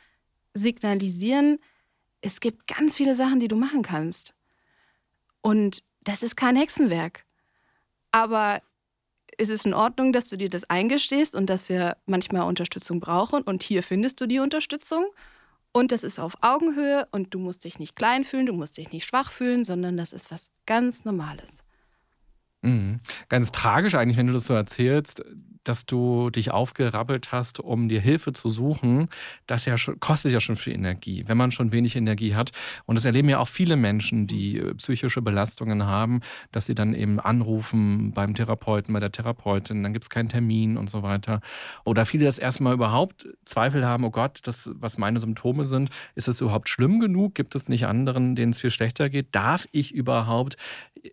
signalisieren, 0.53 1.59
es 2.21 2.39
gibt 2.39 2.67
ganz 2.67 2.97
viele 2.97 3.15
Sachen, 3.15 3.39
die 3.39 3.47
du 3.47 3.55
machen 3.55 3.81
kannst. 3.81 4.33
Und 5.41 5.83
das 6.01 6.23
ist 6.23 6.35
kein 6.35 6.55
Hexenwerk. 6.55 7.25
Aber 8.11 8.61
es 9.37 9.49
ist 9.49 9.65
in 9.65 9.73
Ordnung, 9.73 10.11
dass 10.11 10.27
du 10.27 10.37
dir 10.37 10.49
das 10.49 10.69
eingestehst 10.69 11.35
und 11.35 11.49
dass 11.49 11.69
wir 11.69 11.97
manchmal 12.05 12.47
Unterstützung 12.47 12.99
brauchen. 12.99 13.41
Und 13.43 13.63
hier 13.63 13.83
findest 13.83 14.19
du 14.19 14.25
die 14.25 14.39
Unterstützung. 14.39 15.05
Und 15.71 15.91
das 15.91 16.03
ist 16.03 16.19
auf 16.19 16.33
Augenhöhe 16.41 17.07
und 17.11 17.33
du 17.33 17.39
musst 17.39 17.63
dich 17.63 17.79
nicht 17.79 17.95
klein 17.95 18.23
fühlen, 18.23 18.47
du 18.47 18.53
musst 18.53 18.77
dich 18.77 18.91
nicht 18.91 19.05
schwach 19.05 19.31
fühlen, 19.31 19.63
sondern 19.63 19.97
das 19.97 20.13
ist 20.13 20.31
was 20.31 20.49
ganz 20.65 21.05
Normales. 21.05 21.63
Mhm. 22.61 22.99
Ganz 23.29 23.51
tragisch 23.51 23.95
eigentlich, 23.95 24.17
wenn 24.17 24.27
du 24.27 24.33
das 24.33 24.45
so 24.45 24.53
erzählst, 24.53 25.23
dass 25.63 25.85
du 25.85 26.29
dich 26.29 26.51
aufgerabbelt 26.51 27.31
hast, 27.31 27.59
um 27.59 27.89
dir 27.89 28.01
Hilfe 28.01 28.33
zu 28.33 28.49
suchen, 28.49 29.07
das 29.45 29.65
ja 29.65 29.77
schon, 29.77 29.99
kostet 29.99 30.31
ja 30.31 30.39
schon 30.39 30.55
viel 30.55 30.73
Energie, 30.73 31.25
wenn 31.27 31.37
man 31.37 31.51
schon 31.51 31.71
wenig 31.71 31.95
Energie 31.95 32.33
hat. 32.33 32.51
Und 32.85 32.95
das 32.95 33.05
erleben 33.05 33.29
ja 33.29 33.39
auch 33.39 33.47
viele 33.47 33.75
Menschen, 33.75 34.25
die 34.25 34.57
äh, 34.57 34.73
psychische 34.75 35.21
Belastungen 35.21 35.85
haben, 35.85 36.21
dass 36.51 36.65
sie 36.65 36.75
dann 36.75 36.95
eben 36.95 37.19
anrufen 37.19 38.13
beim 38.13 38.33
Therapeuten, 38.35 38.93
bei 38.93 38.99
der 38.99 39.11
Therapeutin, 39.11 39.83
dann 39.83 39.93
gibt 39.93 40.05
es 40.05 40.09
keinen 40.09 40.29
Termin 40.29 40.77
und 40.77 40.89
so 40.89 41.03
weiter. 41.03 41.41
Oder 41.85 42.05
viele 42.05 42.25
das 42.25 42.39
erstmal 42.39 42.73
überhaupt 42.73 43.27
Zweifel 43.45 43.85
haben, 43.85 44.05
oh 44.05 44.11
Gott, 44.11 44.39
das, 44.43 44.71
was 44.75 44.97
meine 44.97 45.19
Symptome 45.19 45.65
sind, 45.65 45.89
ist 46.15 46.27
es 46.27 46.41
überhaupt 46.41 46.69
schlimm 46.69 46.99
genug? 46.99 47.35
Gibt 47.35 47.53
es 47.53 47.67
nicht 47.69 47.85
anderen, 47.85 48.35
denen 48.35 48.53
es 48.53 48.59
viel 48.59 48.71
schlechter 48.71 49.09
geht? 49.09 49.35
Darf 49.35 49.67
ich 49.71 49.93
überhaupt 49.93 50.57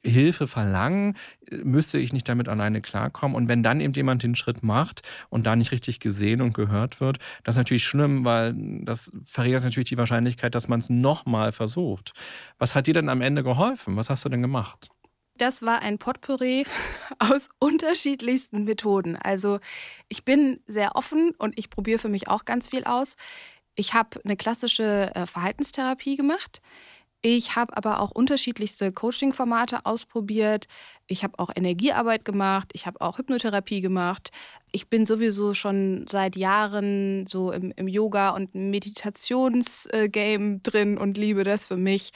Hilfe 0.02 0.46
verlangen? 0.46 1.16
Müsste 1.50 1.98
ich 1.98 2.12
nicht 2.12 2.28
damit 2.28 2.48
alleine 2.48 2.80
klarkommen? 2.80 3.36
Und 3.36 3.48
wenn 3.48 3.62
dann 3.62 3.80
eben 3.80 3.94
jemand 3.94 4.22
den 4.22 4.34
Schritt 4.34 4.62
macht 4.62 5.02
und 5.28 5.46
da 5.46 5.56
nicht 5.56 5.72
richtig 5.72 6.00
gesehen 6.00 6.40
und 6.40 6.54
gehört 6.54 7.00
wird, 7.00 7.18
das 7.44 7.54
ist 7.54 7.58
natürlich 7.58 7.84
schlimm, 7.84 8.24
weil 8.24 8.54
das 8.82 9.12
verringert 9.24 9.64
natürlich 9.64 9.88
die 9.88 9.98
Wahrscheinlichkeit, 9.98 10.54
dass 10.54 10.68
man 10.68 10.80
es 10.80 10.90
nochmal 10.90 11.52
versucht. 11.52 12.12
Was 12.58 12.74
hat 12.74 12.86
dir 12.86 12.94
denn 12.94 13.08
am 13.08 13.20
Ende 13.20 13.42
geholfen? 13.42 13.96
Was 13.96 14.10
hast 14.10 14.24
du 14.24 14.28
denn 14.28 14.42
gemacht? 14.42 14.88
Das 15.36 15.62
war 15.62 15.80
ein 15.80 15.98
Potpourri 15.98 16.64
aus 17.18 17.48
unterschiedlichsten 17.58 18.64
Methoden. 18.64 19.16
Also 19.16 19.60
ich 20.08 20.24
bin 20.24 20.60
sehr 20.66 20.96
offen 20.96 21.32
und 21.38 21.58
ich 21.58 21.68
probiere 21.68 21.98
für 21.98 22.08
mich 22.08 22.28
auch 22.28 22.44
ganz 22.44 22.70
viel 22.70 22.84
aus. 22.84 23.16
Ich 23.74 23.92
habe 23.92 24.20
eine 24.24 24.36
klassische 24.36 25.14
äh, 25.14 25.26
Verhaltenstherapie 25.26 26.16
gemacht. 26.16 26.62
Ich 27.28 27.56
habe 27.56 27.76
aber 27.76 27.98
auch 27.98 28.12
unterschiedlichste 28.12 28.92
Coaching-Formate 28.92 29.84
ausprobiert. 29.84 30.68
Ich 31.08 31.24
habe 31.24 31.40
auch 31.40 31.50
Energiearbeit 31.52 32.24
gemacht. 32.24 32.70
Ich 32.72 32.86
habe 32.86 33.00
auch 33.00 33.18
Hypnotherapie 33.18 33.80
gemacht. 33.80 34.30
Ich 34.70 34.88
bin 34.88 35.06
sowieso 35.06 35.52
schon 35.52 36.06
seit 36.08 36.36
Jahren 36.36 37.26
so 37.26 37.50
im, 37.50 37.72
im 37.74 37.88
Yoga- 37.88 38.30
und 38.30 38.54
Meditationsgame 38.54 40.60
drin 40.60 40.98
und 40.98 41.18
liebe 41.18 41.42
das 41.42 41.66
für 41.66 41.76
mich. 41.76 42.10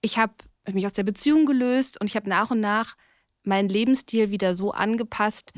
Ich 0.00 0.18
habe 0.18 0.34
mich 0.72 0.84
aus 0.84 0.94
der 0.94 1.04
Beziehung 1.04 1.46
gelöst 1.46 2.00
und 2.00 2.08
ich 2.08 2.16
habe 2.16 2.28
nach 2.28 2.50
und 2.50 2.58
nach 2.58 2.96
meinen 3.44 3.68
Lebensstil 3.68 4.32
wieder 4.32 4.56
so 4.56 4.72
angepasst, 4.72 5.52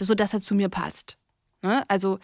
sodass 0.00 0.34
er 0.34 0.42
zu 0.42 0.56
mir 0.56 0.68
passt. 0.68 1.16
Ne? 1.62 1.84
Also 1.86 2.18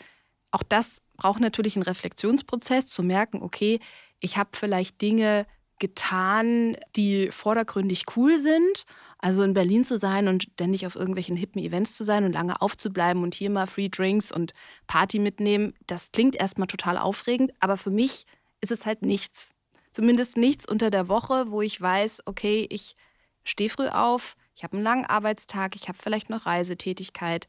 auch 0.51 0.65
das 0.65 1.01
braucht 1.17 1.41
natürlich 1.41 1.77
einen 1.77 1.85
Reflexionsprozess, 1.85 2.89
zu 2.89 3.05
merken, 3.05 3.41
okay, 3.41 3.79
ich 4.19 4.37
habe 4.37 4.51
vielleicht 4.55 5.01
Dinge 5.01 5.47
getan, 5.79 6.77
die 6.97 7.31
vordergründig 7.31 8.05
cool 8.17 8.39
sind. 8.39 8.85
Also 9.19 9.43
in 9.43 9.55
Berlin 9.55 9.85
zu 9.85 9.97
sein 9.97 10.29
und 10.29 10.43
ständig 10.43 10.87
auf 10.87 10.97
irgendwelchen 10.97 11.35
hippen 11.35 11.63
Events 11.63 11.97
zu 11.97 12.05
sein 12.05 12.25
und 12.25 12.35
lange 12.35 12.61
aufzubleiben 12.61 13.23
und 13.23 13.35
hier 13.35 13.49
mal 13.49 13.67
Free 13.67 13.89
Drinks 13.89 14.31
und 14.31 14.53
Party 14.87 15.19
mitnehmen, 15.19 15.73
das 15.87 16.13
klingt 16.13 16.37
erstmal 16.37 16.67
total 16.67 16.99
aufregend, 16.99 17.51
aber 17.59 17.79
für 17.79 17.91
mich 17.91 18.27
ist 18.61 18.71
es 18.71 18.85
halt 18.85 19.01
nichts. 19.01 19.49
Zumindest 19.93 20.37
nichts 20.37 20.69
unter 20.69 20.91
der 20.91 21.09
Woche, 21.09 21.51
wo 21.51 21.63
ich 21.63 21.81
weiß, 21.81 22.25
okay, 22.27 22.67
ich 22.69 22.97
stehe 23.45 23.71
früh 23.71 23.89
auf, 23.89 24.37
ich 24.55 24.63
habe 24.63 24.75
einen 24.75 24.85
langen 24.85 25.07
Arbeitstag, 25.07 25.75
ich 25.75 25.89
habe 25.89 25.99
vielleicht 25.99 26.29
noch 26.29 26.45
Reisetätigkeit 26.45 27.49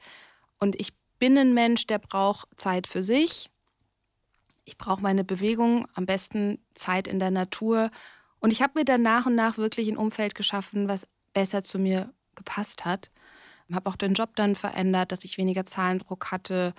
und 0.60 0.80
ich 0.80 0.94
bin 1.20 1.38
ein 1.38 1.54
Mensch, 1.54 1.88
der 1.88 2.00
braucht 2.00 2.48
Zeit 2.56 2.88
für 2.88 3.04
sich. 3.04 3.50
Ich 4.64 4.78
brauche 4.78 5.02
meine 5.02 5.24
Bewegung, 5.24 5.88
am 5.94 6.06
besten 6.06 6.60
Zeit 6.74 7.08
in 7.08 7.20
der 7.20 7.32
Natur 7.32 7.92
und 8.40 8.52
ich 8.52 8.62
habe 8.62 8.80
mir 8.80 8.86
dann 8.86 9.02
nach 9.02 9.26
und 9.26 9.36
nach 9.36 9.58
wirklich 9.58 9.88
ein 9.88 9.98
Umfeld 9.98 10.36
geschaffen, 10.36 10.88
was 10.88 11.08
besser 11.34 11.64
zu 11.64 11.80
mir 11.80 12.14
gepasst 12.36 12.86
hat. 12.86 13.12
Habe 13.74 13.90
auch 13.90 13.96
den 13.96 14.14
Job 14.14 14.36
dann 14.36 14.56
verändert, 14.56 15.12
dass 15.12 15.26
ich 15.26 15.38
weniger 15.38 15.66
Zahlendruck 15.66 16.32
hatte 16.32 16.74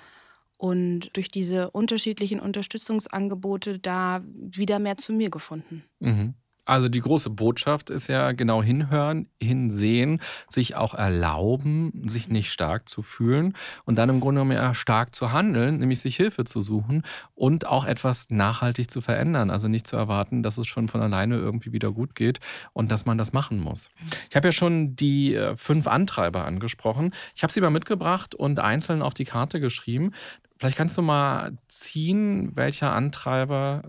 und 0.56 1.10
durch 1.14 1.30
diese 1.30 1.70
unterschiedlichen 1.70 2.40
Unterstützungsangebote 2.40 3.78
da 3.78 4.22
wieder 4.24 4.78
mehr 4.78 4.96
zu 4.96 5.12
mir 5.12 5.30
gefunden. 5.30 5.84
Mhm. 6.00 6.34
Also 6.66 6.88
die 6.88 7.00
große 7.00 7.30
Botschaft 7.30 7.90
ist 7.90 8.08
ja 8.08 8.32
genau 8.32 8.62
hinhören, 8.62 9.28
hinsehen, 9.40 10.20
sich 10.48 10.74
auch 10.74 10.94
erlauben, 10.94 12.02
sich 12.06 12.28
nicht 12.28 12.50
stark 12.50 12.88
zu 12.88 13.02
fühlen 13.02 13.54
und 13.84 13.96
dann 13.96 14.08
im 14.08 14.20
Grunde 14.20 14.42
genommen 14.42 14.74
stark 14.74 15.14
zu 15.14 15.32
handeln, 15.32 15.78
nämlich 15.78 16.00
sich 16.00 16.16
Hilfe 16.16 16.44
zu 16.44 16.60
suchen 16.60 17.04
und 17.34 17.66
auch 17.66 17.86
etwas 17.86 18.30
nachhaltig 18.30 18.90
zu 18.90 19.00
verändern. 19.00 19.50
Also 19.50 19.68
nicht 19.68 19.86
zu 19.86 19.96
erwarten, 19.96 20.42
dass 20.42 20.58
es 20.58 20.66
schon 20.66 20.88
von 20.88 21.00
alleine 21.00 21.36
irgendwie 21.36 21.72
wieder 21.72 21.92
gut 21.92 22.14
geht 22.16 22.40
und 22.72 22.90
dass 22.90 23.06
man 23.06 23.16
das 23.16 23.32
machen 23.32 23.60
muss. 23.60 23.88
Ich 24.28 24.36
habe 24.36 24.48
ja 24.48 24.52
schon 24.52 24.96
die 24.96 25.34
äh, 25.34 25.56
fünf 25.56 25.86
Antreiber 25.86 26.44
angesprochen. 26.44 27.12
Ich 27.34 27.42
habe 27.44 27.52
sie 27.52 27.60
mal 27.60 27.70
mitgebracht 27.70 28.34
und 28.34 28.58
einzeln 28.58 29.02
auf 29.02 29.14
die 29.14 29.24
Karte 29.24 29.60
geschrieben. 29.60 30.12
Vielleicht 30.58 30.76
kannst 30.76 30.96
du 30.98 31.02
mal 31.02 31.52
ziehen, 31.68 32.56
welcher 32.56 32.92
Antreiber 32.92 33.82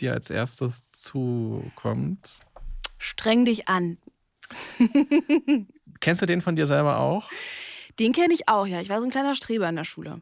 dir 0.00 0.12
als 0.12 0.30
erstes 0.30 0.82
zukommt? 0.92 2.40
Streng 2.98 3.44
dich 3.44 3.68
an. 3.68 3.98
Kennst 6.00 6.22
du 6.22 6.26
den 6.26 6.42
von 6.42 6.56
dir 6.56 6.66
selber 6.66 6.98
auch? 6.98 7.30
Den 7.98 8.12
kenne 8.12 8.34
ich 8.34 8.48
auch, 8.48 8.66
ja. 8.66 8.80
Ich 8.80 8.88
war 8.88 9.00
so 9.00 9.06
ein 9.06 9.10
kleiner 9.10 9.34
Streber 9.34 9.68
in 9.68 9.76
der 9.76 9.84
Schule. 9.84 10.20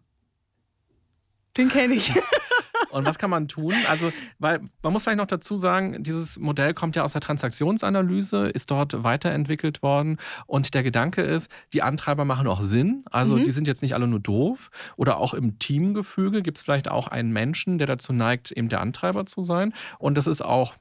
Den 1.57 1.69
kenne 1.69 1.95
ich. 1.95 2.13
Und 2.97 3.07
was 3.07 3.19
kann 3.19 3.31
man 3.31 3.47
tun? 3.47 3.75
Also, 3.89 4.13
weil 4.39 4.61
man 4.83 4.93
muss 4.93 5.05
vielleicht 5.05 5.19
noch 5.19 5.27
dazu 5.27 5.55
sagen, 5.55 6.03
dieses 6.03 6.39
Modell 6.39 6.75
kommt 6.75 6.97
ja 6.97 7.05
aus 7.05 7.13
der 7.13 7.21
Transaktionsanalyse, 7.21 8.49
ist 8.49 8.71
dort 8.71 9.05
weiterentwickelt 9.05 9.83
worden. 9.83 10.17
Und 10.47 10.73
der 10.75 10.83
Gedanke 10.83 11.23
ist, 11.23 11.51
die 11.73 11.83
Antreiber 11.83 12.25
machen 12.25 12.47
auch 12.47 12.63
Sinn. 12.63 13.05
Also, 13.11 13.37
mhm. 13.37 13.45
die 13.45 13.53
sind 13.53 13.67
jetzt 13.67 13.83
nicht 13.83 13.95
alle 13.95 14.07
nur 14.07 14.21
doof. 14.21 14.71
Oder 14.97 15.19
auch 15.19 15.35
im 15.35 15.59
Teamgefüge 15.59 16.43
gibt 16.43 16.59
es 16.59 16.65
vielleicht 16.65 16.89
auch 16.89 17.09
einen 17.09 17.33
Menschen, 17.33 17.79
der 17.79 17.87
dazu 17.87 18.13
neigt, 18.13 18.51
eben 18.51 18.69
der 18.69 18.81
Antreiber 18.81 19.27
zu 19.27 19.43
sein. 19.43 19.75
Und 19.99 20.17
das 20.17 20.27
ist 20.27 20.43
auch 20.43 20.75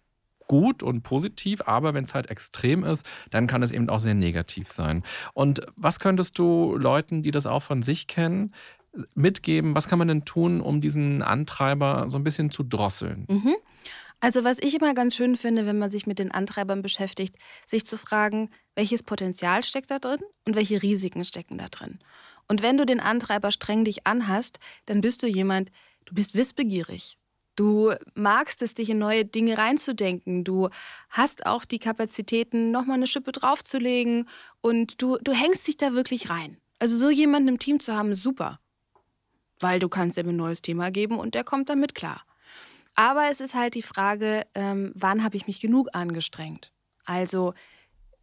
gut 0.47 0.84
und 0.84 1.01
positiv, 1.01 1.62
aber 1.65 1.93
wenn 1.93 2.04
es 2.04 2.13
halt 2.13 2.30
extrem 2.30 2.84
ist, 2.84 3.06
dann 3.32 3.47
kann 3.47 3.63
es 3.63 3.71
eben 3.71 3.89
auch 3.89 3.99
sehr 3.99 4.13
negativ 4.13 4.69
sein. 4.69 5.04
Und 5.34 5.65
was 5.75 5.99
könntest 5.99 6.38
du 6.38 6.75
Leuten, 6.78 7.23
die 7.23 7.32
das 7.32 7.47
auch 7.47 7.63
von 7.63 7.82
sich 7.82 8.08
kennen, 8.08 8.54
mitgeben? 9.13 9.75
Was 9.75 9.88
kann 9.88 9.99
man 9.99 10.08
denn 10.08 10.25
tun, 10.25 10.62
um 10.62 10.81
diesen 10.81 11.21
Antreiber 11.21 12.05
so 12.10 12.17
ein 12.17 12.23
bisschen 12.23 12.51
zu 12.51 12.63
drosseln? 12.63 13.25
Mhm. 13.29 13.55
Also 14.19 14.43
was 14.43 14.60
ich 14.60 14.73
immer 14.73 14.93
ganz 14.93 15.15
schön 15.15 15.36
finde, 15.36 15.65
wenn 15.65 15.77
man 15.77 15.89
sich 15.89 16.08
mit 16.08 16.19
den 16.19 16.31
Antreibern 16.31 16.81
beschäftigt, 16.81 17.36
sich 17.65 17.86
zu 17.86 17.97
fragen, 17.97 18.49
welches 18.75 19.03
Potenzial 19.03 19.63
steckt 19.63 19.91
da 19.91 19.99
drin 19.99 20.21
und 20.45 20.55
welche 20.55 20.81
Risiken 20.81 21.23
stecken 21.25 21.58
da 21.58 21.67
drin. 21.67 21.99
Und 22.47 22.62
wenn 22.62 22.77
du 22.77 22.86
den 22.86 22.99
Antreiber 22.99 23.51
streng 23.51 23.86
dich 23.86 24.08
anhast, 24.08 24.60
dann 24.86 25.01
bist 25.01 25.23
du 25.23 25.27
jemand, 25.27 25.71
du 26.05 26.15
bist 26.15 26.36
wissbegierig. 26.36 27.17
Du 27.55 27.93
magst 28.15 28.62
es, 28.62 28.73
dich 28.73 28.89
in 28.89 28.97
neue 28.97 29.25
Dinge 29.25 29.58
reinzudenken. 29.58 30.43
Du 30.43 30.69
hast 31.10 31.45
auch 31.45 31.63
die 31.63 31.79
Kapazitäten, 31.79 32.71
nochmal 32.71 32.97
eine 32.97 33.08
Schippe 33.08 33.31
draufzulegen 33.31 34.27
und 34.62 35.01
du, 35.01 35.17
du 35.23 35.31
hängst 35.31 35.67
dich 35.67 35.77
da 35.77 35.93
wirklich 35.93 36.29
rein. 36.29 36.58
Also 36.79 36.97
so 36.97 37.10
jemanden 37.10 37.49
im 37.49 37.60
Team 37.60 37.79
zu 37.79 37.95
haben, 37.95 38.13
super 38.13 38.60
weil 39.60 39.80
du 39.80 39.89
kannst 39.89 40.18
ihm 40.18 40.30
ein 40.30 40.36
neues 40.36 40.62
Thema 40.62 40.91
geben 40.91 41.18
und 41.18 41.36
der 41.36 41.44
kommt 41.44 41.70
damit 41.70 41.96
klar. 41.96 42.26
Aber 42.96 43.30
es 43.30 43.41
ist 43.41 43.56
halt 43.56 43.76
die 43.76 43.82
Frage, 43.82 44.44
ähm, 44.56 44.91
wann 44.96 45.24
habe 45.24 45.36
ich 45.36 45.48
mich 45.48 45.60
genug 45.60 45.89
angestrengt? 45.94 46.72
Also 47.04 47.54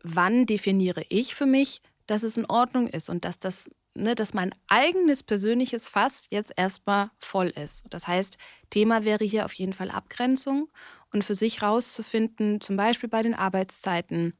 wann 0.02 0.46
definiere 0.46 1.04
ich 1.08 1.34
für 1.34 1.46
mich, 1.46 1.80
dass 2.06 2.22
es 2.22 2.36
in 2.36 2.46
Ordnung 2.46 2.88
ist 2.88 3.08
und 3.08 3.24
dass 3.24 3.38
das, 3.38 3.70
ne, 3.94 4.14
dass 4.14 4.34
mein 4.34 4.54
eigenes 4.68 5.22
persönliches 5.22 5.88
Fass 5.88 6.26
jetzt 6.30 6.52
erstmal 6.56 7.10
voll 7.18 7.48
ist. 7.48 7.84
Das 7.90 8.08
heißt, 8.08 8.38
Thema 8.70 9.04
wäre 9.04 9.24
hier 9.24 9.44
auf 9.44 9.52
jeden 9.52 9.72
Fall 9.72 9.90
Abgrenzung 9.90 10.68
und 11.12 11.24
für 11.24 11.34
sich 11.34 11.62
rauszufinden, 11.62 12.60
zum 12.60 12.76
Beispiel 12.76 13.08
bei 13.08 13.22
den 13.22 13.34
Arbeitszeiten, 13.34 14.34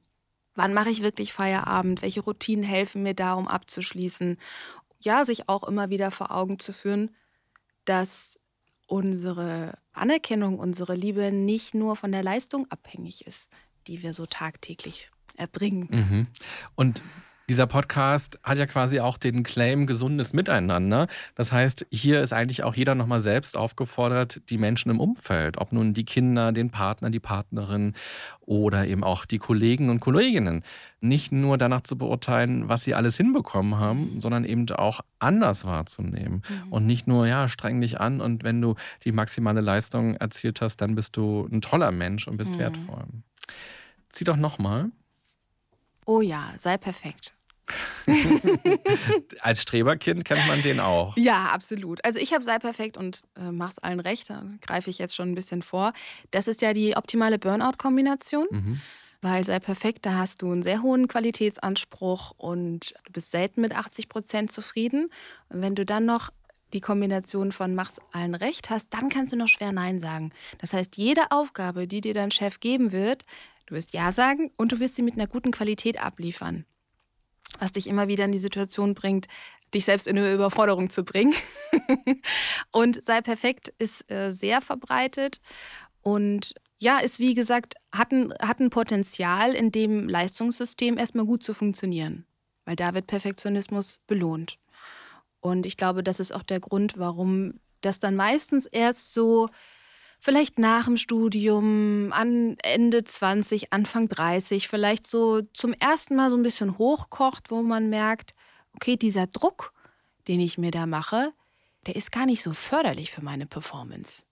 wann 0.55 0.75
mache 0.75 0.91
ich 0.91 1.03
wirklich 1.03 1.33
Feierabend, 1.33 2.03
welche 2.03 2.23
Routinen 2.23 2.65
helfen 2.65 3.03
mir 3.03 3.15
da, 3.15 3.35
um 3.35 3.49
abzuschließen 3.49 4.39
ja, 5.05 5.25
sich 5.25 5.49
auch 5.49 5.67
immer 5.67 5.91
wieder 5.91 6.11
vor 6.11 6.31
Augen 6.31 6.59
zu 6.59 6.73
führen, 6.73 7.15
dass 7.85 8.39
unsere 8.87 9.79
Anerkennung, 9.93 10.59
unsere 10.59 10.95
Liebe 10.95 11.33
nicht 11.33 11.75
nur 11.75 11.97
von 11.97 12.13
der 12.13 12.23
Leistung 12.23 12.71
abhängig 12.71 13.27
ist, 13.27 13.51
die 13.87 14.03
wir 14.03 14.15
so 14.15 14.27
tagtäglich 14.27 15.11
erbringen. 15.37 15.89
Mhm. 15.91 16.27
Und 16.75 17.03
Dieser 17.49 17.67
Podcast 17.67 18.39
hat 18.45 18.59
ja 18.59 18.67
quasi 18.67 19.01
auch 19.01 19.19
den 19.19 19.43
Claim 19.43 19.87
gesundes 19.87 20.33
Miteinander. 20.33 21.09
Das 21.35 21.51
heißt, 21.51 21.87
hier 21.91 22.23
ist 22.23 22.33
eigentlich 22.33 22.63
auch 22.63 22.75
jeder 22.75 22.95
nochmal 22.95 23.21
selbst 23.21 23.57
aufgefordert, 23.57 24.41
die 24.49 24.59
Menschen 24.59 24.91
im 24.91 25.01
Umfeld, 25.01 25.59
ob 25.59 25.73
nun 25.73 25.93
die 25.93 26.05
Kinder, 26.05 26.53
den 26.53 26.71
Partner, 26.71 27.11
die 27.11 27.21
Partnerin 27.21 27.95
oder 28.41 28.87
eben 28.87 29.03
auch 29.03 29.25
die 29.25 29.39
Kollegen 29.39 29.91
und 29.91 30.01
Kolleginnen, 30.01 30.63
nicht 31.01 31.33
nur 31.33 31.59
danach 31.59 31.81
zu 31.83 31.99
beurteilen, 31.99 32.69
was 32.69 32.85
sie 32.85 32.95
alles 32.95 33.17
hinbekommen 33.17 33.77
haben, 33.77 34.21
sondern 34.21 34.45
eben 34.45 34.71
auch 34.71 35.01
anders 35.19 35.65
wahrzunehmen. 35.65 36.43
Mhm. 36.49 36.73
Und 36.73 36.87
nicht 36.87 37.09
nur, 37.09 37.27
ja, 37.27 37.49
streng 37.49 37.81
dich 37.81 38.01
an 38.01 38.21
und 38.21 38.45
wenn 38.45 38.61
du 38.61 38.77
die 39.05 39.13
maximale 39.13 39.61
Leistung 39.61 40.15
erzielt 40.15 40.61
hast, 40.61 40.77
dann 40.77 40.95
bist 40.95 41.17
du 41.17 41.49
ein 41.51 41.61
toller 41.61 41.91
Mensch 41.91 42.29
und 42.29 42.37
bist 42.37 42.55
mhm. 42.55 42.61
wertvoll. 42.61 43.05
Zieh 44.11 44.25
doch 44.25 44.37
nochmal. 44.37 44.91
Oh 46.07 46.21
ja, 46.21 46.53
sei 46.59 46.77
perfekt. 46.77 47.35
Als 49.41 49.63
Streberkind 49.63 50.25
kennt 50.25 50.47
man 50.47 50.63
den 50.63 50.81
auch. 50.81 51.17
Ja, 51.17 51.51
absolut. 51.51 52.05
Also 52.05 52.19
ich 52.19 52.33
habe 52.35 52.45
sei 52.45 52.59
perfekt 52.59 52.97
und 52.97 53.23
äh, 53.37 53.53
mach's 53.53 53.79
allen 53.79 54.01
recht, 54.01 54.29
da 54.31 54.45
greife 54.61 54.91
ich 54.91 54.99
jetzt 54.99 55.15
schon 55.15 55.31
ein 55.31 55.35
bisschen 55.35 55.63
vor. 55.63 55.93
Das 56.31 56.49
ist 56.49 56.61
ja 56.61 56.73
die 56.73 56.97
optimale 56.97 57.39
Burnout-Kombination. 57.39 58.47
Mhm. 58.51 58.81
Weil 59.25 59.45
sei 59.45 59.61
perfekt, 59.61 60.05
da 60.05 60.15
hast 60.15 60.43
du 60.43 60.51
einen 60.51 60.65
sehr 60.65 60.83
hohen 60.83 61.07
Qualitätsanspruch 61.07 62.33
und 62.37 62.93
du 63.05 63.13
bist 63.13 63.31
selten 63.31 63.61
mit 63.61 63.73
80 63.73 64.09
Prozent 64.09 64.51
zufrieden. 64.51 65.11
Und 65.49 65.63
wenn 65.63 65.77
du 65.77 65.87
dann 65.87 66.05
noch 66.05 66.31
die 66.73 66.81
Kombination 66.81 67.53
von 67.53 67.77
mach's 67.77 68.01
allen 68.11 68.35
recht 68.35 68.69
hast, 68.69 68.89
dann 68.91 69.11
kannst 69.11 69.33
du 69.33 69.37
noch 69.37 69.47
schwer 69.47 69.71
Nein 69.71 70.01
sagen. 70.01 70.33
Das 70.59 70.73
heißt, 70.73 70.97
jede 70.97 71.31
Aufgabe, 71.31 71.87
die 71.87 72.01
dir 72.01 72.15
dein 72.15 72.33
Chef 72.33 72.59
geben 72.59 72.91
wird, 72.91 73.25
Du 73.73 73.77
wirst 73.77 73.95
Ja 73.95 74.13
sagen 74.13 74.51
und 74.59 74.71
du 74.71 74.81
wirst 74.81 74.97
sie 74.97 75.03
mit 75.03 75.15
einer 75.15 75.27
guten 75.27 75.51
Qualität 75.51 75.99
abliefern. 75.99 76.67
Was 77.59 77.73
dich 77.73 77.87
immer 77.87 78.07
wieder 78.07 78.27
in 78.27 78.33
die 78.33 78.39
Situation 78.39 78.93
bringt, 78.93 79.29
dich 79.73 79.87
selbst 79.87 80.07
in 80.07 80.19
eine 80.19 80.35
Überforderung 80.35 80.91
zu 80.91 81.05
bringen. 81.05 81.33
und 82.71 83.03
sei 83.03 83.23
perfekt 83.23 83.73
ist 83.79 84.11
äh, 84.11 84.31
sehr 84.31 84.61
verbreitet 84.61 85.41
und 86.03 86.53
ja, 86.83 86.99
ist 86.99 87.19
wie 87.19 87.33
gesagt, 87.33 87.77
hat 87.91 88.13
ein, 88.13 88.35
hat 88.43 88.61
ein 88.61 88.69
Potenzial, 88.69 89.55
in 89.55 89.73
dem 89.73 90.07
Leistungssystem 90.07 90.99
erstmal 90.99 91.25
gut 91.25 91.43
zu 91.43 91.55
funktionieren. 91.55 92.27
Weil 92.67 92.77
da 92.77 92.93
wird 92.93 93.07
Perfektionismus 93.07 94.01
belohnt. 94.07 94.59
Und 95.41 95.65
ich 95.65 95.79
glaube, 95.79 96.03
das 96.03 96.21
ist 96.21 96.33
auch 96.33 96.43
der 96.43 96.61
Grund, 96.61 96.99
warum 96.99 97.55
das 97.81 98.01
dann 98.01 98.17
meistens 98.17 98.67
erst 98.67 99.15
so 99.15 99.49
vielleicht 100.23 100.61
nach 100.61 100.85
dem 100.85 100.97
Studium, 100.97 102.13
an 102.13 102.57
Ende 102.63 103.03
20, 103.03 103.73
Anfang 103.73 104.09
30, 104.09 104.69
vielleicht 104.69 105.05
so 105.05 105.43
zum 105.53 105.73
ersten 105.73 106.15
Mal 106.15 106.31
so 106.31 106.37
ein 106.37 106.45
bisschen 106.45 106.79
hochkocht, 106.79 107.51
wo 107.51 107.63
man 107.63 107.91
merkt, 107.91 108.35
okay, 108.75 108.97
dieser 108.97 109.27
Druck, 109.27 109.73
den 110.29 110.39
ich 110.39 110.59
mir 110.59 110.71
da 110.71 110.87
mache, 110.87 111.33
der 111.87 111.97
ist 111.97 112.13
gar 112.13 112.25
nicht 112.25 112.41
so 112.41 112.53
förderlich 112.53 113.11
für 113.11 113.23
meine 113.23 113.47
Performance. 113.47 114.23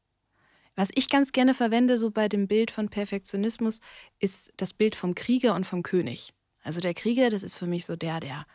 Was 0.76 0.90
ich 0.94 1.08
ganz 1.08 1.32
gerne 1.32 1.54
verwende, 1.54 1.98
so 1.98 2.12
bei 2.12 2.28
dem 2.28 2.46
Bild 2.46 2.70
von 2.70 2.88
Perfektionismus, 2.88 3.80
ist 4.20 4.52
das 4.56 4.72
Bild 4.72 4.94
vom 4.94 5.16
Krieger 5.16 5.56
und 5.56 5.66
vom 5.66 5.82
König. 5.82 6.32
Also 6.62 6.80
der 6.80 6.94
Krieger, 6.94 7.30
das 7.30 7.42
ist 7.42 7.56
für 7.56 7.66
mich 7.66 7.84
so 7.84 7.96
der, 7.96 8.20
der, 8.20 8.46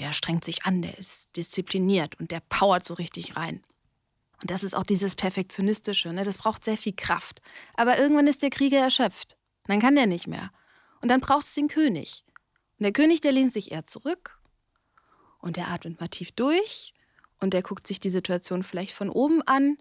der 0.00 0.12
strengt 0.12 0.44
sich 0.44 0.64
an, 0.64 0.82
der 0.82 0.98
ist 0.98 1.36
diszipliniert 1.36 2.18
und 2.18 2.32
der 2.32 2.40
powert 2.40 2.84
so 2.84 2.94
richtig 2.94 3.36
rein. 3.36 3.62
Und 4.42 4.50
das 4.50 4.64
ist 4.64 4.74
auch 4.74 4.82
dieses 4.82 5.14
Perfektionistische, 5.14 6.12
ne? 6.12 6.24
das 6.24 6.38
braucht 6.38 6.64
sehr 6.64 6.76
viel 6.76 6.94
Kraft. 6.94 7.40
Aber 7.74 7.98
irgendwann 7.98 8.26
ist 8.26 8.42
der 8.42 8.50
Krieger 8.50 8.78
erschöpft. 8.78 9.38
dann 9.66 9.80
kann 9.80 9.94
der 9.94 10.06
nicht 10.06 10.26
mehr. 10.26 10.50
Und 11.00 11.08
dann 11.08 11.20
braucht 11.20 11.46
es 11.46 11.54
den 11.54 11.68
König. 11.68 12.24
Und 12.78 12.84
der 12.84 12.92
König, 12.92 13.20
der 13.20 13.32
lehnt 13.32 13.52
sich 13.52 13.70
eher 13.70 13.86
zurück 13.86 14.40
und 15.38 15.56
der 15.56 15.68
atmet 15.68 16.00
mal 16.00 16.08
tief 16.08 16.32
durch 16.32 16.92
und 17.38 17.54
der 17.54 17.62
guckt 17.62 17.86
sich 17.86 18.00
die 18.00 18.10
Situation 18.10 18.64
vielleicht 18.64 18.94
von 18.94 19.10
oben 19.10 19.42
an. 19.42 19.78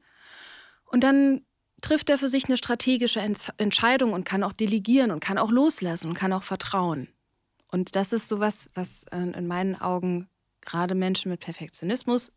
Und 0.86 1.04
dann 1.04 1.44
trifft 1.82 2.12
er 2.12 2.20
für 2.20 2.30
sich 2.30 2.46
eine 2.46 2.58
strategische 2.58 3.20
Entscheidung 3.58 4.14
und 4.14 4.26
kann 4.26 4.44
auch 4.44 4.54
delegieren 4.54 5.10
und 5.10 5.22
kann 5.22 5.40
auch 5.40 5.50
loslassen 5.50 6.10
und 6.10 6.14
kann 6.14 6.34
auch 6.34 6.44
vertrauen. 6.44 7.08
Und 7.72 7.96
das 7.96 8.14
ist 8.14 8.28
sowas, 8.28 8.70
was 8.76 9.06
in 9.12 9.48
meinen 9.48 9.76
Augen 9.82 10.30
gerade 10.62 10.94
Menschen 10.94 11.32
mit 11.32 11.40
Perfektionismus 11.40 12.32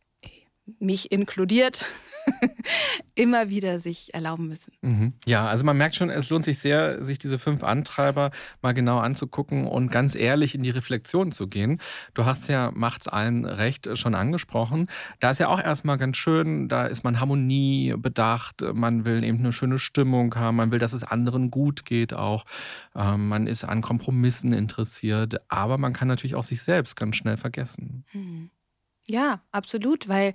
mich 0.79 1.13
inkludiert, 1.13 1.87
immer 3.15 3.51
wieder 3.51 3.81
sich 3.81 4.15
erlauben 4.15 4.49
müssen. 4.49 4.73
Mhm. 4.81 5.13
Ja, 5.27 5.47
also 5.47 5.65
man 5.65 5.77
merkt 5.77 5.95
schon, 5.95 6.09
es 6.09 6.31
lohnt 6.31 6.45
sich 6.45 6.59
sehr, 6.59 7.05
sich 7.05 7.19
diese 7.19 7.39
fünf 7.39 7.63
Antreiber 7.63 8.31
mal 8.63 8.73
genau 8.73 8.99
anzugucken 8.99 9.67
und 9.67 9.91
ganz 9.91 10.15
ehrlich 10.15 10.55
in 10.55 10.63
die 10.63 10.71
Reflexion 10.71 11.33
zu 11.33 11.47
gehen. 11.47 11.81
Du 12.15 12.25
hast 12.25 12.49
ja 12.49 12.71
Macht's 12.75 13.09
allen 13.09 13.45
recht 13.45 13.99
schon 13.99 14.15
angesprochen. 14.15 14.89
Da 15.21 15.31
ist 15.31 15.39
ja 15.39 15.49
auch 15.49 15.61
erstmal 15.61 15.99
ganz 15.99 16.17
schön, 16.17 16.69
da 16.69 16.87
ist 16.87 17.05
man 17.05 17.21
Harmonie 17.21 17.95
bedacht, 17.97 18.65
man 18.73 19.05
will 19.05 19.23
eben 19.23 19.41
eine 19.41 19.53
schöne 19.53 19.79
Stimmung 19.79 20.35
haben, 20.35 20.57
man 20.57 20.73
will, 20.73 20.79
dass 20.79 20.95
es 20.95 21.05
anderen 21.05 21.51
gut 21.51 21.85
geht 21.85 22.15
auch. 22.15 22.45
Ähm, 22.95 23.29
man 23.29 23.47
ist 23.47 23.65
an 23.65 23.83
Kompromissen 23.83 24.53
interessiert, 24.53 25.41
aber 25.49 25.77
man 25.77 25.93
kann 25.93 26.09
natürlich 26.09 26.37
auch 26.37 26.43
sich 26.43 26.63
selbst 26.63 26.97
ganz 26.97 27.17
schnell 27.17 27.37
vergessen. 27.37 28.05
Mhm. 28.13 28.51
Ja, 29.09 29.43
absolut, 29.53 30.09
weil 30.09 30.33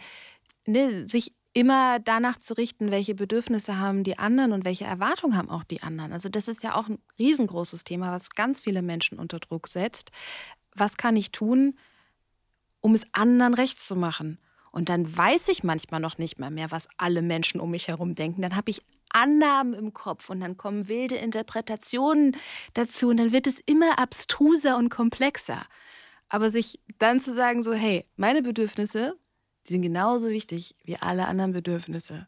ne, 0.68 1.08
sich 1.08 1.34
immer 1.54 2.00
danach 2.00 2.38
zu 2.38 2.54
richten, 2.56 2.92
welche 2.92 3.16
Bedürfnisse 3.16 3.80
haben 3.80 4.04
die 4.04 4.20
anderen 4.20 4.54
und 4.54 4.66
welche 4.66 4.86
Erwartungen 4.86 5.36
haben 5.36 5.50
auch 5.50 5.64
die 5.64 5.82
anderen. 5.82 6.14
Also 6.14 6.30
das 6.30 6.48
ist 6.48 6.64
ja 6.64 6.76
auch 6.76 6.88
ein 6.88 7.00
riesengroßes 7.18 7.84
Thema, 7.84 8.12
was 8.12 8.30
ganz 8.32 8.62
viele 8.62 8.82
Menschen 8.82 9.20
unter 9.20 9.40
Druck 9.40 9.68
setzt. 9.68 10.12
Was 10.76 10.98
kann 10.98 11.18
ich 11.18 11.32
tun, 11.32 11.78
um 12.82 12.94
es 12.94 13.06
anderen 13.14 13.56
recht 13.56 13.82
zu 13.82 13.96
machen? 13.96 14.40
Und 14.72 14.90
dann 14.90 15.18
weiß 15.18 15.50
ich 15.50 15.64
manchmal 15.64 16.00
noch 16.00 16.20
nicht 16.20 16.40
mal 16.40 16.52
mehr, 16.52 16.70
was 16.72 16.88
alle 16.98 17.24
Menschen 17.24 17.60
um 17.60 17.72
mich 17.72 17.88
herum 17.88 18.14
denken. 18.14 18.44
Dann 18.44 18.56
habe 18.56 18.70
ich 18.70 18.84
Annahmen 19.10 19.74
im 19.74 19.94
Kopf 19.94 20.30
und 20.30 20.40
dann 20.42 20.58
kommen 20.58 20.88
wilde 20.88 21.16
Interpretationen 21.16 22.38
dazu 22.76 23.10
und 23.10 23.18
dann 23.18 23.32
wird 23.32 23.48
es 23.48 23.60
immer 23.66 23.98
abstruser 23.98 24.78
und 24.78 24.90
komplexer. 24.90 25.64
Aber 26.30 26.50
sich 26.50 26.80
dann 27.00 27.20
zu 27.20 27.34
sagen, 27.34 27.64
so, 27.64 27.74
hey, 27.74 28.06
meine 28.16 28.42
Bedürfnisse, 28.42 29.18
die 29.68 29.74
sind 29.74 29.82
genauso 29.82 30.30
wichtig 30.30 30.76
wie 30.84 30.98
alle 30.98 31.28
anderen 31.28 31.52
Bedürfnisse 31.52 32.28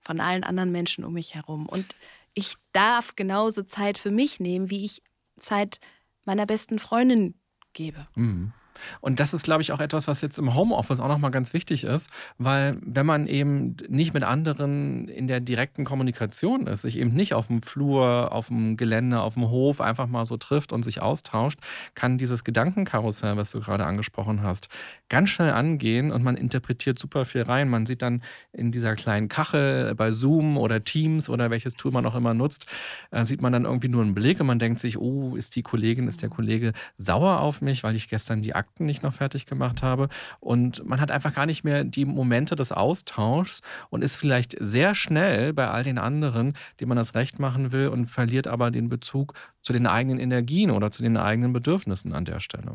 von 0.00 0.20
allen 0.20 0.44
anderen 0.44 0.72
Menschen 0.72 1.04
um 1.04 1.12
mich 1.12 1.34
herum. 1.34 1.66
Und 1.66 1.94
ich 2.34 2.54
darf 2.72 3.16
genauso 3.16 3.62
Zeit 3.62 3.98
für 3.98 4.10
mich 4.10 4.40
nehmen, 4.40 4.70
wie 4.70 4.84
ich 4.84 5.02
Zeit 5.38 5.80
meiner 6.24 6.46
besten 6.46 6.78
Freundin 6.78 7.34
gebe. 7.72 8.06
Mhm. 8.14 8.52
Und 9.00 9.20
das 9.20 9.34
ist, 9.34 9.44
glaube 9.44 9.62
ich, 9.62 9.72
auch 9.72 9.80
etwas, 9.80 10.08
was 10.08 10.20
jetzt 10.20 10.38
im 10.38 10.54
Homeoffice 10.54 11.00
auch 11.00 11.08
nochmal 11.08 11.30
ganz 11.30 11.52
wichtig 11.52 11.84
ist, 11.84 12.10
weil 12.38 12.78
wenn 12.82 13.06
man 13.06 13.26
eben 13.26 13.76
nicht 13.88 14.14
mit 14.14 14.22
anderen 14.22 15.08
in 15.08 15.26
der 15.26 15.40
direkten 15.40 15.84
Kommunikation 15.84 16.66
ist, 16.66 16.82
sich 16.82 16.98
eben 16.98 17.14
nicht 17.14 17.34
auf 17.34 17.48
dem 17.48 17.62
Flur, 17.62 18.32
auf 18.32 18.48
dem 18.48 18.76
Gelände, 18.76 19.20
auf 19.20 19.34
dem 19.34 19.48
Hof 19.48 19.80
einfach 19.80 20.06
mal 20.06 20.24
so 20.24 20.36
trifft 20.36 20.72
und 20.72 20.84
sich 20.84 21.02
austauscht, 21.02 21.60
kann 21.94 22.18
dieses 22.18 22.44
Gedankenkarussell, 22.44 23.36
was 23.36 23.50
du 23.50 23.60
gerade 23.60 23.86
angesprochen 23.86 24.42
hast, 24.42 24.68
ganz 25.08 25.30
schnell 25.30 25.52
angehen 25.52 26.12
und 26.12 26.22
man 26.22 26.36
interpretiert 26.36 26.98
super 26.98 27.24
viel 27.24 27.42
rein. 27.42 27.68
Man 27.68 27.86
sieht 27.86 28.02
dann 28.02 28.22
in 28.52 28.72
dieser 28.72 28.94
kleinen 28.94 29.28
Kachel 29.28 29.94
bei 29.94 30.10
Zoom 30.10 30.56
oder 30.56 30.84
Teams 30.84 31.28
oder 31.28 31.50
welches 31.50 31.74
Tool 31.74 31.92
man 31.92 32.06
auch 32.06 32.14
immer 32.14 32.34
nutzt, 32.34 32.66
äh, 33.10 33.24
sieht 33.24 33.42
man 33.42 33.52
dann 33.52 33.64
irgendwie 33.64 33.88
nur 33.88 34.02
einen 34.02 34.14
Blick 34.14 34.40
und 34.40 34.46
man 34.46 34.58
denkt 34.58 34.80
sich, 34.80 34.98
oh, 34.98 35.36
ist 35.36 35.56
die 35.56 35.62
Kollegin, 35.62 36.06
ist 36.06 36.22
der 36.22 36.28
Kollege 36.28 36.72
sauer 36.96 37.40
auf 37.40 37.60
mich, 37.60 37.82
weil 37.84 37.96
ich 37.96 38.08
gestern 38.08 38.42
die 38.42 38.54
Akte 38.54 38.67
Akten 38.68 38.86
nicht 38.86 39.02
noch 39.02 39.14
fertig 39.14 39.46
gemacht 39.46 39.82
habe. 39.82 40.08
Und 40.40 40.86
man 40.86 41.00
hat 41.00 41.10
einfach 41.10 41.34
gar 41.34 41.46
nicht 41.46 41.64
mehr 41.64 41.84
die 41.84 42.04
Momente 42.04 42.54
des 42.54 42.72
Austauschs 42.72 43.62
und 43.90 44.02
ist 44.02 44.16
vielleicht 44.16 44.56
sehr 44.60 44.94
schnell 44.94 45.52
bei 45.52 45.68
all 45.68 45.82
den 45.82 45.98
anderen, 45.98 46.54
denen 46.78 46.90
man 46.90 46.98
das 46.98 47.14
recht 47.14 47.38
machen 47.38 47.72
will 47.72 47.88
und 47.88 48.06
verliert 48.06 48.46
aber 48.46 48.70
den 48.70 48.88
Bezug 48.88 49.34
zu 49.60 49.72
den 49.72 49.86
eigenen 49.86 50.20
Energien 50.20 50.70
oder 50.70 50.90
zu 50.90 51.02
den 51.02 51.16
eigenen 51.16 51.52
Bedürfnissen 51.52 52.12
an 52.14 52.24
der 52.24 52.40
Stelle. 52.40 52.68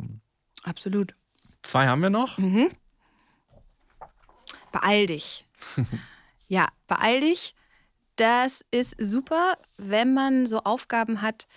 Absolut. 0.63 1.15
Zwei 1.61 1.87
haben 1.87 2.01
wir 2.01 2.09
noch. 2.09 2.37
Mhm. 2.37 2.69
Beeil 4.71 5.07
dich. 5.07 5.45
ja, 6.47 6.67
beeil 6.87 7.21
dich. 7.21 7.55
Das 8.15 8.63
ist 8.71 8.95
super, 8.99 9.57
wenn 9.77 10.13
man 10.13 10.45
so 10.45 10.59
Aufgaben 10.63 11.21
hat, 11.21 11.47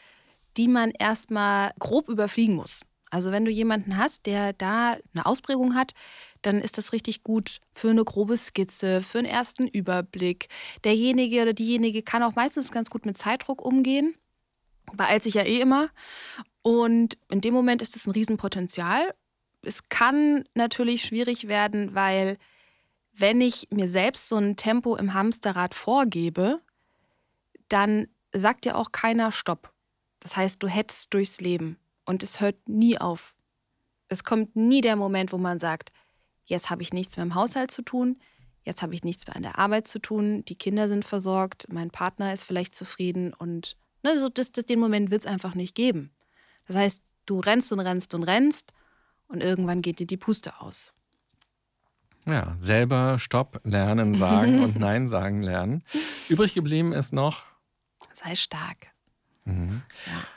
die 0.56 0.68
man 0.68 0.90
erstmal 0.90 1.72
grob 1.78 2.08
überfliegen 2.08 2.54
muss. 2.54 2.80
Also 3.16 3.32
wenn 3.32 3.46
du 3.46 3.50
jemanden 3.50 3.96
hast, 3.96 4.26
der 4.26 4.52
da 4.52 4.98
eine 5.14 5.24
Ausprägung 5.24 5.74
hat, 5.74 5.94
dann 6.42 6.60
ist 6.60 6.76
das 6.76 6.92
richtig 6.92 7.22
gut 7.22 7.62
für 7.72 7.88
eine 7.88 8.04
grobe 8.04 8.36
Skizze, 8.36 9.00
für 9.00 9.20
einen 9.20 9.26
ersten 9.26 9.66
Überblick. 9.66 10.48
Derjenige 10.84 11.40
oder 11.40 11.54
diejenige 11.54 12.02
kann 12.02 12.22
auch 12.22 12.34
meistens 12.34 12.72
ganz 12.72 12.90
gut 12.90 13.06
mit 13.06 13.16
Zeitdruck 13.16 13.64
umgehen. 13.64 14.16
Beeilt 14.92 15.22
sich 15.22 15.32
ja 15.32 15.44
eh 15.44 15.62
immer. 15.62 15.88
Und 16.60 17.16
in 17.30 17.40
dem 17.40 17.54
Moment 17.54 17.80
ist 17.80 17.96
es 17.96 18.06
ein 18.06 18.10
Riesenpotenzial. 18.10 19.14
Es 19.62 19.88
kann 19.88 20.44
natürlich 20.52 21.00
schwierig 21.00 21.48
werden, 21.48 21.94
weil 21.94 22.36
wenn 23.14 23.40
ich 23.40 23.68
mir 23.70 23.88
selbst 23.88 24.28
so 24.28 24.36
ein 24.36 24.56
Tempo 24.56 24.94
im 24.94 25.14
Hamsterrad 25.14 25.74
vorgebe, 25.74 26.60
dann 27.70 28.08
sagt 28.34 28.66
ja 28.66 28.74
auch 28.74 28.92
keiner 28.92 29.32
Stopp. 29.32 29.72
Das 30.20 30.36
heißt, 30.36 30.62
du 30.62 30.68
hetzt 30.68 31.14
durchs 31.14 31.40
Leben 31.40 31.78
und 32.06 32.22
es 32.22 32.40
hört 32.40 32.68
nie 32.68 32.98
auf. 32.98 33.34
Es 34.08 34.24
kommt 34.24 34.56
nie 34.56 34.80
der 34.80 34.96
Moment, 34.96 35.32
wo 35.32 35.38
man 35.38 35.58
sagt, 35.58 35.92
jetzt 36.44 36.70
habe 36.70 36.82
ich 36.82 36.92
nichts 36.92 37.16
mehr 37.16 37.26
im 37.26 37.34
Haushalt 37.34 37.70
zu 37.70 37.82
tun, 37.82 38.20
jetzt 38.62 38.82
habe 38.82 38.94
ich 38.94 39.04
nichts 39.04 39.26
mehr 39.26 39.36
an 39.36 39.42
der 39.42 39.58
Arbeit 39.58 39.86
zu 39.86 39.98
tun, 39.98 40.44
die 40.46 40.56
Kinder 40.56 40.88
sind 40.88 41.04
versorgt, 41.04 41.66
mein 41.68 41.90
Partner 41.90 42.32
ist 42.32 42.44
vielleicht 42.44 42.74
zufrieden 42.74 43.34
und 43.34 43.76
ne, 44.02 44.18
so 44.18 44.28
das, 44.28 44.52
das, 44.52 44.66
den 44.66 44.80
Moment 44.80 45.10
wird 45.10 45.24
es 45.24 45.30
einfach 45.30 45.54
nicht 45.54 45.74
geben. 45.74 46.12
Das 46.66 46.76
heißt, 46.76 47.02
du 47.26 47.40
rennst 47.40 47.72
und 47.72 47.80
rennst 47.80 48.14
und 48.14 48.22
rennst 48.22 48.72
und 49.28 49.42
irgendwann 49.42 49.82
geht 49.82 49.98
dir 49.98 50.06
die 50.06 50.16
Puste 50.16 50.60
aus. 50.60 50.94
Ja, 52.26 52.56
selber 52.58 53.18
Stopp 53.18 53.60
lernen, 53.64 54.14
sagen 54.14 54.60
und 54.64 54.78
Nein 54.78 55.06
sagen 55.06 55.42
lernen. 55.42 55.84
Übrig 56.28 56.54
geblieben 56.54 56.92
ist 56.92 57.12
noch. 57.12 57.44
Sei 58.12 58.34
stark. 58.34 58.88
Mhm. 59.46 59.82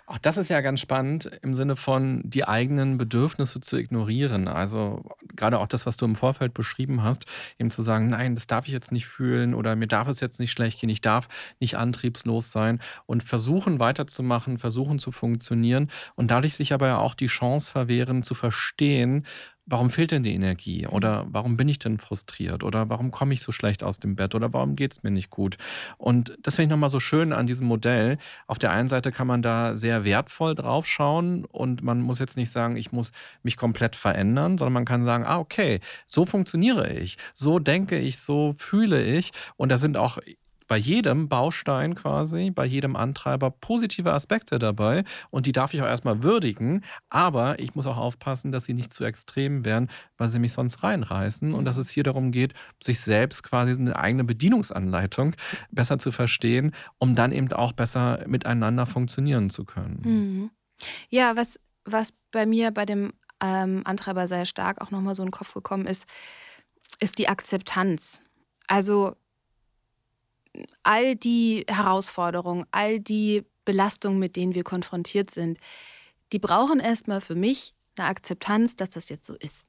Auch 0.06 0.20
das 0.20 0.38
ist 0.38 0.50
ja 0.50 0.62
ganz 0.62 0.80
spannend 0.80 1.26
im 1.42 1.56
Sinne 1.56 1.76
von 1.76 2.22
die 2.24 2.48
eigenen 2.48 3.00
Bedürfnisse 3.00 3.60
zu 3.60 3.78
ignorieren. 3.78 4.48
Also 4.48 5.04
gerade 5.36 5.60
auch 5.60 5.66
das, 5.66 5.88
was 5.88 5.98
du 5.98 6.06
im 6.06 6.16
Vorfeld 6.16 6.54
beschrieben 6.54 7.04
hast, 7.04 7.26
eben 7.58 7.72
zu 7.72 7.82
sagen, 7.82 8.10
nein, 8.10 8.36
das 8.36 8.46
darf 8.46 8.68
ich 8.68 8.74
jetzt 8.74 8.92
nicht 8.92 9.08
fühlen 9.08 9.56
oder 9.56 9.76
mir 9.76 9.88
darf 9.88 10.08
es 10.08 10.20
jetzt 10.20 10.40
nicht 10.40 10.52
schlecht 10.52 10.80
gehen, 10.80 10.90
ich 10.90 11.02
darf 11.02 11.28
nicht 11.60 11.76
antriebslos 11.76 12.52
sein 12.52 12.80
und 13.08 13.24
versuchen 13.24 13.80
weiterzumachen, 13.80 14.60
versuchen 14.60 15.00
zu 15.00 15.12
funktionieren 15.12 15.90
und 16.16 16.30
dadurch 16.30 16.54
sich 16.54 16.72
aber 16.72 16.88
ja 16.88 16.98
auch 17.00 17.16
die 17.16 17.28
Chance 17.28 17.72
verwehren 17.72 18.22
zu 18.22 18.36
verstehen, 18.36 19.26
warum 19.70 19.90
fehlt 19.90 20.12
denn 20.12 20.24
die 20.24 20.34
Energie? 20.34 20.88
Oder 20.88 21.28
warum 21.30 21.58
bin 21.58 21.68
ich 21.68 21.80
denn 21.80 21.98
frustriert? 21.98 22.64
Oder 22.64 22.90
warum 22.90 23.12
komme 23.12 23.34
ich 23.34 23.42
so 23.42 23.52
schlecht 23.52 23.84
aus 23.84 24.00
dem 24.00 24.16
Bett? 24.16 24.36
Oder 24.36 24.52
warum 24.54 24.76
geht 24.76 24.92
es 24.92 25.04
mir 25.04 25.12
nicht 25.12 25.30
gut? 25.30 25.58
Und 25.98 26.38
das 26.42 26.56
finde 26.56 26.66
ich 26.66 26.70
nochmal 26.72 26.90
so 26.90 27.00
schön 27.00 27.34
an 27.34 27.48
diesem 27.48 27.68
Modell. 27.68 28.18
Auf 28.48 28.60
der 28.60 28.72
einen 28.72 28.90
Seite 28.90 29.12
kann 29.12 29.28
man 29.28 29.42
da 29.42 29.76
sehr 29.76 30.04
wertvoll 30.04 30.56
drauf 30.56 30.86
schauen 30.86 31.46
und 31.46 31.84
man 31.84 32.02
muss 32.02 32.20
jetzt 32.20 32.38
nicht 32.38 32.52
sagen, 32.52 32.76
ich 32.76 32.92
muss 32.92 33.12
mich 33.44 33.58
komplett 33.58 33.96
verändern, 33.96 34.58
sondern 34.58 34.74
man 34.74 34.86
kann 34.86 35.04
sagen, 35.04 35.24
ah, 35.26 35.38
okay, 35.38 35.80
so 36.08 36.26
funktioniere 36.26 36.92
ich, 36.92 37.18
so 37.36 37.60
denke 37.60 37.98
ich, 37.98 38.20
so 38.20 38.54
fühle 38.58 39.04
ich. 39.04 39.32
Und 39.58 39.70
da 39.72 39.78
sind 39.78 39.98
auch 39.98 40.20
bei 40.70 40.78
jedem 40.78 41.28
Baustein 41.28 41.96
quasi, 41.96 42.52
bei 42.52 42.64
jedem 42.64 42.96
Antreiber 42.96 43.50
positive 43.50 44.14
Aspekte 44.14 44.60
dabei 44.60 45.04
und 45.32 45.48
die 45.48 45.52
darf 45.52 45.74
ich 45.74 45.82
auch 45.82 45.88
erstmal 45.88 46.24
würdigen, 46.24 46.86
aber 47.10 47.60
ich 47.60 47.74
muss 47.74 47.88
auch 47.88 47.98
aufpassen, 47.98 48.52
dass 48.52 48.66
sie 48.66 48.76
nicht 48.76 48.94
zu 48.94 49.04
extrem 49.04 49.66
werden, 49.66 49.90
weil 50.18 50.30
sie 50.30 50.38
mich 50.38 50.54
sonst 50.54 50.84
reinreißen 50.84 51.56
und 51.56 51.66
dass 51.66 51.78
es 51.78 51.90
hier 51.90 52.04
darum 52.04 52.32
geht, 52.32 52.54
sich 52.82 53.02
selbst 53.02 53.42
quasi 53.42 53.72
eine 53.72 53.98
eigene 53.98 54.24
Bedienungsanleitung 54.24 55.36
besser 55.72 55.98
zu 55.98 56.12
verstehen, 56.12 56.76
um 57.00 57.16
dann 57.16 57.32
eben 57.32 57.52
auch 57.52 57.74
besser 57.74 58.24
miteinander 58.28 58.86
funktionieren 58.86 59.50
zu 59.50 59.66
können. 59.66 60.02
Mhm. 60.06 60.52
Ja, 61.10 61.36
was, 61.36 61.60
was 61.84 62.14
bei 62.32 62.46
mir 62.46 62.70
bei 62.70 62.86
dem 62.86 63.12
ähm, 63.42 63.82
Antreiber 63.86 64.28
sehr 64.28 64.46
stark 64.46 64.82
auch 64.82 64.92
nochmal 64.92 65.16
so 65.16 65.24
in 65.24 65.30
den 65.30 65.34
Kopf 65.34 65.52
gekommen 65.56 65.88
ist, 65.88 66.06
ist 67.00 67.18
die 67.18 67.28
Akzeptanz. 67.28 68.22
Also 68.68 69.16
all 70.84 71.16
die 71.16 71.66
Herausforderungen, 71.68 72.66
all 72.72 73.00
die 73.00 73.44
Belastungen, 73.66 74.20
mit 74.20 74.36
denen 74.36 74.56
wir 74.56 74.64
konfrontiert 74.64 75.32
sind, 75.32 75.60
die 76.32 76.40
brauchen 76.40 76.80
erstmal 76.80 77.22
für 77.22 77.36
mich 77.36 77.74
eine 77.96 78.08
Akzeptanz, 78.08 78.76
dass 78.76 78.92
das 78.92 79.10
jetzt 79.10 79.26
so 79.26 79.36
ist. 79.36 79.68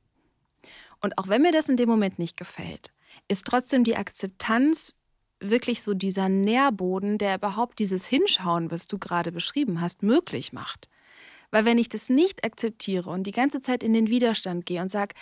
Und 1.00 1.18
auch 1.18 1.28
wenn 1.28 1.42
mir 1.42 1.52
das 1.52 1.68
in 1.68 1.76
dem 1.76 1.88
Moment 1.88 2.18
nicht 2.18 2.36
gefällt, 2.36 2.92
ist 3.28 3.46
trotzdem 3.46 3.84
die 3.84 3.96
Akzeptanz 3.96 4.94
wirklich 5.40 5.82
so 5.82 5.94
dieser 5.94 6.28
Nährboden, 6.28 7.18
der 7.18 7.36
überhaupt 7.36 7.78
dieses 7.78 8.06
Hinschauen, 8.06 8.70
was 8.70 8.86
du 8.86 8.98
gerade 8.98 9.32
beschrieben 9.32 9.80
hast, 9.80 10.02
möglich 10.02 10.52
macht. 10.52 10.88
Weil 11.50 11.64
wenn 11.64 11.78
ich 11.78 11.88
das 11.88 12.08
nicht 12.08 12.44
akzeptiere 12.44 13.10
und 13.10 13.24
die 13.24 13.32
ganze 13.32 13.60
Zeit 13.60 13.82
in 13.82 13.92
den 13.92 14.08
Widerstand 14.08 14.66
gehe 14.66 14.80
und 14.80 14.90
sage, 14.90 15.14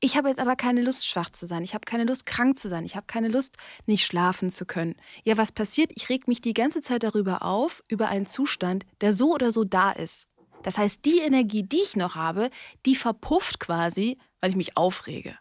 ich 0.00 0.16
habe 0.16 0.28
jetzt 0.28 0.40
aber 0.40 0.56
keine 0.56 0.82
Lust, 0.82 1.06
schwach 1.06 1.30
zu 1.30 1.46
sein, 1.46 1.62
ich 1.62 1.74
habe 1.74 1.84
keine 1.84 2.04
Lust, 2.04 2.26
krank 2.26 2.58
zu 2.58 2.68
sein, 2.68 2.84
ich 2.84 2.94
habe 2.94 3.06
keine 3.06 3.28
Lust, 3.28 3.56
nicht 3.86 4.04
schlafen 4.04 4.50
zu 4.50 4.64
können. 4.64 4.94
Ja, 5.24 5.36
was 5.36 5.52
passiert? 5.52 5.92
Ich 5.94 6.08
reg 6.08 6.28
mich 6.28 6.40
die 6.40 6.54
ganze 6.54 6.80
Zeit 6.80 7.02
darüber 7.02 7.42
auf, 7.42 7.82
über 7.88 8.08
einen 8.08 8.26
Zustand, 8.26 8.84
der 9.00 9.12
so 9.12 9.32
oder 9.34 9.50
so 9.50 9.64
da 9.64 9.90
ist. 9.90 10.28
Das 10.62 10.78
heißt, 10.78 11.04
die 11.04 11.18
Energie, 11.18 11.64
die 11.64 11.82
ich 11.82 11.96
noch 11.96 12.14
habe, 12.14 12.50
die 12.86 12.94
verpufft 12.94 13.58
quasi, 13.58 14.16
weil 14.40 14.50
ich 14.50 14.56
mich 14.56 14.76
aufrege. 14.76 15.36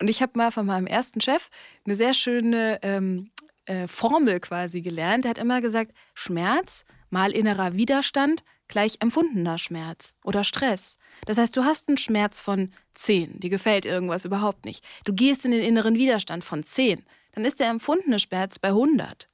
Und 0.00 0.08
ich 0.08 0.22
habe 0.22 0.32
mal 0.34 0.50
von 0.50 0.66
meinem 0.66 0.86
ersten 0.86 1.20
Chef 1.20 1.48
eine 1.84 1.96
sehr 1.96 2.14
schöne 2.14 2.78
ähm, 2.82 3.30
äh, 3.66 3.86
Formel 3.86 4.40
quasi 4.40 4.80
gelernt. 4.80 5.24
Der 5.24 5.30
hat 5.30 5.38
immer 5.38 5.60
gesagt, 5.60 5.92
Schmerz 6.14 6.84
mal 7.10 7.32
innerer 7.32 7.74
Widerstand 7.74 8.42
gleich 8.68 8.98
empfundener 9.00 9.58
Schmerz 9.58 10.14
oder 10.22 10.44
Stress. 10.44 10.98
Das 11.26 11.38
heißt, 11.38 11.56
du 11.56 11.64
hast 11.64 11.88
einen 11.88 11.98
Schmerz 11.98 12.40
von 12.40 12.70
10, 12.94 13.40
dir 13.40 13.50
gefällt 13.50 13.84
irgendwas 13.84 14.24
überhaupt 14.24 14.64
nicht. 14.64 14.84
Du 15.04 15.12
gehst 15.12 15.44
in 15.44 15.50
den 15.50 15.62
inneren 15.62 15.96
Widerstand 15.96 16.44
von 16.44 16.62
10, 16.62 17.04
dann 17.32 17.44
ist 17.44 17.60
der 17.60 17.70
empfundene 17.70 18.18
Schmerz 18.18 18.58
bei 18.58 18.68
100. 18.68 19.28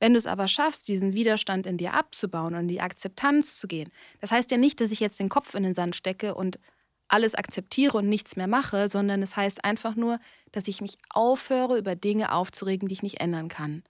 Wenn 0.00 0.14
du 0.14 0.18
es 0.18 0.26
aber 0.26 0.48
schaffst, 0.48 0.88
diesen 0.88 1.12
Widerstand 1.12 1.66
in 1.66 1.76
dir 1.76 1.94
abzubauen 1.94 2.54
und 2.54 2.62
in 2.62 2.68
die 2.68 2.80
Akzeptanz 2.80 3.58
zu 3.58 3.68
gehen, 3.68 3.92
das 4.20 4.32
heißt 4.32 4.50
ja 4.50 4.56
nicht, 4.56 4.80
dass 4.80 4.90
ich 4.90 5.00
jetzt 5.00 5.20
den 5.20 5.28
Kopf 5.28 5.54
in 5.54 5.62
den 5.62 5.74
Sand 5.74 5.94
stecke 5.94 6.34
und 6.34 6.58
alles 7.06 7.34
akzeptiere 7.34 7.98
und 7.98 8.08
nichts 8.08 8.36
mehr 8.36 8.46
mache, 8.46 8.88
sondern 8.88 9.22
es 9.22 9.36
heißt 9.36 9.64
einfach 9.64 9.96
nur, 9.96 10.18
dass 10.52 10.68
ich 10.68 10.80
mich 10.80 10.96
aufhöre, 11.10 11.76
über 11.76 11.96
Dinge 11.96 12.32
aufzuregen, 12.32 12.88
die 12.88 12.94
ich 12.94 13.02
nicht 13.02 13.20
ändern 13.20 13.48
kann. 13.48 13.82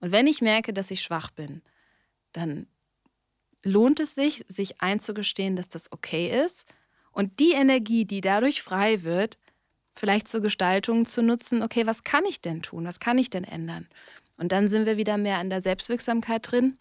Und 0.00 0.12
wenn 0.12 0.26
ich 0.26 0.40
merke, 0.40 0.72
dass 0.72 0.90
ich 0.90 1.02
schwach 1.02 1.30
bin, 1.30 1.62
dann 2.32 2.66
lohnt 3.64 4.00
es 4.00 4.14
sich, 4.14 4.44
sich 4.48 4.80
einzugestehen, 4.80 5.56
dass 5.56 5.68
das 5.68 5.90
okay 5.90 6.44
ist 6.44 6.66
und 7.12 7.40
die 7.40 7.52
Energie, 7.52 8.04
die 8.04 8.20
dadurch 8.20 8.62
frei 8.62 9.02
wird, 9.02 9.38
vielleicht 9.96 10.28
zur 10.28 10.40
Gestaltung 10.40 11.06
zu 11.06 11.22
nutzen, 11.22 11.62
okay, 11.62 11.86
was 11.86 12.04
kann 12.04 12.24
ich 12.24 12.40
denn 12.40 12.62
tun, 12.62 12.84
was 12.84 13.00
kann 13.00 13.18
ich 13.18 13.30
denn 13.30 13.44
ändern? 13.44 13.88
Und 14.36 14.52
dann 14.52 14.68
sind 14.68 14.86
wir 14.86 14.96
wieder 14.96 15.16
mehr 15.16 15.40
in 15.40 15.50
der 15.50 15.60
Selbstwirksamkeit 15.60 16.50
drin 16.50 16.78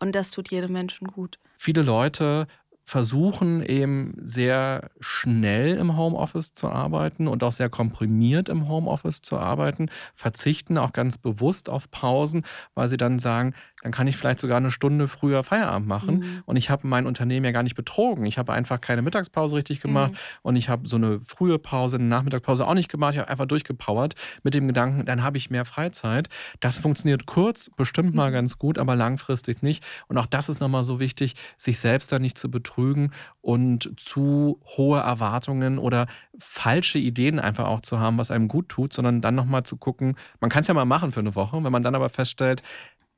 und 0.00 0.14
das 0.14 0.30
tut 0.30 0.50
jedem 0.50 0.72
Menschen 0.72 1.08
gut. 1.08 1.38
Viele 1.58 1.82
Leute 1.82 2.46
versuchen 2.86 3.64
eben 3.64 4.14
sehr 4.22 4.90
schnell 5.00 5.76
im 5.76 5.96
Homeoffice 5.96 6.54
zu 6.54 6.68
arbeiten 6.68 7.26
und 7.26 7.42
auch 7.42 7.50
sehr 7.50 7.68
komprimiert 7.68 8.48
im 8.48 8.68
Homeoffice 8.68 9.22
zu 9.22 9.38
arbeiten, 9.38 9.90
verzichten 10.14 10.78
auch 10.78 10.92
ganz 10.92 11.18
bewusst 11.18 11.68
auf 11.68 11.90
Pausen, 11.90 12.44
weil 12.74 12.86
sie 12.86 12.96
dann 12.96 13.18
sagen, 13.18 13.54
dann 13.86 13.92
kann 13.92 14.08
ich 14.08 14.16
vielleicht 14.16 14.40
sogar 14.40 14.56
eine 14.56 14.72
Stunde 14.72 15.06
früher 15.06 15.44
Feierabend 15.44 15.86
machen 15.86 16.18
mhm. 16.18 16.42
und 16.44 16.56
ich 16.56 16.70
habe 16.70 16.88
mein 16.88 17.06
Unternehmen 17.06 17.46
ja 17.46 17.52
gar 17.52 17.62
nicht 17.62 17.76
betrogen. 17.76 18.26
Ich 18.26 18.36
habe 18.36 18.52
einfach 18.52 18.80
keine 18.80 19.00
Mittagspause 19.00 19.54
richtig 19.54 19.80
gemacht 19.80 20.10
mhm. 20.10 20.16
und 20.42 20.56
ich 20.56 20.68
habe 20.68 20.88
so 20.88 20.96
eine 20.96 21.20
frühe 21.20 21.60
Pause, 21.60 21.98
eine 21.98 22.06
Nachmittagspause 22.06 22.66
auch 22.66 22.74
nicht 22.74 22.88
gemacht. 22.88 23.14
Ich 23.14 23.20
habe 23.20 23.30
einfach 23.30 23.46
durchgepowert 23.46 24.16
mit 24.42 24.54
dem 24.54 24.66
Gedanken, 24.66 25.04
dann 25.04 25.22
habe 25.22 25.36
ich 25.36 25.50
mehr 25.50 25.64
Freizeit. 25.64 26.28
Das 26.58 26.80
funktioniert 26.80 27.26
kurz, 27.26 27.70
bestimmt 27.76 28.12
mal 28.12 28.30
mhm. 28.30 28.34
ganz 28.34 28.58
gut, 28.58 28.76
aber 28.76 28.96
langfristig 28.96 29.62
nicht. 29.62 29.84
Und 30.08 30.18
auch 30.18 30.26
das 30.26 30.48
ist 30.48 30.58
nochmal 30.58 30.82
so 30.82 30.98
wichtig, 30.98 31.36
sich 31.56 31.78
selbst 31.78 32.10
da 32.10 32.18
nicht 32.18 32.38
zu 32.38 32.50
betrügen 32.50 33.12
und 33.40 33.92
zu 33.96 34.60
hohe 34.76 34.98
Erwartungen 34.98 35.78
oder 35.78 36.08
falsche 36.40 36.98
Ideen 36.98 37.38
einfach 37.38 37.66
auch 37.66 37.82
zu 37.82 38.00
haben, 38.00 38.18
was 38.18 38.32
einem 38.32 38.48
gut 38.48 38.68
tut, 38.68 38.92
sondern 38.92 39.20
dann 39.20 39.36
nochmal 39.36 39.62
zu 39.62 39.76
gucken, 39.76 40.16
man 40.40 40.50
kann 40.50 40.62
es 40.62 40.66
ja 40.66 40.74
mal 40.74 40.84
machen 40.86 41.12
für 41.12 41.20
eine 41.20 41.36
Woche, 41.36 41.62
wenn 41.62 41.70
man 41.70 41.84
dann 41.84 41.94
aber 41.94 42.08
feststellt, 42.08 42.64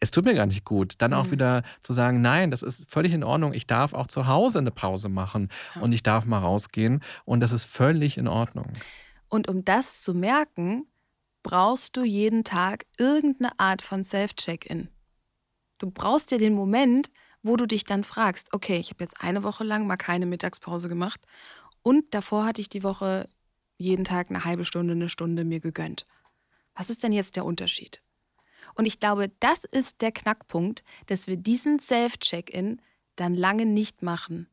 es 0.01 0.11
tut 0.11 0.25
mir 0.25 0.35
gar 0.35 0.47
nicht 0.47 0.65
gut. 0.65 0.95
Dann 0.99 1.13
auch 1.13 1.27
mhm. 1.27 1.31
wieder 1.33 1.63
zu 1.83 1.93
sagen, 1.93 2.21
nein, 2.21 2.51
das 2.51 2.63
ist 2.63 2.91
völlig 2.91 3.13
in 3.13 3.25
Ordnung. 3.25 3.53
Ich 3.53 3.67
darf 3.67 3.93
auch 3.93 4.07
zu 4.07 4.27
Hause 4.27 4.59
eine 4.59 4.71
Pause 4.71 5.09
machen 5.09 5.49
ja. 5.75 5.83
und 5.83 5.93
ich 5.93 6.03
darf 6.03 6.25
mal 6.25 6.39
rausgehen 6.39 7.03
und 7.25 7.41
das 7.41 7.53
ist 7.53 7.65
völlig 7.65 8.19
in 8.19 8.29
Ordnung. 8.29 8.73
Und 9.29 9.49
um 9.49 9.65
das 9.65 10.03
zu 10.03 10.15
merken, 10.15 10.87
brauchst 11.43 11.97
du 11.97 12.05
jeden 12.05 12.45
Tag 12.45 12.87
irgendeine 12.99 13.59
Art 13.59 13.83
von 13.83 14.05
Self-Check-In. 14.05 14.89
Du 15.79 15.91
brauchst 15.91 16.31
dir 16.31 16.39
den 16.39 16.55
Moment, 16.55 17.11
wo 17.43 17.57
du 17.57 17.67
dich 17.67 17.85
dann 17.85 18.05
fragst, 18.05 18.53
okay, 18.53 18.79
ich 18.79 18.91
habe 18.91 19.05
jetzt 19.05 19.23
eine 19.23 19.45
Woche 19.45 19.65
lang 19.65 19.87
mal 19.87 19.97
keine 19.97 20.27
Mittagspause 20.27 20.89
gemacht 20.89 21.21
und 21.83 22.13
davor 22.13 22.45
hatte 22.45 22.61
ich 22.61 22.69
die 22.69 22.83
Woche 22.83 23.29
jeden 23.77 24.05
Tag 24.05 24.29
eine 24.29 24.45
halbe 24.45 24.65
Stunde, 24.65 24.93
eine 24.93 25.09
Stunde 25.09 25.45
mir 25.45 25.61
gegönnt. 25.61 26.05
Was 26.75 26.91
ist 26.91 27.03
denn 27.03 27.13
jetzt 27.13 27.37
der 27.37 27.45
Unterschied? 27.45 28.03
Und 28.79 28.87
ich 28.87 29.01
glaube, 29.01 29.31
das 29.41 29.65
ist 29.73 30.03
der 30.03 30.13
Knackpunkt, 30.13 30.85
dass 31.07 31.27
wir 31.27 31.37
diesen 31.37 31.81
Self-Check-In 31.81 32.81
dann 33.17 33.35
lange 33.35 33.67
nicht 33.67 34.03
machen. 34.03 34.47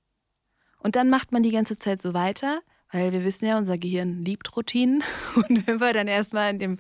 Und 0.79 0.95
dann 0.95 1.11
macht 1.11 1.31
man 1.31 1.43
die 1.43 1.51
ganze 1.51 1.77
Zeit 1.77 2.01
so 2.01 2.15
weiter, 2.15 2.61
weil 2.91 3.13
wir 3.13 3.23
wissen 3.23 3.45
ja, 3.45 3.55
unser 3.55 3.77
Gehirn 3.77 4.23
liebt 4.23 4.57
Routinen. 4.57 5.03
Und 5.35 5.67
wenn 5.67 5.79
wir 5.79 5.93
dann 5.93 6.07
erstmal 6.07 6.49
in 6.49 6.57
dem, 6.57 6.79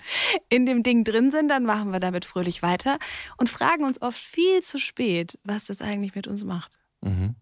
in 0.49 0.65
dem 0.65 0.81
Ding 0.81 1.03
drin 1.03 1.29
sind, 1.29 1.49
dann 1.49 1.65
machen 1.65 1.91
wir 1.91 1.99
damit 1.99 2.25
fröhlich 2.25 2.63
weiter 2.63 2.97
und 3.37 3.47
fragen 3.47 3.83
uns 3.83 4.01
oft 4.01 4.19
viel 4.19 4.63
zu 4.63 4.79
spät, 4.79 5.37
was 5.43 5.65
das 5.65 5.81
eigentlich 5.81 6.15
mit 6.15 6.25
uns 6.25 6.43
macht. 6.43 6.71
Mhm. 7.01 7.35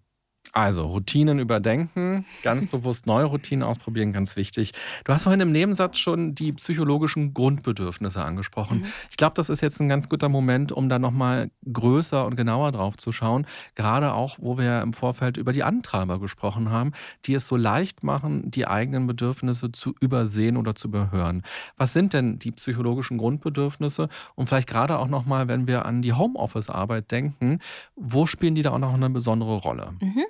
Also 0.54 0.86
Routinen 0.86 1.39
überdenken, 1.39 2.26
ganz 2.43 2.68
bewusst 2.68 3.08
neue 3.08 3.26
Routinen 3.26 3.64
ausprobieren, 3.64 4.14
ganz 4.14 4.36
wichtig. 4.36 4.74
Du 5.04 5.12
hast 5.12 5.24
vorhin 5.24 5.41
im 5.41 5.51
Nebensatz 5.51 5.97
schon 5.97 6.36
die 6.36 6.54
psychologischen 6.54 7.34
Grundbedürfnisse 7.34 8.24
angesprochen. 8.24 8.82
Mhm. 8.82 8.86
Ich 9.10 9.18
glaube, 9.18 9.34
das 9.34 9.49
ist 9.49 9.62
jetzt 9.62 9.82
ein 9.82 9.89
ganz 9.89 10.10
guter 10.10 10.30
Moment, 10.30 10.72
um 10.72 10.89
da 10.89 10.99
nochmal 10.99 11.49
größer 11.72 12.24
und 12.28 12.36
genauer 12.36 12.72
drauf 12.72 12.97
zu 12.97 13.12
schauen. 13.12 13.47
Gerade 13.74 14.14
auch, 14.14 14.38
wo 14.39 14.60
wir 14.60 14.82
im 14.84 14.93
Vorfeld 14.93 15.38
über 15.38 15.54
die 15.54 15.64
Antreiber 15.64 16.20
gesprochen 16.20 16.70
haben, 16.70 16.91
die 17.26 17.34
es 17.34 17.47
so 17.47 17.58
leicht 17.58 18.04
machen, 18.04 18.51
die 18.51 18.68
eigenen 18.68 19.08
Bedürfnisse 19.08 19.72
zu 19.72 19.95
übersehen 20.01 20.56
oder 20.56 20.76
zu 20.76 20.88
überhören. 20.88 21.41
Was 21.78 21.93
sind 21.93 22.14
denn 22.14 22.38
die 22.38 22.51
psychologischen 22.51 23.18
Grundbedürfnisse? 23.18 24.08
Und 24.36 24.45
vielleicht 24.45 24.70
gerade 24.70 24.99
auch 24.99 25.08
nochmal, 25.08 25.47
wenn 25.47 25.66
wir 25.66 25.88
an 25.88 26.04
die 26.04 26.14
Homeoffice-Arbeit 26.14 27.10
denken, 27.10 27.58
wo 27.95 28.28
spielen 28.28 28.54
die 28.54 28.62
da 28.62 28.70
auch 28.70 28.78
noch 28.78 28.93
eine 28.93 29.10
besondere 29.10 29.56
Rolle? 29.56 29.93
Mhm. 29.99 30.26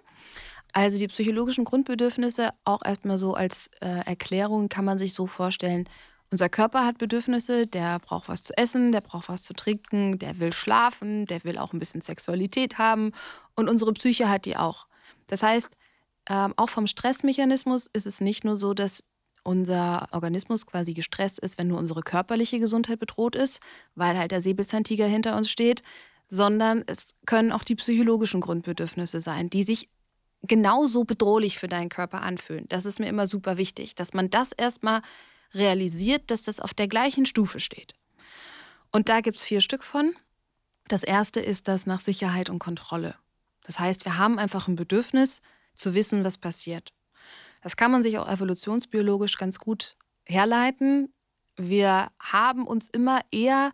Also 0.73 0.97
die 0.97 1.07
psychologischen 1.07 1.65
Grundbedürfnisse, 1.65 2.49
auch 2.63 2.81
erstmal 2.83 3.19
so 3.19 3.35
als 3.35 3.69
äh, 3.79 4.05
Erklärung, 4.05 4.69
kann 4.69 4.85
man 4.85 4.97
sich 4.97 5.13
so 5.13 5.27
vorstellen, 5.27 5.87
unser 6.31 6.49
Körper 6.49 6.83
hat 6.83 6.97
Bedürfnisse, 6.97 7.67
der 7.67 7.99
braucht 7.99 8.27
was 8.27 8.43
zu 8.43 8.57
essen, 8.57 8.91
der 8.91 9.01
braucht 9.01 9.29
was 9.29 9.43
zu 9.43 9.53
trinken, 9.53 10.17
der 10.17 10.39
will 10.39 10.51
schlafen, 10.51 11.27
der 11.27 11.43
will 11.43 11.59
auch 11.59 11.73
ein 11.73 11.79
bisschen 11.79 12.01
Sexualität 12.01 12.79
haben 12.79 13.11
und 13.55 13.69
unsere 13.69 13.93
Psyche 13.93 14.27
hat 14.27 14.45
die 14.45 14.57
auch. 14.57 14.87
Das 15.27 15.43
heißt, 15.43 15.69
ähm, 16.29 16.53
auch 16.57 16.69
vom 16.69 16.87
Stressmechanismus 16.87 17.87
ist 17.93 18.07
es 18.07 18.19
nicht 18.19 18.45
nur 18.45 18.57
so, 18.57 18.73
dass 18.73 19.03
unser 19.43 20.07
Organismus 20.11 20.65
quasi 20.65 20.93
gestresst 20.95 21.37
ist, 21.39 21.59
wenn 21.59 21.67
nur 21.67 21.77
unsere 21.77 22.01
körperliche 22.01 22.59
Gesundheit 22.59 22.99
bedroht 22.99 23.35
ist, 23.35 23.59
weil 23.93 24.17
halt 24.17 24.31
der 24.31 24.41
Säbelzahntiger 24.41 25.05
hinter 25.05 25.35
uns 25.35 25.51
steht, 25.51 25.83
sondern 26.27 26.83
es 26.87 27.13
können 27.27 27.51
auch 27.51 27.63
die 27.63 27.75
psychologischen 27.75 28.41
Grundbedürfnisse 28.41 29.21
sein, 29.21 29.51
die 29.51 29.63
sich 29.63 29.89
genauso 30.43 31.05
bedrohlich 31.05 31.57
für 31.57 31.67
deinen 31.67 31.89
Körper 31.89 32.21
anfühlen. 32.21 32.65
Das 32.69 32.85
ist 32.85 32.99
mir 32.99 33.07
immer 33.07 33.27
super 33.27 33.57
wichtig, 33.57 33.95
dass 33.95 34.13
man 34.13 34.29
das 34.29 34.51
erstmal 34.51 35.01
realisiert, 35.53 36.29
dass 36.29 36.43
das 36.43 36.59
auf 36.59 36.73
der 36.73 36.87
gleichen 36.87 37.25
Stufe 37.25 37.59
steht. 37.59 37.95
Und 38.91 39.09
da 39.09 39.21
gibt 39.21 39.37
es 39.37 39.45
vier 39.45 39.61
Stück 39.61 39.83
von. 39.83 40.15
Das 40.87 41.03
erste 41.03 41.39
ist 41.39 41.67
das 41.67 41.85
nach 41.85 41.99
Sicherheit 41.99 42.49
und 42.49 42.59
Kontrolle. 42.59 43.15
Das 43.63 43.79
heißt, 43.79 44.05
wir 44.05 44.17
haben 44.17 44.37
einfach 44.37 44.67
ein 44.67 44.75
Bedürfnis 44.75 45.41
zu 45.75 45.93
wissen, 45.93 46.25
was 46.25 46.37
passiert. 46.37 46.93
Das 47.61 47.77
kann 47.77 47.91
man 47.91 48.03
sich 48.03 48.17
auch 48.17 48.29
evolutionsbiologisch 48.29 49.37
ganz 49.37 49.57
gut 49.57 49.95
herleiten. 50.25 51.13
Wir 51.55 52.11
haben 52.19 52.67
uns 52.67 52.89
immer 52.89 53.21
eher 53.31 53.71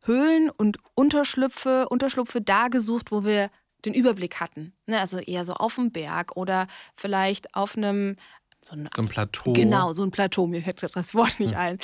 Höhlen 0.00 0.50
und 0.50 0.78
Unterschlüpfe, 0.94 1.88
Unterschlupfe 1.88 2.40
da 2.40 2.68
gesucht, 2.68 3.12
wo 3.12 3.24
wir 3.24 3.50
den 3.84 3.94
Überblick 3.94 4.40
hatten. 4.40 4.72
Ne, 4.86 4.98
also 4.98 5.18
eher 5.18 5.44
so 5.44 5.54
auf 5.54 5.76
dem 5.76 5.90
Berg 5.90 6.36
oder 6.36 6.66
vielleicht 6.96 7.54
auf 7.54 7.76
einem 7.76 8.16
so 8.64 8.76
ein, 8.76 8.88
so 8.94 9.02
ein 9.02 9.08
Plateau. 9.08 9.52
Genau, 9.52 9.92
so 9.92 10.02
ein 10.02 10.10
Plateau, 10.10 10.46
mir 10.46 10.62
fällt 10.62 10.82
das 10.94 11.14
Wort 11.14 11.40
nicht 11.40 11.52
ja. 11.52 11.58
ein. 11.58 11.78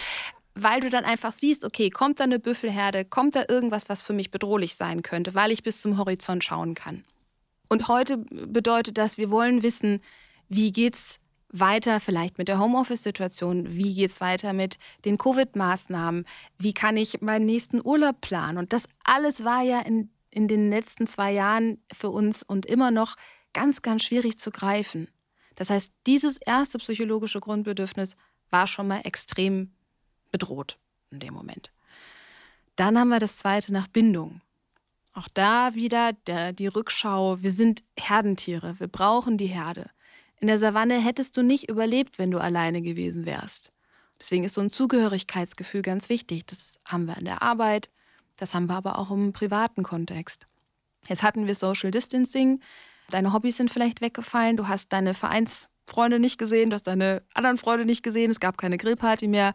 Weil 0.54 0.80
du 0.80 0.90
dann 0.90 1.04
einfach 1.04 1.32
siehst, 1.32 1.64
okay, 1.64 1.90
kommt 1.90 2.20
da 2.20 2.24
eine 2.24 2.38
Büffelherde, 2.38 3.04
kommt 3.04 3.34
da 3.34 3.44
irgendwas, 3.48 3.88
was 3.88 4.02
für 4.02 4.12
mich 4.12 4.30
bedrohlich 4.30 4.76
sein 4.76 5.02
könnte, 5.02 5.34
weil 5.34 5.50
ich 5.50 5.62
bis 5.62 5.80
zum 5.80 5.98
Horizont 5.98 6.44
schauen 6.44 6.74
kann. 6.74 7.04
Und 7.68 7.88
heute 7.88 8.18
bedeutet 8.18 8.98
das, 8.98 9.18
wir 9.18 9.30
wollen 9.30 9.62
wissen, 9.62 10.00
wie 10.48 10.70
geht's 10.70 11.18
weiter 11.48 12.00
vielleicht 12.00 12.38
mit 12.38 12.48
der 12.48 12.58
Homeoffice-Situation? 12.58 13.72
Wie 13.72 13.94
geht 13.94 14.10
es 14.10 14.20
weiter 14.20 14.52
mit 14.52 14.78
den 15.04 15.18
Covid-Maßnahmen? 15.18 16.24
Wie 16.58 16.74
kann 16.74 16.96
ich 16.96 17.20
meinen 17.20 17.46
nächsten 17.46 17.80
Urlaub 17.84 18.20
planen? 18.20 18.58
Und 18.58 18.72
das 18.72 18.86
alles 19.04 19.44
war 19.44 19.62
ja 19.62 19.80
in, 19.80 20.10
in 20.34 20.48
den 20.48 20.68
letzten 20.68 21.06
zwei 21.06 21.32
Jahren 21.32 21.78
für 21.92 22.10
uns 22.10 22.42
und 22.42 22.66
immer 22.66 22.90
noch 22.90 23.16
ganz, 23.52 23.82
ganz 23.82 24.02
schwierig 24.02 24.38
zu 24.38 24.50
greifen. 24.50 25.08
Das 25.54 25.70
heißt, 25.70 25.92
dieses 26.06 26.36
erste 26.38 26.78
psychologische 26.78 27.40
Grundbedürfnis 27.40 28.16
war 28.50 28.66
schon 28.66 28.88
mal 28.88 29.00
extrem 29.04 29.72
bedroht 30.32 30.78
in 31.10 31.20
dem 31.20 31.34
Moment. 31.34 31.70
Dann 32.76 32.98
haben 32.98 33.10
wir 33.10 33.20
das 33.20 33.36
zweite 33.36 33.72
nach 33.72 33.86
Bindung. 33.86 34.40
Auch 35.12 35.28
da 35.32 35.76
wieder 35.76 36.12
der, 36.26 36.52
die 36.52 36.66
Rückschau. 36.66 37.40
Wir 37.40 37.52
sind 37.52 37.84
Herdentiere. 37.96 38.80
Wir 38.80 38.88
brauchen 38.88 39.38
die 39.38 39.46
Herde. 39.46 39.90
In 40.40 40.48
der 40.48 40.58
Savanne 40.58 41.00
hättest 41.00 41.36
du 41.36 41.42
nicht 41.42 41.70
überlebt, 41.70 42.18
wenn 42.18 42.32
du 42.32 42.38
alleine 42.38 42.82
gewesen 42.82 43.24
wärst. 43.24 43.72
Deswegen 44.18 44.42
ist 44.42 44.54
so 44.54 44.60
ein 44.60 44.72
Zugehörigkeitsgefühl 44.72 45.82
ganz 45.82 46.08
wichtig. 46.08 46.46
Das 46.46 46.80
haben 46.84 47.06
wir 47.06 47.16
in 47.16 47.24
der 47.24 47.42
Arbeit, 47.42 47.90
das 48.36 48.54
haben 48.54 48.68
wir 48.68 48.74
aber 48.74 48.98
auch 48.98 49.10
im 49.10 49.32
privaten 49.32 49.82
Kontext. 49.82 50.46
Jetzt 51.08 51.22
hatten 51.22 51.46
wir 51.46 51.54
Social 51.54 51.90
Distancing. 51.90 52.60
Deine 53.10 53.32
Hobbys 53.32 53.56
sind 53.56 53.70
vielleicht 53.70 54.00
weggefallen. 54.00 54.56
Du 54.56 54.68
hast 54.68 54.92
deine 54.92 55.12
Vereinsfreunde 55.14 56.18
nicht 56.18 56.38
gesehen, 56.38 56.70
du 56.70 56.74
hast 56.74 56.86
deine 56.86 57.22
anderen 57.34 57.58
Freunde 57.58 57.84
nicht 57.84 58.02
gesehen. 58.02 58.30
Es 58.30 58.40
gab 58.40 58.56
keine 58.56 58.78
Grillparty 58.78 59.28
mehr. 59.28 59.52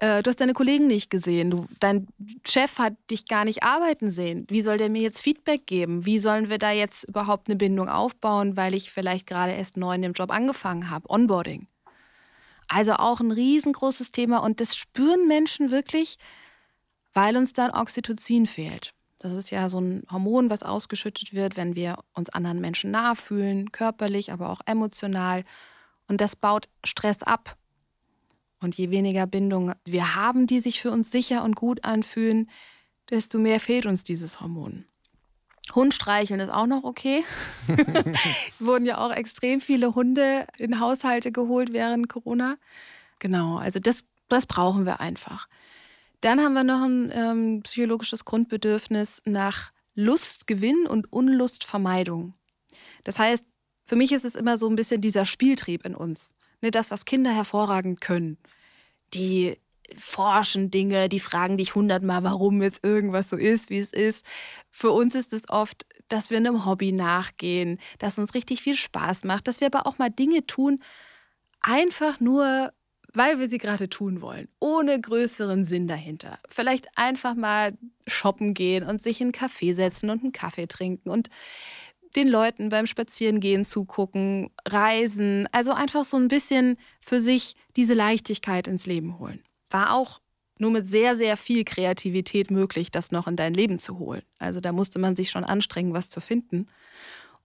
Äh, 0.00 0.22
du 0.22 0.28
hast 0.28 0.40
deine 0.40 0.52
Kollegen 0.52 0.86
nicht 0.86 1.10
gesehen. 1.10 1.50
Du, 1.50 1.66
dein 1.80 2.06
Chef 2.46 2.78
hat 2.78 2.94
dich 3.10 3.26
gar 3.26 3.44
nicht 3.44 3.62
arbeiten 3.62 4.10
sehen. 4.10 4.46
Wie 4.48 4.62
soll 4.62 4.78
der 4.78 4.90
mir 4.90 5.02
jetzt 5.02 5.20
Feedback 5.20 5.66
geben? 5.66 6.06
Wie 6.06 6.18
sollen 6.18 6.48
wir 6.48 6.58
da 6.58 6.70
jetzt 6.70 7.04
überhaupt 7.04 7.48
eine 7.48 7.56
Bindung 7.56 7.88
aufbauen, 7.88 8.56
weil 8.56 8.74
ich 8.74 8.92
vielleicht 8.92 9.26
gerade 9.26 9.52
erst 9.52 9.76
neu 9.76 9.94
in 9.94 10.02
dem 10.02 10.12
Job 10.12 10.30
angefangen 10.30 10.90
habe? 10.90 11.10
Onboarding. 11.10 11.66
Also 12.68 12.94
auch 12.94 13.20
ein 13.20 13.30
riesengroßes 13.30 14.12
Thema 14.12 14.38
und 14.38 14.60
das 14.60 14.76
spüren 14.76 15.28
Menschen 15.28 15.70
wirklich, 15.70 16.16
weil 17.14 17.36
uns 17.36 17.52
dann 17.52 17.70
Oxytocin 17.70 18.46
fehlt. 18.46 18.92
Das 19.18 19.32
ist 19.32 19.50
ja 19.50 19.68
so 19.70 19.80
ein 19.80 20.02
Hormon, 20.10 20.50
was 20.50 20.62
ausgeschüttet 20.62 21.32
wird, 21.32 21.56
wenn 21.56 21.74
wir 21.74 21.96
uns 22.12 22.28
anderen 22.28 22.60
Menschen 22.60 22.90
nahe 22.90 23.16
fühlen, 23.16 23.72
körperlich, 23.72 24.32
aber 24.32 24.50
auch 24.50 24.60
emotional. 24.66 25.44
Und 26.08 26.20
das 26.20 26.36
baut 26.36 26.68
Stress 26.84 27.22
ab. 27.22 27.56
Und 28.60 28.76
je 28.76 28.90
weniger 28.90 29.26
Bindung 29.26 29.72
wir 29.86 30.14
haben, 30.14 30.46
die 30.46 30.60
sich 30.60 30.80
für 30.80 30.90
uns 30.90 31.10
sicher 31.10 31.42
und 31.42 31.56
gut 31.56 31.84
anfühlen, 31.84 32.50
desto 33.10 33.38
mehr 33.38 33.60
fehlt 33.60 33.86
uns 33.86 34.04
dieses 34.04 34.40
Hormon. 34.40 34.84
Hund 35.74 35.94
streicheln 35.94 36.40
ist 36.40 36.50
auch 36.50 36.66
noch 36.66 36.84
okay. 36.84 37.24
Wurden 38.58 38.84
ja 38.84 38.98
auch 38.98 39.10
extrem 39.10 39.60
viele 39.60 39.94
Hunde 39.94 40.46
in 40.58 40.80
Haushalte 40.80 41.32
geholt 41.32 41.72
während 41.72 42.08
Corona. 42.08 42.56
Genau, 43.18 43.56
also 43.56 43.80
das, 43.80 44.04
das 44.28 44.44
brauchen 44.46 44.84
wir 44.84 45.00
einfach. 45.00 45.48
Dann 46.24 46.40
haben 46.40 46.54
wir 46.54 46.64
noch 46.64 46.80
ein 46.80 47.12
ähm, 47.14 47.62
psychologisches 47.64 48.24
Grundbedürfnis 48.24 49.20
nach 49.26 49.72
Lustgewinn 49.94 50.86
und 50.86 51.12
Unlustvermeidung. 51.12 52.32
Das 53.04 53.18
heißt, 53.18 53.44
für 53.86 53.96
mich 53.96 54.10
ist 54.10 54.24
es 54.24 54.34
immer 54.34 54.56
so 54.56 54.66
ein 54.66 54.74
bisschen 54.74 55.02
dieser 55.02 55.26
Spieltrieb 55.26 55.84
in 55.84 55.94
uns. 55.94 56.34
Ne, 56.62 56.70
das, 56.70 56.90
was 56.90 57.04
Kinder 57.04 57.30
hervorragend 57.30 58.00
können. 58.00 58.38
Die 59.12 59.58
forschen 59.98 60.70
Dinge, 60.70 61.10
die 61.10 61.20
fragen 61.20 61.58
dich 61.58 61.74
hundertmal, 61.74 62.24
warum 62.24 62.62
jetzt 62.62 62.82
irgendwas 62.82 63.28
so 63.28 63.36
ist, 63.36 63.68
wie 63.68 63.78
es 63.78 63.92
ist. 63.92 64.24
Für 64.70 64.92
uns 64.92 65.14
ist 65.14 65.34
es 65.34 65.46
oft, 65.50 65.84
dass 66.08 66.30
wir 66.30 66.38
einem 66.38 66.64
Hobby 66.64 66.92
nachgehen, 66.92 67.78
dass 67.98 68.18
uns 68.18 68.32
richtig 68.32 68.62
viel 68.62 68.76
Spaß 68.76 69.24
macht, 69.24 69.46
dass 69.46 69.60
wir 69.60 69.66
aber 69.66 69.86
auch 69.86 69.98
mal 69.98 70.08
Dinge 70.08 70.46
tun, 70.46 70.82
einfach 71.60 72.18
nur, 72.18 72.72
weil 73.14 73.38
wir 73.38 73.48
sie 73.48 73.58
gerade 73.58 73.88
tun 73.88 74.20
wollen, 74.20 74.48
ohne 74.60 75.00
größeren 75.00 75.64
Sinn 75.64 75.86
dahinter. 75.86 76.38
Vielleicht 76.48 76.86
einfach 76.96 77.34
mal 77.34 77.72
shoppen 78.06 78.54
gehen 78.54 78.84
und 78.84 79.00
sich 79.00 79.20
in 79.20 79.28
einen 79.28 79.32
Café 79.32 79.74
setzen 79.74 80.10
und 80.10 80.22
einen 80.22 80.32
Kaffee 80.32 80.66
trinken 80.66 81.10
und 81.10 81.30
den 82.16 82.28
Leuten 82.28 82.68
beim 82.68 82.86
Spazierengehen 82.86 83.64
zugucken, 83.64 84.50
reisen, 84.66 85.48
also 85.52 85.72
einfach 85.72 86.04
so 86.04 86.16
ein 86.16 86.28
bisschen 86.28 86.76
für 87.00 87.20
sich 87.20 87.54
diese 87.76 87.94
Leichtigkeit 87.94 88.68
ins 88.68 88.86
Leben 88.86 89.18
holen. 89.18 89.42
War 89.70 89.94
auch 89.94 90.20
nur 90.58 90.70
mit 90.70 90.88
sehr, 90.88 91.16
sehr 91.16 91.36
viel 91.36 91.64
Kreativität 91.64 92.50
möglich, 92.50 92.90
das 92.90 93.10
noch 93.10 93.26
in 93.26 93.36
dein 93.36 93.54
Leben 93.54 93.78
zu 93.78 93.98
holen. 93.98 94.22
Also 94.38 94.60
da 94.60 94.72
musste 94.72 94.98
man 94.98 95.16
sich 95.16 95.30
schon 95.30 95.44
anstrengen, 95.44 95.92
was 95.92 96.10
zu 96.10 96.20
finden. 96.20 96.68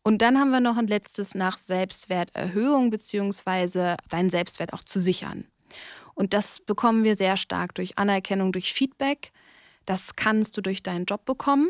Und 0.04 0.22
dann 0.22 0.40
haben 0.40 0.52
wir 0.52 0.60
noch 0.60 0.78
ein 0.78 0.88
letztes 0.88 1.36
nach 1.36 1.58
Selbstwerterhöhung 1.58 2.90
beziehungsweise 2.90 3.98
deinen 4.10 4.30
Selbstwert 4.30 4.74
auch 4.74 4.84
zu 4.84 5.00
sichern. 5.00 5.46
Und 6.14 6.34
das 6.34 6.60
bekommen 6.60 7.04
wir 7.04 7.16
sehr 7.16 7.38
stark 7.38 7.76
durch 7.76 7.98
Anerkennung, 7.98 8.52
durch 8.52 8.74
Feedback. 8.74 9.32
Das 9.86 10.16
kannst 10.16 10.58
du 10.58 10.62
durch 10.62 10.84
deinen 10.84 11.06
Job 11.06 11.26
bekommen. 11.26 11.70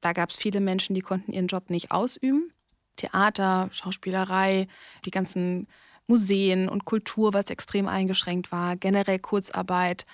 Da 0.00 0.12
gab 0.12 0.30
es 0.30 0.36
viele 0.36 0.60
Menschen, 0.60 0.94
die 0.94 1.00
konnten 1.00 1.32
ihren 1.32 1.46
Job 1.46 1.70
nicht 1.70 1.92
ausüben. 1.92 2.52
Theater, 2.96 3.68
Schauspielerei, 3.72 4.66
die 5.04 5.10
ganzen 5.10 5.68
Museen 6.06 6.68
und 6.68 6.84
Kultur, 6.84 7.32
was 7.32 7.50
extrem 7.50 7.88
eingeschränkt 7.88 8.52
war, 8.52 8.76
generell 8.76 9.18
Kurzarbeit. 9.18 10.04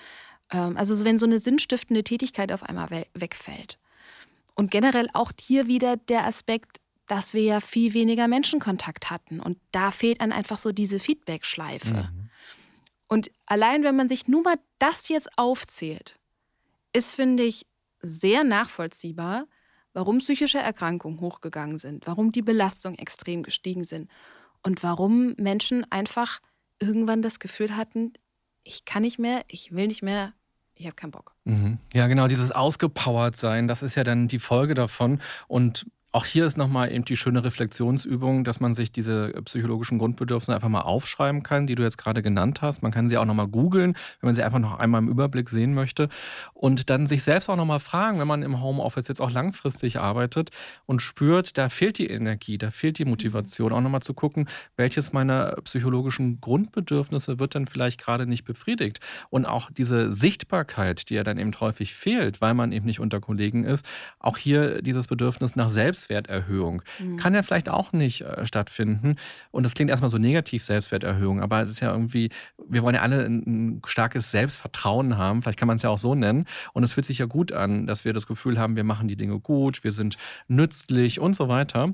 Ähm, 0.53 0.77
also 0.77 1.05
wenn 1.05 1.19
so 1.19 1.27
eine 1.27 1.39
sinnstiftende 1.39 2.05
Tätigkeit 2.05 2.53
auf 2.53 2.63
einmal 2.63 3.07
wegfällt. 3.15 3.79
Und 4.55 4.71
generell 4.71 5.09
auch 5.13 5.33
hier 5.41 5.67
wieder 5.67 5.97
der 5.97 6.27
Aspekt, 6.27 6.81
dass 7.07 7.33
wir 7.33 7.43
ja 7.43 7.61
viel 7.61 7.95
weniger 7.95 8.29
Menschenkontakt 8.29 9.11
hatten. 9.11 9.41
Und 9.41 9.59
da 9.73 9.91
fehlt 9.91 10.21
dann 10.21 10.33
einfach 10.33 10.59
so 10.59 10.73
diese 10.73 10.99
Feedback-Schleife. 10.99 12.11
Mhm. 12.13 12.28
Und 13.09 13.31
allein, 13.47 13.83
wenn 13.83 13.97
man 13.97 14.09
sich 14.09 14.29
nur 14.29 14.43
mal 14.43 14.57
das 14.79 15.09
jetzt 15.09 15.39
aufzählt, 15.39 16.19
ist, 16.93 17.15
finde 17.15 17.43
ich, 17.43 17.67
sehr 18.01 18.45
nachvollziehbar, 18.45 19.47
warum 19.93 20.19
psychische 20.19 20.59
Erkrankungen 20.59 21.21
hochgegangen 21.21 21.79
sind, 21.79 22.07
warum 22.07 22.31
die 22.31 22.43
Belastung 22.43 22.95
extrem 22.95 23.43
gestiegen 23.43 23.83
sind 23.83 24.11
und 24.63 24.83
warum 24.83 25.35
Menschen 25.39 25.91
einfach 25.91 26.41
irgendwann 26.79 27.23
das 27.23 27.41
Gefühl 27.41 27.77
hatten, 27.77 28.13
ich 28.63 28.85
kann 28.85 29.03
nicht 29.03 29.19
mehr, 29.19 29.43
ich 29.49 29.73
will 29.73 29.89
nicht 29.89 30.03
mehr, 30.03 30.35
ich 30.75 30.87
habe 30.87 30.95
keinen 30.95 31.11
Bock. 31.11 31.35
Mhm. 31.45 31.79
Ja, 31.93 32.07
genau, 32.07 32.29
dieses 32.29 32.53
ausgepowert 32.53 33.37
sein, 33.37 33.67
das 33.67 33.83
ist 33.83 33.95
ja 33.95 34.05
dann 34.05 34.29
die 34.29 34.39
Folge 34.39 34.75
davon. 34.75 35.21
Und 35.49 35.87
auch 36.11 36.25
hier 36.25 36.47
ist 36.47 36.57
nochmal 36.57 36.91
eben 36.91 37.05
die 37.05 37.19
schöne 37.19 37.45
Reflexionsübung, 37.45 38.43
dass 38.43 38.61
man 38.61 38.73
sich 38.73 38.91
diese 38.91 39.31
psychologischen 39.45 39.99
Grundbedürfnisse 39.99 40.55
einfach 40.55 40.71
mal 40.71 40.81
aufschreiben 40.81 41.43
kann, 41.43 41.67
die 41.67 41.75
du 41.75 41.83
jetzt 41.83 41.99
gerade 41.99 42.23
genannt 42.23 42.63
hast. 42.63 42.83
Man 42.83 42.93
kann 42.93 43.09
sie 43.09 43.19
auch 43.19 43.27
nochmal 43.27 43.47
googeln, 43.47 43.93
wenn 44.21 44.29
man 44.29 44.35
sie 44.35 44.43
einfach 44.43 44.59
noch 44.59 44.79
einmal 44.79 45.03
im 45.03 45.09
Überblick 45.09 45.51
sehen 45.51 45.75
möchte. 45.75 46.09
Und 46.55 46.89
dann 46.89 47.07
sich 47.07 47.23
selbst 47.23 47.51
auch 47.51 47.57
nochmal 47.57 47.81
fragen, 47.81 48.19
wenn 48.21 48.27
man 48.27 48.43
im 48.43 48.63
Homeoffice 48.63 49.09
jetzt 49.09 49.21
auch 49.21 49.31
langfristig 49.31 49.99
arbeitet 50.01 50.49
und 50.87 51.03
spürt, 51.03 51.59
da 51.59 51.69
fehlt 51.69 51.99
die 51.99 52.09
Energie, 52.09 52.57
da 52.57 52.71
fehlt 52.71 52.99
die 52.99 53.05
Motivation, 53.05 53.75
auch 53.75 53.83
nochmal 53.83 54.01
zu 54.01 54.15
gucken, 54.15 54.49
welches 54.77 55.13
meiner 55.13 55.57
psychologischen 55.65 56.41
Grundbedürfnisse 56.41 57.39
wird 57.39 57.55
dann 57.55 57.67
vielleicht 57.67 58.01
gerade 58.01 58.27
nicht 58.27 58.45
befriedigt. 58.45 59.01
Und 59.29 59.45
auch 59.45 59.71
diese 59.71 60.11
Sichtbarkeit, 60.15 61.11
die 61.11 61.15
ja 61.15 61.23
dann 61.23 61.37
eben 61.37 61.53
häufig 61.61 61.93
fehlt, 61.93 62.41
weil 62.41 62.55
man 62.55 62.73
eben 62.73 62.87
nicht 62.87 63.01
unter 63.01 63.21
Kollegen 63.21 63.65
ist, 63.65 63.87
auch 64.21 64.39
hier 64.39 64.81
dieses 64.81 65.07
Bedürfnis 65.07 65.55
nach 65.55 65.69
Selbst 65.69 65.98
Selbstwerterhöhung. 65.99 66.83
Mhm. 66.99 67.17
Kann 67.17 67.35
ja 67.35 67.43
vielleicht 67.43 67.69
auch 67.69 67.93
nicht 67.93 68.23
äh, 68.23 68.45
stattfinden. 68.45 69.17
Und 69.51 69.63
das 69.63 69.75
klingt 69.75 69.91
erstmal 69.91 70.11
so 70.11 70.19
negativ, 70.19 70.65
Selbstwerterhöhung, 70.65 71.41
aber 71.41 71.63
es 71.63 71.71
ist 71.71 71.81
ja 71.81 71.93
irgendwie, 71.93 72.31
wir 72.69 72.83
wollen 72.83 72.95
ja 72.95 73.03
alle 73.03 73.25
ein, 73.25 73.43
ein 73.47 73.83
starkes 73.87 74.31
Selbstvertrauen 74.31 75.17
haben, 75.17 75.43
vielleicht 75.43 75.59
kann 75.59 75.69
man 75.69 75.77
es 75.77 75.83
ja 75.83 75.91
auch 75.91 75.99
so 75.99 76.15
nennen. 76.15 76.47
Und 76.73 76.83
es 76.83 76.93
fühlt 76.93 77.07
sich 77.07 77.19
ja 77.19 77.27
gut 77.27 77.53
an, 77.53 77.87
dass 77.87 78.05
wir 78.05 78.13
das 78.13 78.27
Gefühl 78.27 78.59
haben, 78.59 78.77
wir 78.77 78.85
machen 78.85 79.09
die 79.09 79.17
Dinge 79.17 79.39
gut, 79.41 79.85
wir 79.85 79.93
sind 79.93 80.17
nützlich 80.49 81.21
und 81.21 81.35
so 81.35 81.49
weiter. 81.49 81.93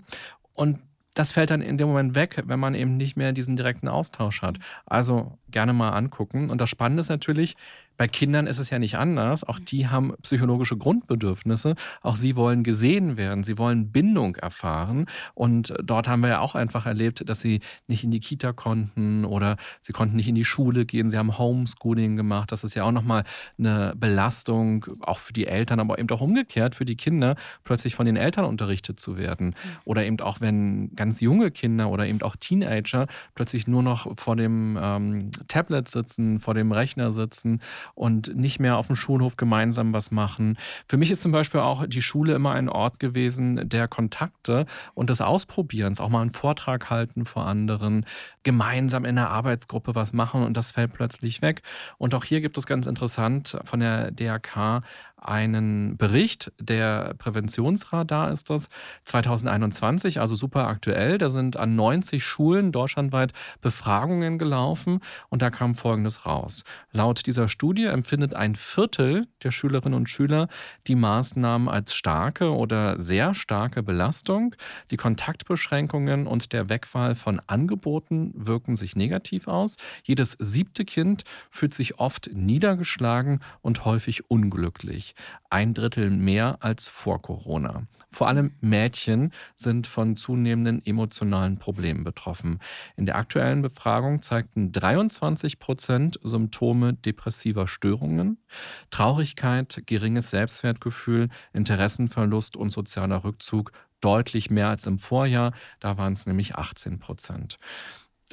Und 0.53 0.79
das 1.15 1.31
fällt 1.31 1.51
dann 1.51 1.63
in 1.63 1.79
dem 1.79 1.89
Moment 1.89 2.17
weg, 2.17 2.43
wenn 2.47 2.59
man 2.59 2.75
eben 2.75 2.97
nicht 2.97 3.17
mehr 3.17 3.33
diesen 3.33 3.55
direkten 3.57 3.87
Austausch 3.87 4.43
hat. 4.43 4.59
Also 4.85 5.39
gerne 5.49 5.73
mal 5.73 5.91
angucken. 5.91 6.51
Und 6.51 6.61
das 6.61 6.69
Spannende 6.69 7.01
ist 7.01 7.09
natürlich, 7.09 7.57
bei 7.97 8.09
Kindern 8.09 8.47
ist 8.47 8.59
es 8.59 8.71
ja 8.71 8.79
nicht 8.79 8.97
anders. 8.97 9.45
Auch 9.45 9.59
die 9.59 9.89
haben 9.89 10.15
psychologische 10.23 10.77
Grundbedürfnisse. 10.77 11.75
Auch 12.03 12.17
sie 12.17 12.37
wollen 12.37 12.65
gesehen 12.65 13.17
werden. 13.17 13.45
Sie 13.45 13.59
wollen 13.59 13.93
Bindung 13.93 14.37
erfahren. 14.37 15.07
Und 15.35 15.75
dort 15.83 16.09
haben 16.09 16.21
wir 16.21 16.29
ja 16.29 16.41
auch 16.41 16.55
einfach 16.55 16.87
erlebt, 16.87 17.29
dass 17.29 17.41
sie 17.41 17.61
nicht 17.87 18.05
in 18.05 18.11
die 18.11 18.21
Kita 18.21 18.53
konnten 18.53 19.25
oder 19.25 19.57
sie 19.81 19.93
konnten 19.93 20.17
nicht 20.17 20.29
in 20.29 20.35
die 20.35 20.45
Schule 20.45 20.87
gehen. 20.87 21.09
Sie 21.09 21.19
haben 21.19 21.39
Homeschooling 21.39 22.17
gemacht. 22.17 22.51
Das 22.51 22.65
ist 22.65 22.75
ja 22.75 22.85
auch 22.85 22.93
nochmal 22.93 23.25
eine 23.59 23.95
Belastung, 23.97 24.87
auch 25.01 25.19
für 25.19 25.33
die 25.33 25.47
Eltern, 25.47 25.81
aber 25.81 25.99
eben 25.99 26.11
auch 26.11 26.21
umgekehrt 26.21 26.75
für 26.75 26.85
die 26.85 26.97
Kinder, 26.97 27.37
plötzlich 27.63 27.95
von 27.95 28.07
den 28.07 28.17
Eltern 28.17 28.45
unterrichtet 28.45 28.99
zu 28.99 29.17
werden. 29.17 29.55
Oder 29.85 30.05
eben 30.05 30.21
auch, 30.21 30.41
wenn 30.41 30.95
ganz 30.97 31.21
junge 31.21 31.51
Kinder 31.51 31.89
oder 31.91 32.07
eben 32.07 32.23
auch 32.23 32.37
Teenager 32.37 33.07
plötzlich 33.35 33.67
nur 33.67 33.83
noch 33.83 34.19
vor 34.19 34.37
dem 34.37 34.79
ähm, 34.81 35.31
Tablet 35.49 35.89
sitzen, 35.89 36.41
vor 36.41 36.55
dem 36.55 36.73
Rechner 36.73 37.13
sitzen 37.13 37.61
und 37.95 38.37
nicht 38.37 38.61
mehr 38.61 38.77
auf 38.77 38.87
dem 38.87 38.97
Schulhof 38.97 39.37
gemeinsam 39.37 39.93
was 39.93 40.11
machen. 40.11 40.57
Für 40.89 40.97
mich 40.97 41.11
ist 41.11 41.23
zum 41.23 41.33
Beispiel 41.33 41.61
auch 41.61 41.87
die 41.87 42.03
Schule 42.03 42.35
immer 42.35 42.53
ein 42.53 42.69
Ort 42.69 42.99
gewesen 42.99 43.69
der 43.69 43.89
Kontakte 43.89 44.67
und 44.95 45.11
des 45.11 45.21
Ausprobierens, 45.21 46.01
auch 46.01 46.09
mal 46.09 46.21
einen 46.21 46.31
Vortrag 46.31 46.91
halten 46.91 47.27
vor 47.27 47.47
anderen, 47.47 48.07
gemeinsam 48.43 49.05
in 49.05 49.17
der 49.17 49.31
Arbeitsgruppe 49.31 49.95
was 49.95 50.13
machen 50.13 50.43
und 50.43 50.57
das 50.57 50.71
fällt 50.71 50.93
plötzlich 50.93 51.43
weg. 51.43 51.63
Und 51.99 52.15
auch 52.15 52.25
hier 52.25 52.41
gibt 52.41 52.59
es 52.59 52.67
ganz 52.67 52.87
interessant 52.87 53.59
von 53.65 53.81
der 53.81 54.11
DRK 54.11 54.83
einen 55.25 55.97
Bericht, 55.97 56.53
der 56.61 57.15
Präventionsradar 57.19 58.31
ist 58.31 58.51
das, 58.51 58.69
2021, 59.05 60.21
also 60.21 60.35
super 60.35 60.67
aktuell. 60.67 61.19
Da 61.19 61.31
sind 61.31 61.57
an 61.57 61.75
90 61.77 62.25
Schulen 62.25 62.73
deutschlandweit 62.73 63.33
Befragungen 63.61 64.39
gelaufen 64.39 65.01
und 65.31 65.43
da 65.43 65.51
kam 65.51 65.75
Folgendes 65.75 66.27
raus. 66.27 66.65
Laut 66.93 67.27
dieser 67.27 67.49
Studie 67.49 67.85
empfindet 67.85 68.35
ein 68.35 68.55
Viertel 68.55 69.27
der 69.43 69.51
Schülerinnen 69.51 69.97
und 69.97 70.11
Schüler 70.11 70.49
die 70.87 70.95
Maßnahmen 70.95 71.69
als 71.69 71.95
starke 71.95 72.53
oder 72.53 72.99
sehr 72.99 73.35
starke 73.35 73.83
Belastung. 73.83 74.55
Die 74.91 74.97
Kontaktbeschränkungen 74.97 76.27
und 76.27 76.53
der 76.53 76.69
Wegfall 76.69 77.15
von 77.15 77.41
Angeboten 77.47 78.33
wirken 78.35 78.77
sich 78.77 78.97
negativ 78.97 79.49
aus. 79.49 79.77
Jedes 80.03 80.37
siebte 80.39 80.85
Kind 80.85 81.25
fühlt 81.51 81.75
sich 81.75 81.99
oft 81.99 82.31
niedergeschlagen 82.35 83.41
und 83.63 83.85
häufig 83.85 84.31
unglücklich 84.31 85.14
ein 85.51 85.75
Drittel 85.75 86.11
mehr 86.11 86.59
als 86.61 86.89
vor 86.89 87.23
Corona. 87.23 87.87
Vor 88.11 88.29
allem 88.29 88.55
Mädchen 88.61 89.33
sind 89.57 89.87
von 89.87 90.17
zunehmenden 90.17 90.85
emotionalen 90.85 91.59
Problemen 91.59 92.05
betroffen. 92.05 92.61
In 92.97 93.07
der 93.07 93.17
aktuellen 93.17 93.63
Befragung 93.63 94.23
zeigten 94.23 94.73
23 94.73 95.59
Prozent 95.59 96.19
Symptome 96.23 96.95
depressiver 96.95 97.67
Störungen, 97.67 98.39
Traurigkeit, 98.91 99.83
geringes 99.87 100.31
Selbstwertgefühl, 100.31 101.29
Interessenverlust 101.53 102.57
und 102.57 102.71
sozialer 102.71 103.25
Rückzug 103.25 103.73
deutlich 104.01 104.51
mehr 104.51 104.69
als 104.69 104.87
im 104.87 104.99
Vorjahr. 104.99 105.53
Da 105.81 105.97
waren 105.97 106.13
es 106.13 106.27
nämlich 106.27 106.55
18 106.55 106.99
Prozent. 106.99 107.59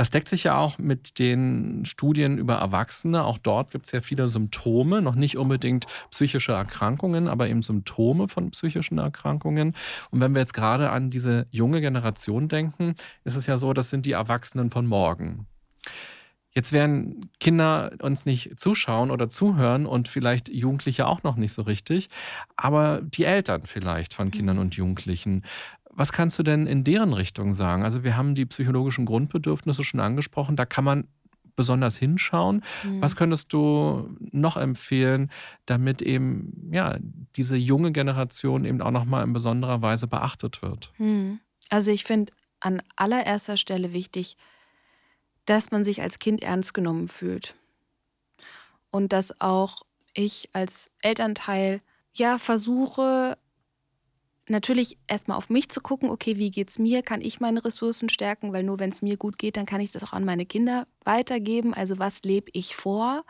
Das 0.01 0.09
deckt 0.09 0.29
sich 0.29 0.45
ja 0.45 0.57
auch 0.57 0.79
mit 0.79 1.19
den 1.19 1.85
Studien 1.85 2.39
über 2.39 2.55
Erwachsene. 2.55 3.23
Auch 3.23 3.37
dort 3.37 3.69
gibt 3.69 3.85
es 3.85 3.91
ja 3.91 4.01
viele 4.01 4.27
Symptome, 4.27 4.99
noch 4.99 5.13
nicht 5.13 5.37
unbedingt 5.37 5.85
psychische 6.09 6.53
Erkrankungen, 6.53 7.27
aber 7.27 7.47
eben 7.47 7.61
Symptome 7.61 8.27
von 8.27 8.49
psychischen 8.49 8.97
Erkrankungen. 8.97 9.75
Und 10.09 10.19
wenn 10.19 10.33
wir 10.33 10.39
jetzt 10.39 10.55
gerade 10.55 10.89
an 10.89 11.11
diese 11.11 11.45
junge 11.51 11.81
Generation 11.81 12.47
denken, 12.47 12.95
ist 13.25 13.35
es 13.35 13.45
ja 13.45 13.57
so, 13.57 13.73
das 13.73 13.91
sind 13.91 14.07
die 14.07 14.13
Erwachsenen 14.13 14.71
von 14.71 14.87
morgen. 14.87 15.45
Jetzt 16.53 16.73
werden 16.73 17.29
Kinder 17.39 17.91
uns 18.01 18.25
nicht 18.25 18.59
zuschauen 18.59 19.11
oder 19.11 19.29
zuhören 19.29 19.85
und 19.85 20.09
vielleicht 20.09 20.49
Jugendliche 20.49 21.05
auch 21.05 21.21
noch 21.21 21.37
nicht 21.37 21.53
so 21.53 21.61
richtig, 21.61 22.09
aber 22.57 23.01
die 23.03 23.23
Eltern 23.23 23.61
vielleicht 23.63 24.15
von 24.15 24.31
Kindern 24.31 24.55
mhm. 24.55 24.63
und 24.63 24.75
Jugendlichen. 24.75 25.43
Was 25.93 26.11
kannst 26.11 26.39
du 26.39 26.43
denn 26.43 26.67
in 26.67 26.83
deren 26.83 27.13
Richtung 27.13 27.53
sagen? 27.53 27.83
Also 27.83 28.03
wir 28.03 28.15
haben 28.15 28.35
die 28.35 28.45
psychologischen 28.45 29.05
Grundbedürfnisse 29.05 29.83
schon 29.83 29.99
angesprochen, 29.99 30.55
da 30.55 30.65
kann 30.65 30.83
man 30.83 31.07
besonders 31.55 31.97
hinschauen. 31.97 32.63
Mhm. 32.83 33.01
Was 33.01 33.15
könntest 33.15 33.53
du 33.53 34.09
noch 34.31 34.57
empfehlen, 34.57 35.29
damit 35.65 36.01
eben 36.01 36.69
ja 36.71 36.97
diese 37.35 37.55
junge 37.55 37.91
Generation 37.91 38.65
eben 38.65 38.81
auch 38.81 38.91
noch 38.91 39.05
mal 39.05 39.23
in 39.23 39.33
besonderer 39.33 39.81
Weise 39.81 40.07
beachtet 40.07 40.61
wird? 40.61 40.91
Mhm. 40.97 41.39
Also 41.69 41.91
ich 41.91 42.03
finde 42.03 42.33
an 42.59 42.81
allererster 42.95 43.57
Stelle 43.57 43.93
wichtig, 43.93 44.37
dass 45.45 45.71
man 45.71 45.83
sich 45.83 46.01
als 46.01 46.19
Kind 46.19 46.43
ernst 46.43 46.73
genommen 46.73 47.07
fühlt 47.07 47.55
und 48.91 49.13
dass 49.13 49.41
auch 49.41 49.83
ich 50.13 50.49
als 50.53 50.91
Elternteil 51.01 51.81
ja 52.13 52.37
versuche 52.37 53.37
natürlich 54.49 54.97
erstmal 55.07 55.37
auf 55.37 55.49
mich 55.49 55.69
zu 55.69 55.81
gucken, 55.81 56.09
okay, 56.09 56.37
wie 56.37 56.51
geht 56.51 56.69
es 56.69 56.79
mir? 56.79 57.01
Kann 57.03 57.21
ich 57.21 57.39
meine 57.39 57.63
Ressourcen 57.63 58.09
stärken? 58.09 58.53
Weil 58.53 58.63
nur 58.63 58.79
wenn 58.79 58.89
es 58.89 59.01
mir 59.01 59.17
gut 59.17 59.37
geht, 59.37 59.57
dann 59.57 59.65
kann 59.65 59.81
ich 59.81 59.91
das 59.91 60.03
auch 60.03 60.13
an 60.13 60.25
meine 60.25 60.45
Kinder 60.45 60.87
weitergeben. 61.03 61.73
Also 61.73 61.99
was 61.99 62.23
lebe 62.23 62.51
ich 62.53 62.75
vor? 62.75 63.23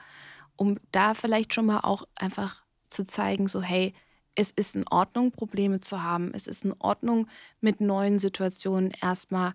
Um 0.55 0.77
da 0.91 1.13
vielleicht 1.13 1.53
schon 1.53 1.65
mal 1.65 1.81
auch 1.81 2.07
einfach 2.15 2.63
zu 2.89 3.05
zeigen, 3.05 3.47
so 3.47 3.61
hey, 3.61 3.93
es 4.35 4.51
ist 4.51 4.75
in 4.75 4.87
Ordnung, 4.87 5.31
Probleme 5.31 5.81
zu 5.81 6.03
haben. 6.03 6.31
Es 6.33 6.47
ist 6.47 6.63
in 6.63 6.73
Ordnung, 6.79 7.27
mit 7.59 7.81
neuen 7.81 8.19
Situationen 8.19 8.91
erstmal 9.01 9.53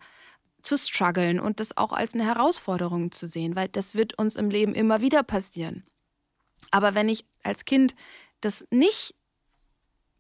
zu 0.63 0.77
strugglen 0.77 1.41
und 1.41 1.61
das 1.61 1.77
auch 1.77 1.93
als 1.93 2.15
eine 2.15 2.27
Herausforderung 2.27 3.13
zu 3.13 3.29
sehen, 3.29 3.57
weil 3.57 3.69
das 3.69 3.95
wird 3.95 4.19
uns 4.19 4.37
im 4.37 4.51
Leben 4.51 4.75
immer 4.75 5.01
wieder 5.01 5.23
passieren. 5.23 5.85
Aber 6.71 6.95
wenn 6.95 7.09
ich 7.09 7.25
als 7.43 7.65
Kind 7.65 7.95
das 8.41 8.67
nicht 8.71 9.15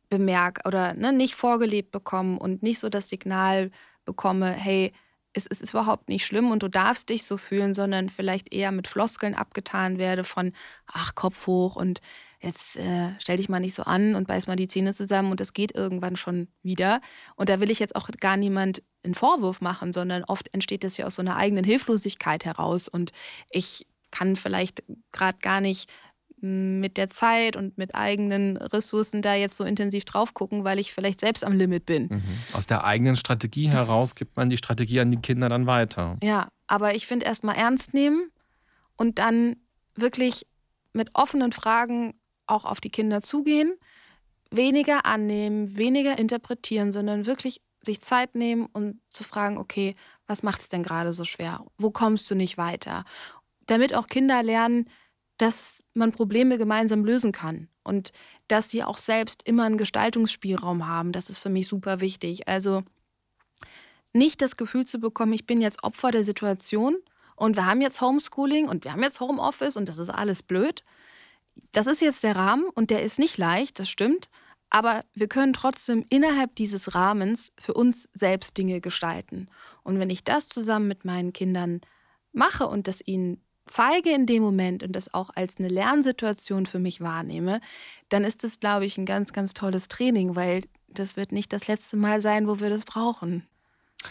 bemerke 0.08 0.62
oder 0.66 0.94
ne, 0.94 1.12
nicht 1.12 1.34
vorgelebt 1.34 1.90
bekomme 1.90 2.38
und 2.38 2.62
nicht 2.62 2.78
so 2.78 2.88
das 2.88 3.08
Signal 3.08 3.70
bekomme, 4.04 4.50
hey, 4.50 4.92
es 5.36 5.46
ist 5.46 5.68
überhaupt 5.68 6.08
nicht 6.08 6.24
schlimm 6.24 6.50
und 6.50 6.62
du 6.62 6.68
darfst 6.68 7.10
dich 7.10 7.24
so 7.24 7.36
fühlen, 7.36 7.74
sondern 7.74 8.08
vielleicht 8.08 8.54
eher 8.54 8.72
mit 8.72 8.88
Floskeln 8.88 9.34
abgetan 9.34 9.98
werde 9.98 10.24
von, 10.24 10.52
ach, 10.86 11.14
Kopf 11.14 11.46
hoch 11.46 11.76
und 11.76 12.00
jetzt 12.40 12.78
äh, 12.78 13.10
stell 13.18 13.36
dich 13.36 13.50
mal 13.50 13.60
nicht 13.60 13.74
so 13.74 13.82
an 13.82 14.14
und 14.14 14.28
beiß 14.28 14.46
mal 14.46 14.56
die 14.56 14.68
Zähne 14.68 14.94
zusammen 14.94 15.30
und 15.30 15.40
es 15.42 15.52
geht 15.52 15.76
irgendwann 15.76 16.16
schon 16.16 16.48
wieder. 16.62 17.02
Und 17.34 17.50
da 17.50 17.60
will 17.60 17.70
ich 17.70 17.78
jetzt 17.78 17.96
auch 17.96 18.08
gar 18.18 18.38
niemand 18.38 18.82
einen 19.04 19.14
Vorwurf 19.14 19.60
machen, 19.60 19.92
sondern 19.92 20.24
oft 20.24 20.52
entsteht 20.54 20.84
das 20.84 20.96
ja 20.96 21.06
aus 21.06 21.16
so 21.16 21.22
einer 21.22 21.36
eigenen 21.36 21.64
Hilflosigkeit 21.64 22.46
heraus 22.46 22.88
und 22.88 23.12
ich 23.50 23.86
kann 24.10 24.36
vielleicht 24.36 24.84
gerade 25.12 25.38
gar 25.40 25.60
nicht 25.60 25.90
mit 26.46 26.96
der 26.96 27.10
Zeit 27.10 27.56
und 27.56 27.76
mit 27.78 27.94
eigenen 27.94 28.56
Ressourcen 28.56 29.22
da 29.22 29.34
jetzt 29.34 29.56
so 29.56 29.64
intensiv 29.64 30.04
drauf 30.04 30.34
gucken, 30.34 30.64
weil 30.64 30.78
ich 30.78 30.92
vielleicht 30.92 31.20
selbst 31.20 31.44
am 31.44 31.52
Limit 31.52 31.86
bin. 31.86 32.08
Mhm. 32.08 32.22
Aus 32.52 32.66
der 32.66 32.84
eigenen 32.84 33.16
Strategie 33.16 33.68
heraus 33.68 34.14
gibt 34.14 34.36
man 34.36 34.50
die 34.50 34.56
Strategie 34.56 35.00
an 35.00 35.10
die 35.10 35.20
Kinder 35.20 35.48
dann 35.48 35.66
weiter. 35.66 36.16
Ja, 36.22 36.48
aber 36.66 36.94
ich 36.94 37.06
finde 37.06 37.26
erstmal 37.26 37.56
ernst 37.56 37.94
nehmen 37.94 38.30
und 38.96 39.18
dann 39.18 39.56
wirklich 39.94 40.46
mit 40.92 41.10
offenen 41.14 41.52
Fragen 41.52 42.14
auch 42.46 42.64
auf 42.64 42.80
die 42.80 42.90
Kinder 42.90 43.22
zugehen, 43.22 43.74
weniger 44.50 45.04
annehmen, 45.06 45.76
weniger 45.76 46.18
interpretieren, 46.18 46.92
sondern 46.92 47.26
wirklich 47.26 47.60
sich 47.82 48.00
Zeit 48.00 48.34
nehmen 48.34 48.66
und 48.72 49.00
zu 49.10 49.24
fragen, 49.24 49.58
okay, 49.58 49.94
was 50.26 50.42
macht 50.42 50.60
es 50.60 50.68
denn 50.68 50.82
gerade 50.82 51.12
so 51.12 51.24
schwer? 51.24 51.64
Wo 51.78 51.90
kommst 51.90 52.30
du 52.30 52.34
nicht 52.34 52.58
weiter? 52.58 53.04
Damit 53.66 53.94
auch 53.94 54.06
Kinder 54.06 54.42
lernen, 54.42 54.88
dass 55.38 55.82
man 55.94 56.12
Probleme 56.12 56.58
gemeinsam 56.58 57.04
lösen 57.04 57.32
kann 57.32 57.68
und 57.82 58.12
dass 58.48 58.70
sie 58.70 58.84
auch 58.84 58.98
selbst 58.98 59.46
immer 59.46 59.64
einen 59.64 59.78
Gestaltungsspielraum 59.78 60.86
haben. 60.86 61.12
Das 61.12 61.30
ist 61.30 61.38
für 61.38 61.50
mich 61.50 61.68
super 61.68 62.00
wichtig. 62.00 62.48
Also 62.48 62.82
nicht 64.12 64.40
das 64.40 64.56
Gefühl 64.56 64.86
zu 64.86 64.98
bekommen, 64.98 65.32
ich 65.32 65.46
bin 65.46 65.60
jetzt 65.60 65.84
Opfer 65.84 66.10
der 66.10 66.24
Situation 66.24 66.96
und 67.36 67.56
wir 67.56 67.66
haben 67.66 67.82
jetzt 67.82 68.00
Homeschooling 68.00 68.68
und 68.68 68.84
wir 68.84 68.92
haben 68.92 69.02
jetzt 69.02 69.20
Homeoffice 69.20 69.76
und 69.76 69.88
das 69.88 69.98
ist 69.98 70.10
alles 70.10 70.42
blöd. 70.42 70.82
Das 71.72 71.86
ist 71.86 72.00
jetzt 72.00 72.22
der 72.22 72.36
Rahmen 72.36 72.64
und 72.74 72.90
der 72.90 73.02
ist 73.02 73.18
nicht 73.18 73.38
leicht, 73.38 73.78
das 73.78 73.88
stimmt. 73.88 74.28
Aber 74.68 75.04
wir 75.14 75.28
können 75.28 75.52
trotzdem 75.52 76.04
innerhalb 76.08 76.54
dieses 76.56 76.94
Rahmens 76.94 77.52
für 77.58 77.74
uns 77.74 78.08
selbst 78.14 78.58
Dinge 78.58 78.80
gestalten. 78.80 79.48
Und 79.84 80.00
wenn 80.00 80.10
ich 80.10 80.24
das 80.24 80.48
zusammen 80.48 80.88
mit 80.88 81.04
meinen 81.04 81.32
Kindern 81.32 81.80
mache 82.32 82.66
und 82.66 82.88
das 82.88 83.00
ihnen 83.06 83.40
zeige 83.66 84.10
in 84.10 84.26
dem 84.26 84.42
Moment 84.42 84.82
und 84.82 84.92
das 84.92 85.12
auch 85.12 85.30
als 85.34 85.58
eine 85.58 85.68
Lernsituation 85.68 86.66
für 86.66 86.78
mich 86.78 87.00
wahrnehme, 87.00 87.60
dann 88.08 88.24
ist 88.24 88.44
das, 88.44 88.60
glaube 88.60 88.86
ich, 88.86 88.98
ein 88.98 89.06
ganz, 89.06 89.32
ganz 89.32 89.54
tolles 89.54 89.88
Training, 89.88 90.36
weil 90.36 90.62
das 90.88 91.16
wird 91.16 91.32
nicht 91.32 91.52
das 91.52 91.68
letzte 91.68 91.96
Mal 91.96 92.20
sein, 92.20 92.48
wo 92.48 92.60
wir 92.60 92.70
das 92.70 92.84
brauchen. 92.84 93.46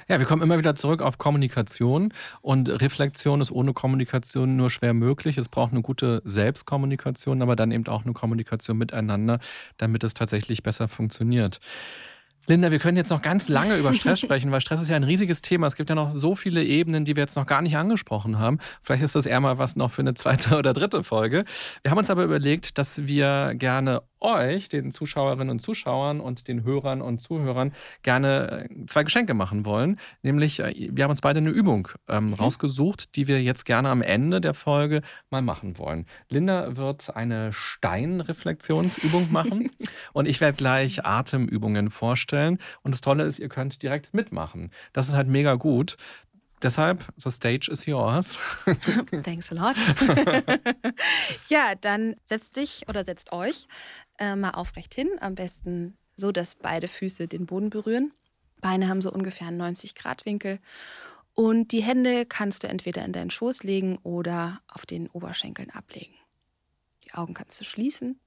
Ja, 0.07 0.19
wir 0.19 0.25
kommen 0.25 0.41
immer 0.41 0.57
wieder 0.57 0.75
zurück 0.75 1.01
auf 1.01 1.17
Kommunikation 1.17 2.13
und 2.41 2.69
Reflexion 2.81 3.39
ist 3.39 3.51
ohne 3.51 3.73
Kommunikation 3.73 4.55
nur 4.55 4.69
schwer 4.69 4.93
möglich. 4.93 5.37
Es 5.37 5.47
braucht 5.47 5.71
eine 5.71 5.81
gute 5.81 6.21
Selbstkommunikation, 6.25 7.41
aber 7.41 7.55
dann 7.55 7.71
eben 7.71 7.87
auch 7.87 8.03
eine 8.03 8.13
Kommunikation 8.13 8.77
miteinander, 8.77 9.39
damit 9.77 10.03
es 10.03 10.13
tatsächlich 10.13 10.63
besser 10.63 10.87
funktioniert. 10.87 11.59
Linda, 12.47 12.71
wir 12.71 12.79
können 12.79 12.97
jetzt 12.97 13.09
noch 13.09 13.21
ganz 13.21 13.49
lange 13.49 13.75
über 13.77 13.93
Stress 13.93 14.19
sprechen, 14.19 14.51
weil 14.51 14.61
Stress 14.61 14.81
ist 14.81 14.89
ja 14.89 14.95
ein 14.95 15.03
riesiges 15.03 15.41
Thema. 15.41 15.67
Es 15.67 15.75
gibt 15.75 15.89
ja 15.89 15.95
noch 15.95 16.09
so 16.09 16.35
viele 16.35 16.63
Ebenen, 16.63 17.05
die 17.05 17.15
wir 17.15 17.23
jetzt 17.23 17.35
noch 17.35 17.47
gar 17.47 17.61
nicht 17.61 17.75
angesprochen 17.75 18.37
haben. 18.37 18.59
Vielleicht 18.83 19.03
ist 19.03 19.15
das 19.15 19.25
eher 19.25 19.39
mal 19.39 19.57
was 19.57 19.75
noch 19.75 19.91
für 19.91 20.01
eine 20.01 20.13
zweite 20.13 20.55
oder 20.57 20.73
dritte 20.73 21.03
Folge. 21.03 21.45
Wir 21.81 21.91
haben 21.91 21.97
uns 21.97 22.09
aber 22.09 22.23
überlegt, 22.23 22.77
dass 22.77 23.07
wir 23.07 23.53
gerne 23.55 24.03
euch, 24.25 24.69
den 24.69 24.91
Zuschauerinnen 24.91 25.49
und 25.49 25.59
Zuschauern 25.59 26.19
und 26.19 26.47
den 26.47 26.63
Hörern 26.63 27.01
und 27.01 27.19
Zuhörern 27.19 27.71
gerne 28.03 28.67
äh, 28.69 28.85
zwei 28.87 29.03
Geschenke 29.03 29.33
machen 29.33 29.65
wollen. 29.65 29.97
Nämlich, 30.21 30.59
äh, 30.59 30.89
wir 30.91 31.03
haben 31.03 31.11
uns 31.11 31.21
beide 31.21 31.39
eine 31.39 31.51
Übung 31.51 31.87
ähm, 32.07 32.27
mhm. 32.27 32.33
rausgesucht, 32.33 33.15
die 33.15 33.27
wir 33.27 33.41
jetzt 33.41 33.65
gerne 33.65 33.89
am 33.89 34.01
Ende 34.01 34.41
der 34.41 34.53
Folge 34.53 35.01
mal 35.29 35.41
machen 35.41 35.77
wollen. 35.77 36.05
Linda 36.29 36.75
wird 36.75 37.15
eine 37.15 37.53
Steinreflexionsübung 37.53 39.31
machen 39.31 39.71
und 40.13 40.27
ich 40.27 40.41
werde 40.41 40.57
gleich 40.57 41.05
Atemübungen 41.05 41.89
vorstellen. 41.89 42.57
Und 42.81 42.91
das 42.91 43.01
Tolle 43.01 43.23
ist, 43.23 43.39
ihr 43.39 43.49
könnt 43.49 43.81
direkt 43.81 44.13
mitmachen. 44.13 44.71
Das 44.93 45.07
ist 45.07 45.15
halt 45.15 45.27
mega 45.27 45.55
gut. 45.55 45.97
Deshalb, 46.65 47.13
the 47.17 47.29
stage 47.29 47.69
is 47.69 47.85
yours. 47.85 48.39
Thanks 49.23 49.51
a 49.51 49.53
lot. 49.53 49.75
ja, 51.47 51.75
dann 51.75 52.15
setzt 52.25 52.55
dich 52.55 52.89
oder 52.89 53.05
setzt 53.05 53.31
euch 53.31 53.67
äh, 54.17 54.35
mal 54.35 54.49
aufrecht 54.49 54.95
hin. 54.95 55.11
Am 55.19 55.35
besten 55.35 55.95
so, 56.15 56.31
dass 56.31 56.55
beide 56.55 56.87
Füße 56.87 57.27
den 57.27 57.45
Boden 57.45 57.69
berühren. 57.69 58.13
Beine 58.61 58.87
haben 58.87 59.03
so 59.03 59.11
ungefähr 59.11 59.49
einen 59.49 59.61
90-Grad-Winkel. 59.61 60.57
Und 61.35 61.71
die 61.71 61.83
Hände 61.83 62.25
kannst 62.25 62.63
du 62.63 62.67
entweder 62.67 63.05
in 63.05 63.13
deinen 63.13 63.29
Schoß 63.29 63.61
legen 63.61 63.99
oder 64.01 64.59
auf 64.67 64.87
den 64.87 65.07
Oberschenkeln 65.09 65.69
ablegen. 65.69 66.15
Die 67.03 67.13
Augen 67.13 67.35
kannst 67.35 67.61
du 67.61 67.63
schließen. 67.63 68.19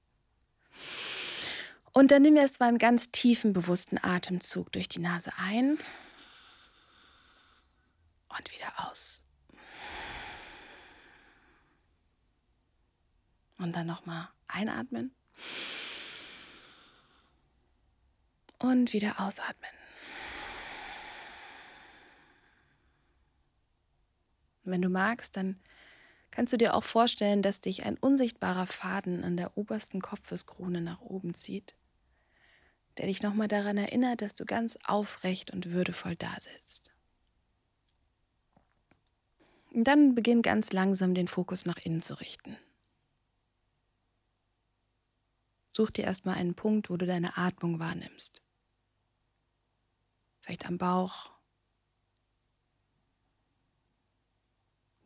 Und 1.91 2.11
dann 2.11 2.21
nimm 2.21 2.37
erst 2.37 2.61
mal 2.61 2.67
einen 2.67 2.77
ganz 2.77 3.11
tiefen, 3.11 3.51
bewussten 3.51 3.97
Atemzug 4.01 4.71
durch 4.71 4.87
die 4.87 5.01
Nase 5.01 5.31
ein 5.45 5.77
und 8.29 8.51
wieder 8.51 8.89
aus. 8.89 9.23
Und 13.57 13.75
dann 13.75 13.87
nochmal 13.87 14.29
einatmen. 14.47 15.13
Und 18.61 18.93
wieder 18.93 19.19
ausatmen. 19.19 19.71
wenn 24.71 24.81
du 24.81 24.89
magst, 24.89 25.37
dann 25.37 25.59
kannst 26.31 26.53
du 26.53 26.57
dir 26.57 26.75
auch 26.75 26.83
vorstellen, 26.83 27.41
dass 27.41 27.61
dich 27.61 27.85
ein 27.85 27.97
unsichtbarer 27.97 28.67
Faden 28.67 29.23
an 29.23 29.37
der 29.37 29.57
obersten 29.57 30.01
Kopfeskrone 30.01 30.81
nach 30.81 31.01
oben 31.01 31.33
zieht, 31.33 31.75
der 32.97 33.07
dich 33.07 33.21
nochmal 33.21 33.47
daran 33.47 33.77
erinnert, 33.77 34.21
dass 34.21 34.35
du 34.35 34.45
ganz 34.45 34.77
aufrecht 34.85 35.51
und 35.51 35.71
würdevoll 35.71 36.15
da 36.15 36.33
sitzt. 36.39 36.88
Und 39.71 39.83
dann 39.83 40.15
beginn 40.15 40.41
ganz 40.41 40.71
langsam 40.71 41.13
den 41.13 41.27
Fokus 41.27 41.65
nach 41.65 41.77
innen 41.77 42.01
zu 42.01 42.15
richten. 42.15 42.57
Such 45.73 45.91
dir 45.91 46.05
erstmal 46.05 46.35
einen 46.35 46.55
Punkt, 46.55 46.89
wo 46.89 46.97
du 46.97 47.05
deine 47.05 47.37
Atmung 47.37 47.79
wahrnimmst. 47.79 48.41
Vielleicht 50.41 50.65
am 50.65 50.77
Bauch, 50.77 51.31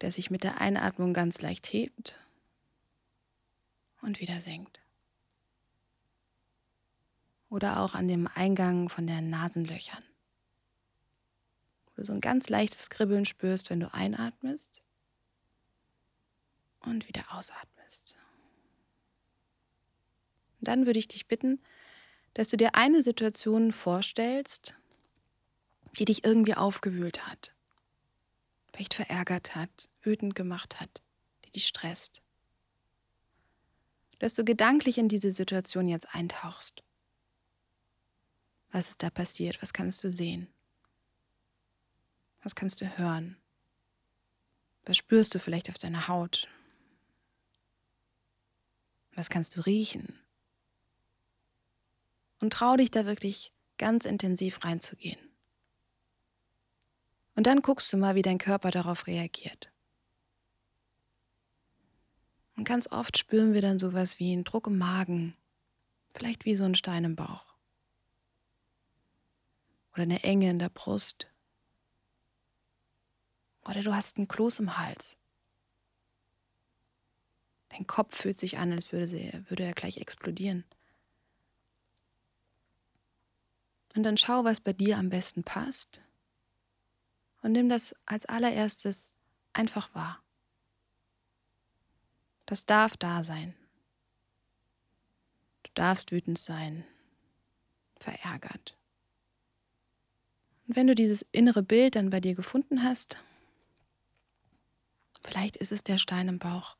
der 0.01 0.11
sich 0.11 0.31
mit 0.31 0.43
der 0.43 0.61
Einatmung 0.61 1.13
ganz 1.13 1.41
leicht 1.41 1.71
hebt 1.71 2.19
und 4.01 4.19
wieder 4.19 4.41
senkt. 4.41 4.79
Oder 7.49 7.81
auch 7.81 7.93
an 7.93 8.07
dem 8.07 8.27
Eingang 8.33 8.89
von 8.89 9.05
den 9.05 9.29
Nasenlöchern 9.29 10.03
wo 11.95 12.01
du 12.01 12.05
so 12.05 12.13
ein 12.13 12.21
ganz 12.21 12.49
leichtes 12.49 12.89
Kribbeln 12.89 13.25
spürst, 13.25 13.69
wenn 13.69 13.79
du 13.79 13.93
einatmest 13.93 14.81
und 16.81 17.07
wieder 17.07 17.23
ausatmest. 17.31 18.17
Und 20.59 20.67
dann 20.67 20.85
würde 20.85 20.99
ich 20.99 21.07
dich 21.07 21.27
bitten, 21.27 21.61
dass 22.33 22.49
du 22.49 22.57
dir 22.57 22.75
eine 22.75 23.01
Situation 23.01 23.71
vorstellst, 23.71 24.75
die 25.99 26.05
dich 26.05 26.23
irgendwie 26.23 26.55
aufgewühlt 26.55 27.27
hat, 27.27 27.53
vielleicht 28.71 28.93
verärgert 28.93 29.55
hat, 29.55 29.89
wütend 30.01 30.35
gemacht 30.35 30.79
hat, 30.79 31.01
die 31.45 31.51
dich 31.51 31.67
stresst. 31.67 32.21
Dass 34.19 34.33
du 34.33 34.43
gedanklich 34.43 34.97
in 34.97 35.09
diese 35.09 35.31
Situation 35.31 35.87
jetzt 35.87 36.15
eintauchst. 36.15 36.83
Was 38.71 38.89
ist 38.89 39.03
da 39.03 39.09
passiert? 39.09 39.61
Was 39.61 39.73
kannst 39.73 40.03
du 40.03 40.09
sehen? 40.09 40.52
Was 42.43 42.55
kannst 42.55 42.81
du 42.81 42.97
hören? 42.97 43.37
Was 44.85 44.97
spürst 44.97 45.33
du 45.33 45.39
vielleicht 45.39 45.69
auf 45.69 45.77
deiner 45.77 46.07
Haut? 46.09 46.49
Was 49.15 49.29
kannst 49.29 49.55
du 49.55 49.61
riechen? 49.61 50.19
Und 52.39 52.53
trau 52.53 52.75
dich 52.75 52.91
da 52.91 53.05
wirklich 53.05 53.53
ganz 53.77 54.05
intensiv 54.05 54.63
reinzugehen. 54.65 55.19
Und 57.35 57.47
dann 57.47 57.61
guckst 57.61 57.91
du 57.93 57.97
mal, 57.97 58.15
wie 58.15 58.21
dein 58.21 58.37
Körper 58.37 58.69
darauf 58.69 59.07
reagiert. 59.07 59.71
Und 62.55 62.65
ganz 62.65 62.91
oft 62.91 63.17
spüren 63.17 63.53
wir 63.53 63.61
dann 63.61 63.79
sowas 63.79 64.19
wie 64.19 64.31
einen 64.31 64.43
Druck 64.43 64.67
im 64.67 64.77
Magen, 64.77 65.35
vielleicht 66.13 66.45
wie 66.45 66.55
so 66.55 66.65
ein 66.65 66.75
Stein 66.75 67.05
im 67.05 67.15
Bauch. 67.15 67.55
Oder 69.93 70.03
eine 70.03 70.23
Enge 70.23 70.49
in 70.49 70.59
der 70.59 70.69
Brust. 70.69 71.32
Oder 73.65 73.81
du 73.81 73.93
hast 73.93 74.17
einen 74.17 74.27
Kloß 74.27 74.59
im 74.59 74.77
Hals. 74.77 75.17
Dein 77.69 77.87
Kopf 77.87 78.15
fühlt 78.15 78.37
sich 78.37 78.57
an, 78.57 78.71
als 78.71 78.91
würde, 78.91 79.07
sie, 79.07 79.31
würde 79.47 79.63
er 79.63 79.73
gleich 79.73 79.97
explodieren. 79.97 80.63
Und 83.95 84.03
dann 84.03 84.17
schau, 84.17 84.43
was 84.43 84.59
bei 84.59 84.73
dir 84.73 84.97
am 84.97 85.09
besten 85.09 85.43
passt. 85.43 86.01
Und 87.41 87.51
nimm 87.51 87.69
das 87.69 87.95
als 88.05 88.25
allererstes 88.25 89.13
einfach 89.53 89.93
wahr. 89.93 90.21
Das 92.45 92.65
darf 92.65 92.97
da 92.97 93.23
sein. 93.23 93.53
Du 95.63 95.71
darfst 95.73 96.11
wütend 96.11 96.37
sein, 96.37 96.85
verärgert. 97.99 98.77
Und 100.67 100.75
wenn 100.75 100.87
du 100.87 100.95
dieses 100.95 101.25
innere 101.31 101.63
Bild 101.63 101.95
dann 101.95 102.09
bei 102.09 102.19
dir 102.19 102.35
gefunden 102.35 102.83
hast, 102.83 103.19
Vielleicht 105.23 105.57
ist 105.57 105.71
es 105.71 105.83
der 105.83 105.97
Stein 105.97 106.27
im 106.27 106.39
Bauch. 106.39 106.77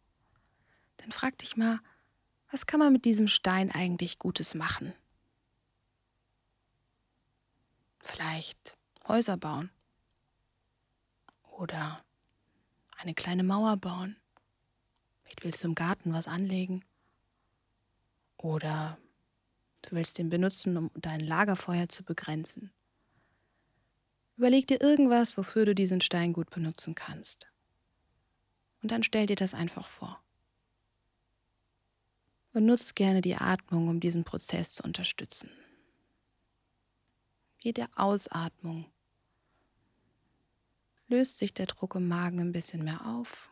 Dann 0.98 1.12
frag 1.12 1.38
dich 1.38 1.58
mal, 1.58 1.80
was 2.52 2.66
kann 2.66 2.80
man 2.80 2.94
mit 2.94 3.06
diesem 3.06 3.28
Stein 3.28 3.72
eigentlich 3.72 4.20
Gutes 4.20 4.54
machen? 4.54 4.94
Vielleicht 8.02 8.78
Häuser 9.08 9.38
bauen 9.38 9.72
oder 11.58 12.04
eine 12.98 13.14
kleine 13.14 13.44
Mauer 13.44 13.78
bauen. 13.78 14.18
Vielleicht 15.24 15.44
willst 15.44 15.64
du 15.64 15.70
im 15.70 15.76
Garten 15.76 16.14
was 16.14 16.28
anlegen 16.28 16.84
oder 18.38 18.98
Du 19.84 19.96
willst 19.96 20.18
den 20.18 20.30
benutzen, 20.30 20.78
um 20.78 20.92
dein 20.96 21.20
Lagerfeuer 21.20 21.90
zu 21.90 22.04
begrenzen. 22.04 22.72
Überleg 24.38 24.66
dir 24.66 24.82
irgendwas, 24.82 25.38
wofür 25.38 25.66
du 25.66 25.76
diesen 25.76 26.02
Stein 26.02 26.34
gut 26.34 26.50
benutzen 26.50 26.96
kannst. 26.96 27.53
Und 28.84 28.92
dann 28.92 29.02
stell 29.02 29.26
dir 29.26 29.38
das 29.38 29.54
einfach 29.54 29.88
vor. 29.88 30.22
Nutz 32.52 32.94
gerne 32.94 33.22
die 33.22 33.36
Atmung, 33.36 33.88
um 33.88 34.00
diesen 34.00 34.26
Prozess 34.26 34.74
zu 34.74 34.84
unterstützen. 34.84 35.50
Jede 37.60 37.88
Ausatmung 37.96 38.86
löst 41.08 41.38
sich 41.38 41.54
der 41.54 41.66
Druck 41.66 41.96
im 41.96 42.08
Magen 42.08 42.42
ein 42.42 42.52
bisschen 42.52 42.84
mehr 42.84 43.06
auf. 43.08 43.50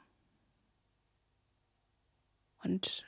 Und 2.64 3.06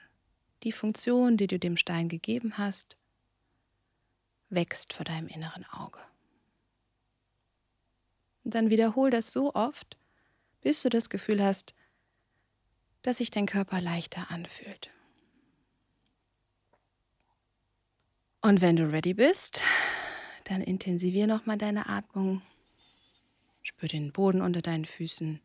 die 0.64 0.72
Funktion, 0.72 1.38
die 1.38 1.48
du 1.48 1.60
dem 1.60 1.78
Stein 1.78 2.08
gegeben 2.08 2.58
hast, 2.58 2.98
wächst 4.50 4.94
vor 4.94 5.04
deinem 5.04 5.28
inneren 5.28 5.66
Auge. 5.66 6.00
Und 8.46 8.56
dann 8.56 8.70
wiederhol 8.70 9.12
das 9.12 9.32
so 9.32 9.54
oft, 9.54 9.98
bis 10.62 10.82
du 10.82 10.90
das 10.90 11.10
Gefühl 11.10 11.44
hast, 11.44 11.76
dass 13.04 13.18
sich 13.18 13.30
dein 13.30 13.46
Körper 13.46 13.80
leichter 13.80 14.32
anfühlt. 14.32 14.90
Und 18.42 18.60
wenn 18.62 18.76
du 18.76 18.92
ready 18.92 19.14
bist, 19.14 19.62
dann 20.46 20.62
intensivier 20.62 21.28
nochmal 21.28 21.58
deine 21.58 21.88
Atmung. 21.88 22.42
Spür 23.62 23.88
den 23.88 24.12
Boden 24.12 24.42
unter 24.42 24.62
deinen 24.62 24.86
Füßen. 24.86 25.40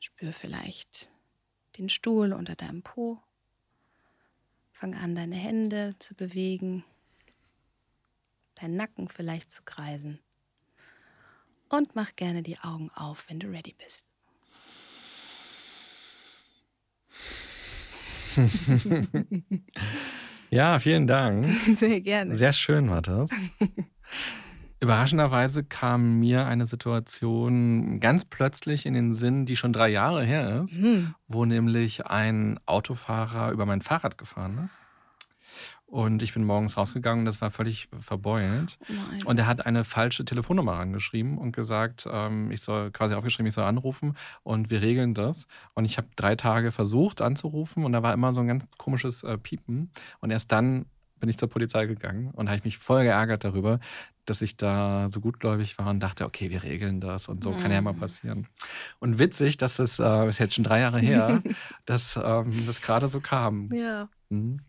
Spür 0.00 0.32
vielleicht 0.32 1.10
den 1.76 1.88
Stuhl 1.88 2.32
unter 2.32 2.54
deinem 2.54 2.82
Po. 2.82 3.22
Fang 4.72 4.94
an, 4.94 5.14
deine 5.14 5.36
Hände 5.36 5.94
zu 5.98 6.14
bewegen, 6.14 6.84
deinen 8.54 8.76
Nacken 8.76 9.08
vielleicht 9.08 9.50
zu 9.50 9.62
kreisen. 9.62 10.18
Und 11.68 11.94
mach 11.94 12.16
gerne 12.16 12.42
die 12.42 12.58
Augen 12.58 12.90
auf, 12.90 13.28
wenn 13.28 13.38
du 13.38 13.48
ready 13.48 13.74
bist. 13.74 14.11
ja, 20.50 20.78
vielen 20.78 21.06
Dank. 21.06 21.44
Sehr 21.74 22.00
gerne. 22.00 22.34
Sehr 22.34 22.52
schön 22.52 22.90
war 22.90 23.02
das. 23.02 23.30
Überraschenderweise 24.80 25.62
kam 25.62 26.18
mir 26.18 26.46
eine 26.46 26.66
Situation 26.66 28.00
ganz 28.00 28.24
plötzlich 28.24 28.84
in 28.84 28.94
den 28.94 29.14
Sinn, 29.14 29.46
die 29.46 29.54
schon 29.54 29.72
drei 29.72 29.88
Jahre 29.88 30.24
her 30.24 30.62
ist, 30.64 30.80
mhm. 30.80 31.14
wo 31.28 31.44
nämlich 31.44 32.06
ein 32.06 32.58
Autofahrer 32.66 33.52
über 33.52 33.64
mein 33.64 33.80
Fahrrad 33.80 34.18
gefahren 34.18 34.58
ist. 34.64 34.80
Und 35.92 36.22
ich 36.22 36.32
bin 36.32 36.44
morgens 36.44 36.78
rausgegangen, 36.78 37.26
das 37.26 37.42
war 37.42 37.50
völlig 37.50 37.90
verbeult. 38.00 38.78
Nein. 38.88 39.22
Und 39.26 39.38
er 39.38 39.46
hat 39.46 39.66
eine 39.66 39.84
falsche 39.84 40.24
Telefonnummer 40.24 40.72
angeschrieben 40.72 41.36
und 41.36 41.52
gesagt, 41.52 42.08
ähm, 42.10 42.50
ich 42.50 42.62
soll 42.62 42.90
quasi 42.90 43.14
aufgeschrieben, 43.14 43.48
ich 43.48 43.52
soll 43.52 43.64
anrufen 43.64 44.16
und 44.42 44.70
wir 44.70 44.80
regeln 44.80 45.12
das. 45.12 45.46
Und 45.74 45.84
ich 45.84 45.98
habe 45.98 46.08
drei 46.16 46.34
Tage 46.34 46.72
versucht 46.72 47.20
anzurufen 47.20 47.84
und 47.84 47.92
da 47.92 48.02
war 48.02 48.14
immer 48.14 48.32
so 48.32 48.40
ein 48.40 48.48
ganz 48.48 48.66
komisches 48.78 49.22
äh, 49.22 49.36
Piepen. 49.36 49.90
Und 50.20 50.30
erst 50.30 50.50
dann 50.50 50.86
bin 51.20 51.28
ich 51.28 51.36
zur 51.36 51.50
Polizei 51.50 51.84
gegangen 51.84 52.30
und 52.30 52.48
habe 52.48 52.62
mich 52.64 52.78
voll 52.78 53.02
geärgert 53.02 53.44
darüber, 53.44 53.78
dass 54.26 54.42
ich 54.42 54.56
da 54.56 55.08
so 55.10 55.20
gutgläubig 55.20 55.78
war 55.78 55.88
und 55.88 56.00
dachte, 56.00 56.24
okay, 56.24 56.50
wir 56.50 56.62
regeln 56.62 57.00
das 57.00 57.28
und 57.28 57.42
so 57.42 57.52
mhm. 57.52 57.60
kann 57.60 57.72
ja 57.72 57.80
mal 57.80 57.92
mhm. 57.92 58.00
passieren. 58.00 58.46
Und 58.98 59.18
witzig, 59.18 59.56
dass 59.56 59.76
das 59.76 59.98
äh, 59.98 60.28
ist 60.28 60.38
jetzt 60.38 60.54
schon 60.54 60.64
drei 60.64 60.80
Jahre 60.80 61.00
her, 61.00 61.42
dass 61.84 62.18
ähm, 62.22 62.66
das 62.66 62.80
gerade 62.80 63.08
so 63.08 63.20
kam. 63.20 63.68
Ja. 63.72 64.08
Mhm. 64.30 64.60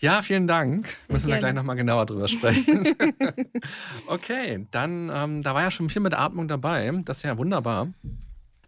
Ja, 0.00 0.22
vielen 0.22 0.46
Dank. 0.46 0.88
Müssen 1.08 1.28
Gerne. 1.28 1.36
wir 1.36 1.38
gleich 1.40 1.54
nochmal 1.54 1.76
genauer 1.76 2.06
drüber 2.06 2.28
sprechen. 2.28 2.96
okay, 4.08 4.66
dann, 4.70 5.10
ähm, 5.12 5.42
da 5.42 5.54
war 5.54 5.62
ja 5.62 5.70
schon 5.70 5.88
viel 5.88 6.02
mit 6.02 6.14
Atmung 6.14 6.48
dabei. 6.48 6.90
Das 7.04 7.18
ist 7.18 7.22
ja 7.22 7.38
wunderbar. 7.38 7.88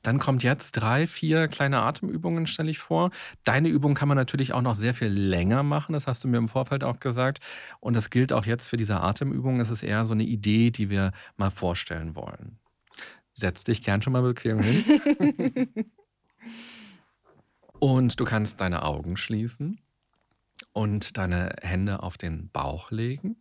Dann 0.07 0.21
kommt 0.21 0.45
jetzt 0.45 0.73
drei, 0.73 1.09
vier 1.09 1.49
kleine 1.49 1.81
Atemübungen, 1.81 2.47
stelle 2.47 2.71
ich 2.71 2.79
vor. 2.79 3.11
Deine 3.43 3.69
Übung 3.69 3.95
kann 3.95 4.07
man 4.07 4.17
natürlich 4.17 4.53
auch 4.53 4.63
noch 4.63 4.75
sehr 4.75 4.95
viel 4.95 5.09
länger 5.09 5.65
machen, 5.65 5.95
das 5.95 6.07
hast 6.07 6.23
du 6.23 6.29
mir 6.29 6.37
im 6.37 6.47
Vorfeld 6.47 6.85
auch 6.85 7.01
gesagt. 7.01 7.41
Und 7.81 7.97
das 7.97 8.09
gilt 8.11 8.33
auch 8.33 8.47
jetzt 8.47 8.69
für 8.69 8.77
diese 8.77 9.01
Atemübung. 9.01 9.59
Es 9.59 9.69
ist 9.69 9.83
eher 9.83 10.05
so 10.05 10.15
eine 10.15 10.23
Idee, 10.23 10.71
die 10.71 10.91
wir 10.91 11.11
mal 11.37 11.51
vorstellen 11.51 12.15
wollen. 12.15 12.61
Setz 13.33 13.65
dich 13.65 13.83
gern 13.83 14.01
schon 14.01 14.13
mal 14.13 14.23
bequem 14.23 14.61
hin. 14.61 15.69
Und 17.81 18.21
du 18.21 18.25
kannst 18.25 18.61
deine 18.61 18.85
Augen 18.85 19.17
schließen 19.17 19.81
und 20.73 21.19
deine 21.19 21.55
Hände 21.61 22.03
auf 22.03 22.17
den 22.17 22.49
Bauch 22.51 22.91
legen 22.91 23.37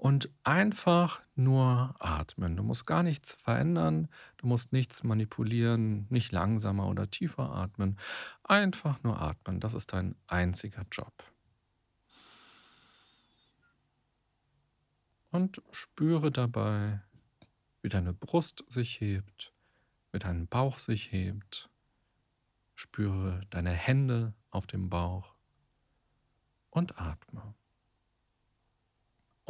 und 0.00 0.30
einfach 0.44 1.20
nur 1.34 1.94
atmen. 1.98 2.56
Du 2.56 2.62
musst 2.62 2.86
gar 2.86 3.02
nichts 3.02 3.34
verändern, 3.34 4.08
du 4.38 4.46
musst 4.46 4.72
nichts 4.72 5.04
manipulieren, 5.04 6.06
nicht 6.08 6.32
langsamer 6.32 6.88
oder 6.88 7.10
tiefer 7.10 7.54
atmen. 7.54 7.98
Einfach 8.42 9.02
nur 9.02 9.20
atmen, 9.20 9.60
das 9.60 9.74
ist 9.74 9.92
dein 9.92 10.16
einziger 10.26 10.86
Job. 10.90 11.12
Und 15.32 15.60
spüre 15.70 16.30
dabei, 16.30 17.02
wie 17.82 17.90
deine 17.90 18.14
Brust 18.14 18.64
sich 18.68 19.02
hebt, 19.02 19.52
wie 20.12 20.18
dein 20.18 20.46
Bauch 20.46 20.78
sich 20.78 21.12
hebt. 21.12 21.68
Spüre 22.74 23.42
deine 23.50 23.72
Hände 23.72 24.32
auf 24.50 24.66
dem 24.66 24.88
Bauch 24.88 25.34
und 26.70 26.98
atme. 26.98 27.54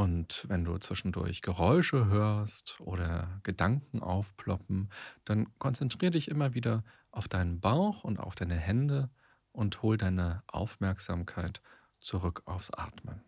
Und 0.00 0.46
wenn 0.48 0.64
du 0.64 0.78
zwischendurch 0.78 1.42
Geräusche 1.42 2.06
hörst 2.06 2.80
oder 2.80 3.38
Gedanken 3.42 4.02
aufploppen, 4.02 4.88
dann 5.26 5.52
konzentriere 5.58 6.12
dich 6.12 6.28
immer 6.28 6.54
wieder 6.54 6.84
auf 7.10 7.28
deinen 7.28 7.60
Bauch 7.60 8.02
und 8.02 8.18
auf 8.18 8.34
deine 8.34 8.56
Hände 8.56 9.10
und 9.52 9.82
hol 9.82 9.98
deine 9.98 10.42
Aufmerksamkeit 10.46 11.60
zurück 11.98 12.40
aufs 12.46 12.70
Atmen. 12.70 13.22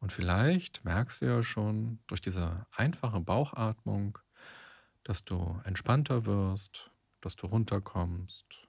Und 0.00 0.12
vielleicht 0.12 0.84
merkst 0.84 1.22
du 1.22 1.24
ja 1.24 1.42
schon 1.42 1.98
durch 2.08 2.20
diese 2.20 2.66
einfache 2.72 3.20
Bauchatmung, 3.20 4.18
dass 5.02 5.24
du 5.24 5.58
entspannter 5.64 6.26
wirst, 6.26 6.90
dass 7.22 7.36
du 7.36 7.46
runterkommst, 7.46 8.63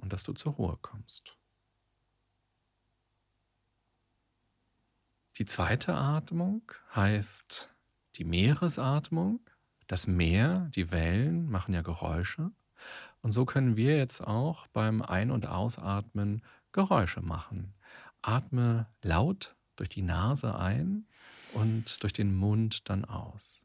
und 0.00 0.12
dass 0.12 0.22
du 0.22 0.32
zur 0.32 0.52
Ruhe 0.52 0.78
kommst. 0.80 1.36
Die 5.38 5.44
zweite 5.46 5.94
Atmung 5.94 6.62
heißt 6.94 7.70
die 8.16 8.24
Meeresatmung. 8.24 9.40
Das 9.86 10.06
Meer, 10.06 10.70
die 10.74 10.90
Wellen 10.90 11.50
machen 11.50 11.72
ja 11.74 11.82
Geräusche. 11.82 12.50
Und 13.22 13.32
so 13.32 13.44
können 13.44 13.76
wir 13.76 13.96
jetzt 13.96 14.20
auch 14.20 14.66
beim 14.68 15.02
Ein- 15.02 15.30
und 15.30 15.46
Ausatmen 15.46 16.42
Geräusche 16.72 17.20
machen. 17.20 17.74
Atme 18.22 18.86
laut 19.02 19.54
durch 19.76 19.88
die 19.88 20.02
Nase 20.02 20.58
ein 20.58 21.06
und 21.54 22.02
durch 22.02 22.12
den 22.12 22.34
Mund 22.36 22.88
dann 22.88 23.04
aus. 23.04 23.64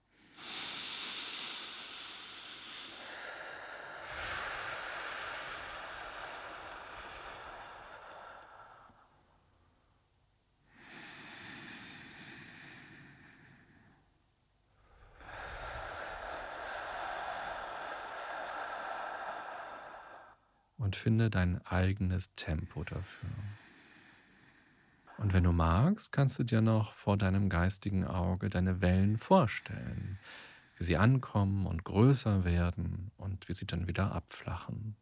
Und 20.96 21.02
finde 21.02 21.30
dein 21.30 21.60
eigenes 21.66 22.34
Tempo 22.36 22.86
dafür. 22.86 23.30
Und 25.18 25.34
wenn 25.34 25.44
du 25.44 25.52
magst, 25.52 26.14
kannst 26.14 26.40
du 26.40 26.44
dir 26.44 26.62
noch 26.62 26.94
vor 26.94 27.18
deinem 27.18 27.50
geistigen 27.50 28.06
Auge 28.06 28.50
deine 28.50 28.80
Wellen 28.80 29.18
vorstellen, 29.18 30.18
wie 30.78 30.86
sie 30.86 30.96
ankommen 30.96 31.68
und 31.68 31.84
größer 31.84 32.46
werden 32.46 33.12
und 33.18 33.50
wie 33.50 33.54
sie 33.54 33.66
dann 33.66 33.90
wieder 33.90 34.14
abflachen. 34.14 34.96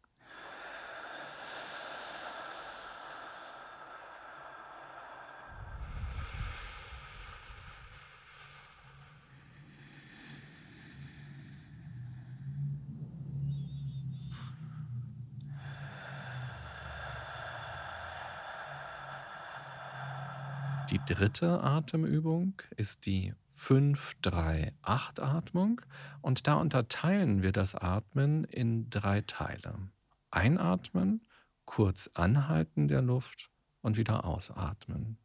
Die 20.90 21.00
dritte 21.06 21.62
Atemübung 21.62 22.60
ist 22.76 23.06
die 23.06 23.32
5-3-8-Atmung 23.56 25.80
und 26.20 26.46
da 26.46 26.54
unterteilen 26.54 27.42
wir 27.42 27.52
das 27.52 27.74
Atmen 27.74 28.44
in 28.44 28.90
drei 28.90 29.22
Teile. 29.22 29.78
Einatmen, 30.30 31.22
kurz 31.64 32.10
anhalten 32.12 32.86
der 32.88 33.00
Luft 33.00 33.48
und 33.80 33.96
wieder 33.96 34.26
ausatmen. 34.26 35.16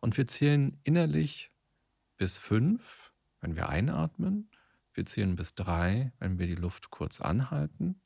Und 0.00 0.18
wir 0.18 0.26
zählen 0.26 0.78
innerlich 0.84 1.50
bis 2.18 2.36
5, 2.36 3.10
wenn 3.40 3.56
wir 3.56 3.70
einatmen. 3.70 4.50
Wir 4.92 5.06
zählen 5.06 5.36
bis 5.36 5.54
3, 5.54 6.12
wenn 6.18 6.38
wir 6.38 6.46
die 6.46 6.56
Luft 6.56 6.90
kurz 6.90 7.22
anhalten. 7.22 8.02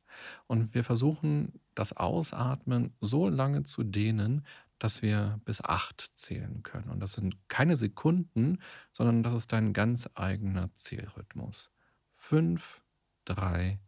Und 0.46 0.74
wir 0.74 0.84
versuchen, 0.84 1.60
das 1.74 1.96
Ausatmen 1.96 2.92
so 3.00 3.28
lange 3.28 3.62
zu 3.62 3.82
dehnen, 3.82 4.44
dass 4.80 5.02
wir 5.02 5.40
bis 5.44 5.62
acht 5.62 6.10
zählen 6.16 6.64
können. 6.64 6.90
Und 6.90 7.00
das 7.00 7.12
sind 7.12 7.36
keine 7.48 7.76
Sekunden, 7.76 8.58
sondern 8.90 9.22
das 9.22 9.34
ist 9.34 9.52
dein 9.52 9.72
ganz 9.72 10.08
eigener 10.14 10.74
Zählrhythmus. 10.74 11.70
Fünf, 12.12 12.82
drei, 13.24 13.78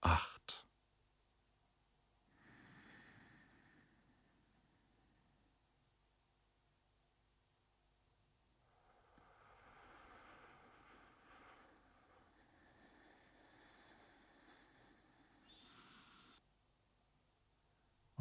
acht. 0.00 0.67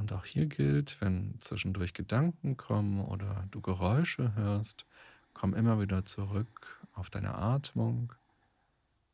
Und 0.08 0.14
auch 0.14 0.26
hier 0.26 0.45
gilt, 0.45 1.01
wenn 1.01 1.36
zwischendurch 1.39 1.93
Gedanken 1.93 2.55
kommen 2.55 3.01
oder 3.01 3.45
du 3.51 3.60
Geräusche 3.60 4.34
hörst, 4.36 4.86
komm 5.34 5.53
immer 5.53 5.82
wieder 5.82 6.05
zurück 6.05 6.82
auf 6.93 7.10
deine 7.10 7.36
Atmung, 7.36 8.14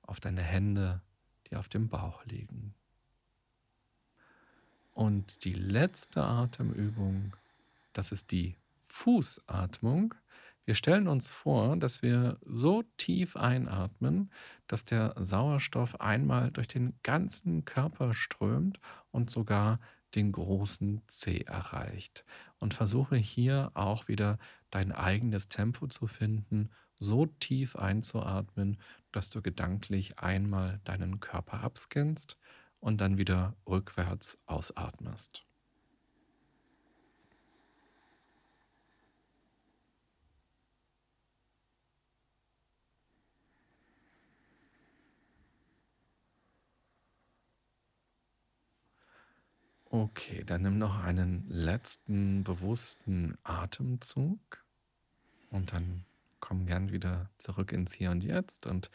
auf 0.04 0.20
deine 0.20 0.44
Hände, 0.44 1.02
die 1.50 1.56
auf 1.56 1.68
dem 1.68 1.90
Bauch 1.90 2.24
liegen. 2.26 2.76
Und 4.94 5.46
die 5.46 5.56
letzte 5.56 6.22
Atemübung, 6.22 7.36
das 7.94 8.12
ist 8.12 8.30
die 8.30 8.56
Fußatmung. 8.84 10.14
Wir 10.64 10.76
stellen 10.76 11.08
uns 11.08 11.32
vor, 11.32 11.76
dass 11.76 12.04
wir 12.04 12.38
so 12.46 12.84
tief 12.98 13.36
einatmen, 13.36 14.32
dass 14.68 14.86
der 14.86 15.16
Sauerstoff 15.18 16.00
einmal 16.00 16.52
durch 16.52 16.68
den 16.68 16.94
ganzen 17.02 17.66
Körper 17.66 18.14
strömt 18.14 18.80
und 19.10 19.32
sogar 19.32 19.80
den 20.16 20.32
großen 20.32 21.02
C 21.08 21.40
erreicht. 21.42 22.26
Und 22.60 22.74
versuche 22.74 23.16
hier 23.16 23.72
auch 23.74 24.08
wieder 24.08 24.38
dein 24.70 24.92
eigenes 24.92 25.48
Tempo 25.48 25.88
zu 25.88 26.08
finden, 26.08 26.72
so 27.00 27.26
tief 27.26 27.76
einzuatmen, 27.76 28.80
dass 29.12 29.30
du 29.30 29.42
gedanklich 29.42 30.20
einmal 30.20 30.80
deinen 30.84 31.20
Körper 31.20 31.62
abscannst 31.62 32.38
und 32.80 33.02
dann 33.02 33.18
wieder 33.18 33.56
rückwärts 33.68 34.40
ausatmest. 34.46 35.46
Okay, 49.94 50.44
dann 50.44 50.64
nimm 50.64 50.80
noch 50.80 51.04
einen 51.04 51.48
letzten 51.48 52.44
bewussten 52.44 53.38
Atemzug 53.44 54.66
und 55.52 55.72
dann 55.72 56.04
komm 56.40 56.66
gern 56.66 56.92
wieder 56.92 57.30
zurück 57.38 57.72
ins 57.72 57.94
Hier 57.94 58.10
und 58.10 58.24
Jetzt 58.24 58.66
und 58.66 58.90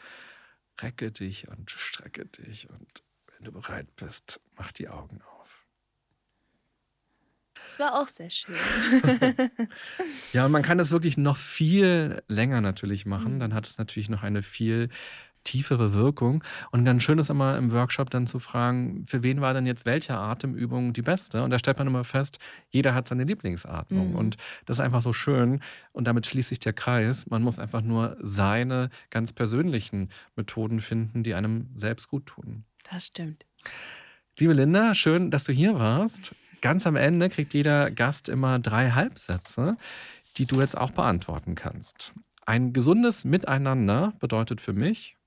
recke 0.81 1.09
dich 1.13 1.47
und 1.47 1.71
strecke 1.71 2.25
dich 2.25 2.69
und 2.69 3.01
wenn 3.27 3.45
du 3.45 3.53
bereit 3.53 3.95
bist, 3.95 4.41
mach 4.57 4.73
die 4.73 4.89
Augen 4.89 5.21
auf. 5.21 5.65
Das 7.69 7.79
war 7.79 8.01
auch 8.01 8.09
sehr 8.09 8.29
schön. 8.29 8.57
ja, 10.33 10.45
und 10.47 10.51
man 10.51 10.63
kann 10.63 10.77
das 10.77 10.91
wirklich 10.91 11.15
noch 11.15 11.37
viel 11.37 12.21
länger 12.27 12.59
natürlich 12.59 13.05
machen. 13.05 13.35
Mhm. 13.35 13.39
Dann 13.39 13.53
hat 13.53 13.65
es 13.65 13.77
natürlich 13.77 14.09
noch 14.09 14.23
eine 14.23 14.43
viel 14.43 14.89
tiefere 15.43 15.93
Wirkung. 15.93 16.43
Und 16.71 16.85
ganz 16.85 17.03
schön 17.03 17.19
ist 17.19 17.29
immer 17.29 17.57
im 17.57 17.71
Workshop 17.71 18.09
dann 18.09 18.27
zu 18.27 18.39
fragen, 18.39 19.05
für 19.05 19.23
wen 19.23 19.41
war 19.41 19.53
denn 19.53 19.65
jetzt 19.65 19.85
welche 19.85 20.15
Atemübung 20.15 20.93
die 20.93 21.01
beste? 21.01 21.43
Und 21.43 21.51
da 21.51 21.59
stellt 21.59 21.77
man 21.77 21.87
immer 21.87 22.03
fest, 22.03 22.39
jeder 22.69 22.93
hat 22.93 23.07
seine 23.07 23.23
Lieblingsatmung. 23.23 24.11
Mhm. 24.11 24.15
Und 24.15 24.37
das 24.65 24.77
ist 24.77 24.81
einfach 24.81 25.01
so 25.01 25.13
schön. 25.13 25.61
Und 25.91 26.05
damit 26.05 26.27
schließt 26.27 26.49
sich 26.49 26.59
der 26.59 26.73
Kreis. 26.73 27.29
Man 27.29 27.41
muss 27.41 27.59
einfach 27.59 27.81
nur 27.81 28.17
seine 28.21 28.89
ganz 29.09 29.33
persönlichen 29.33 30.09
Methoden 30.35 30.81
finden, 30.81 31.23
die 31.23 31.33
einem 31.33 31.69
selbst 31.73 32.09
gut 32.09 32.25
tun. 32.25 32.63
Das 32.91 33.07
stimmt. 33.07 33.45
Liebe 34.37 34.53
Linda, 34.53 34.95
schön, 34.95 35.31
dass 35.31 35.43
du 35.43 35.51
hier 35.51 35.75
warst. 35.79 36.33
Ganz 36.61 36.87
am 36.87 36.95
Ende 36.95 37.29
kriegt 37.29 37.53
jeder 37.53 37.91
Gast 37.91 38.29
immer 38.29 38.59
drei 38.59 38.91
Halbsätze, 38.91 39.77
die 40.37 40.45
du 40.45 40.59
jetzt 40.61 40.77
auch 40.77 40.91
beantworten 40.91 41.55
kannst. 41.55 42.13
Ein 42.45 42.73
gesundes 42.73 43.25
Miteinander 43.25 44.13
bedeutet 44.19 44.59
für 44.59 44.73
mich, 44.73 45.17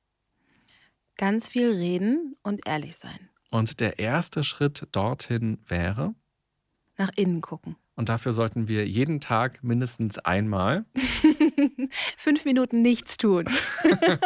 Ganz 1.16 1.48
viel 1.48 1.70
reden 1.70 2.36
und 2.42 2.66
ehrlich 2.66 2.96
sein. 2.96 3.28
Und 3.50 3.80
der 3.80 3.98
erste 3.98 4.44
Schritt 4.44 4.88
dorthin 4.92 5.58
wäre? 5.66 6.14
Nach 6.96 7.10
innen 7.16 7.40
gucken. 7.40 7.76
Und 7.94 8.08
dafür 8.08 8.32
sollten 8.32 8.68
wir 8.68 8.88
jeden 8.88 9.20
Tag 9.20 9.62
mindestens 9.62 10.18
einmal 10.18 10.86
fünf 12.16 12.46
Minuten 12.46 12.80
nichts 12.80 13.18
tun. 13.18 13.44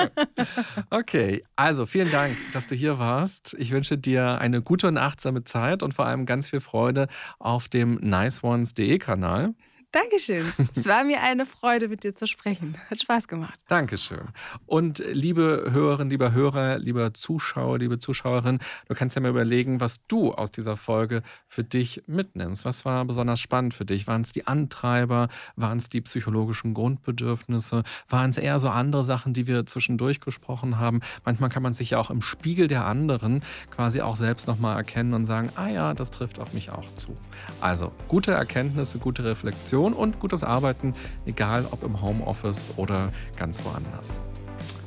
okay, 0.91 1.45
also 1.57 1.85
vielen 1.85 2.13
Dank, 2.13 2.37
dass 2.53 2.69
du 2.69 2.77
hier 2.77 3.01
warst. 3.01 3.57
Ich 3.59 3.73
wünsche 3.73 3.99
dir 3.99 4.39
eine 4.39 4.63
gute 4.63 4.87
und 4.87 4.99
achtsame 4.99 5.43
Zeit 5.43 5.83
und 5.83 5.95
vor 5.95 6.07
allem 6.07 6.27
ganz 6.27 6.49
viel 6.51 6.61
Freude 6.61 7.09
auf 7.41 7.69
dem 7.69 7.97
niceones.de 7.97 8.99
Kanal. 8.99 9.55
Dankeschön. 9.97 10.45
Es 10.77 10.87
war 10.87 11.05
mir 11.05 11.23
eine 11.23 11.47
Freude, 11.47 11.89
mit 11.89 12.05
dir 12.05 12.15
zu 12.15 12.27
sprechen. 12.27 12.77
Hat 12.91 13.01
Spaß 13.01 13.29
gemacht. 13.29 13.59
Dankeschön. 13.67 14.29
Und 14.67 15.03
liebe 15.11 15.71
Hörerinnen, 15.71 16.11
lieber 16.11 16.33
Hörer, 16.33 16.77
lieber 16.77 17.15
Zuschauer, 17.15 17.79
liebe 17.79 17.99
Zuschauerin, 17.99 18.59
du 18.89 18.95
kannst 18.95 19.17
ja 19.17 19.23
mal 19.23 19.31
überlegen, 19.31 19.81
was 19.81 20.07
du 20.07 20.35
aus 20.35 20.51
dieser 20.51 20.77
Folge 20.77 21.23
für 21.49 21.65
dich 21.65 22.03
mitnimmst. 22.09 22.67
Was 22.67 22.85
war 22.85 23.07
besonders 23.07 23.41
spannend 23.41 23.73
für 23.73 23.87
dich? 23.87 24.07
Waren 24.07 24.21
es 24.21 24.33
die 24.33 24.47
Antreiber? 24.47 25.29
Waren 25.57 25.79
es 25.79 25.89
die 25.89 26.03
psychologischen 26.03 26.75
Grundbedürfnisse? 26.75 27.83
Waren 28.11 28.29
es 28.29 28.37
eher 28.37 28.59
so 28.59 28.69
andere 28.69 29.03
Sachen, 29.03 29.33
die 29.33 29.47
wir 29.47 29.65
zwischendurch 29.65 30.21
gesprochen 30.21 30.79
haben? 30.79 31.01
Manchmal 31.25 31.49
kann 31.49 31.63
man 31.63 31.73
sich 31.73 31.89
ja 31.91 31.99
auch 31.99 32.11
im 32.11 32.21
Spiegel 32.21 32.69
der 32.69 32.85
anderen 32.85 33.41
quasi 33.71 34.03
auch 34.03 34.17
selbst 34.17 34.47
nochmal 34.47 34.77
erkennen 34.77 35.15
und 35.15 35.25
sagen, 35.25 35.49
ah 35.57 35.69
ja, 35.69 35.95
das 35.95 36.11
trifft 36.11 36.39
auf 36.39 36.53
mich 36.53 36.69
auch 36.69 36.95
zu. 36.97 37.17
Also 37.63 37.93
gute 38.09 38.33
Erkenntnisse, 38.33 38.99
gute 38.99 39.25
Reflexion 39.25 39.86
Motivation 39.87 39.93
und 39.93 40.21
gutes 40.21 40.43
Arbeiten, 40.43 40.95
egal 41.27 41.67
ob 41.71 41.83
im 41.83 42.01
Homeoffice 42.01 42.73
oder 42.77 43.13
ganz 43.39 43.65
woanders. 43.65 44.21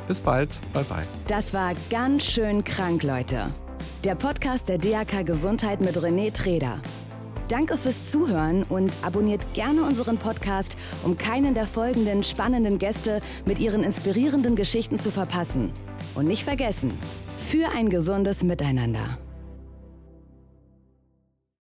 Bis 0.07 0.19
bald, 0.21 0.59
bye 0.73 0.83
bye. 0.83 1.03
Das 1.27 1.53
war 1.53 1.73
ganz 1.89 2.25
schön 2.25 2.63
krank, 2.63 3.03
Leute. 3.03 3.47
Der 4.03 4.15
Podcast 4.15 4.69
der 4.69 4.77
DAK 4.77 5.25
Gesundheit 5.25 5.81
mit 5.81 5.95
René 5.97 6.33
Treder. 6.33 6.79
Danke 7.47 7.77
fürs 7.77 8.11
Zuhören 8.11 8.63
und 8.63 8.91
abonniert 9.01 9.53
gerne 9.53 9.83
unseren 9.83 10.17
Podcast, 10.17 10.77
um 11.03 11.17
keinen 11.17 11.55
der 11.55 11.65
folgenden 11.65 12.23
spannenden 12.23 12.77
Gäste 12.77 13.21
mit 13.45 13.59
ihren 13.59 13.83
inspirierenden 13.83 14.55
Geschichten 14.55 14.99
zu 14.99 15.11
verpassen. 15.11 15.71
Und 16.15 16.27
nicht 16.27 16.43
vergessen, 16.43 16.91
für 17.37 17.69
ein 17.75 17.89
gesundes 17.89 18.43
Miteinander. 18.43 19.17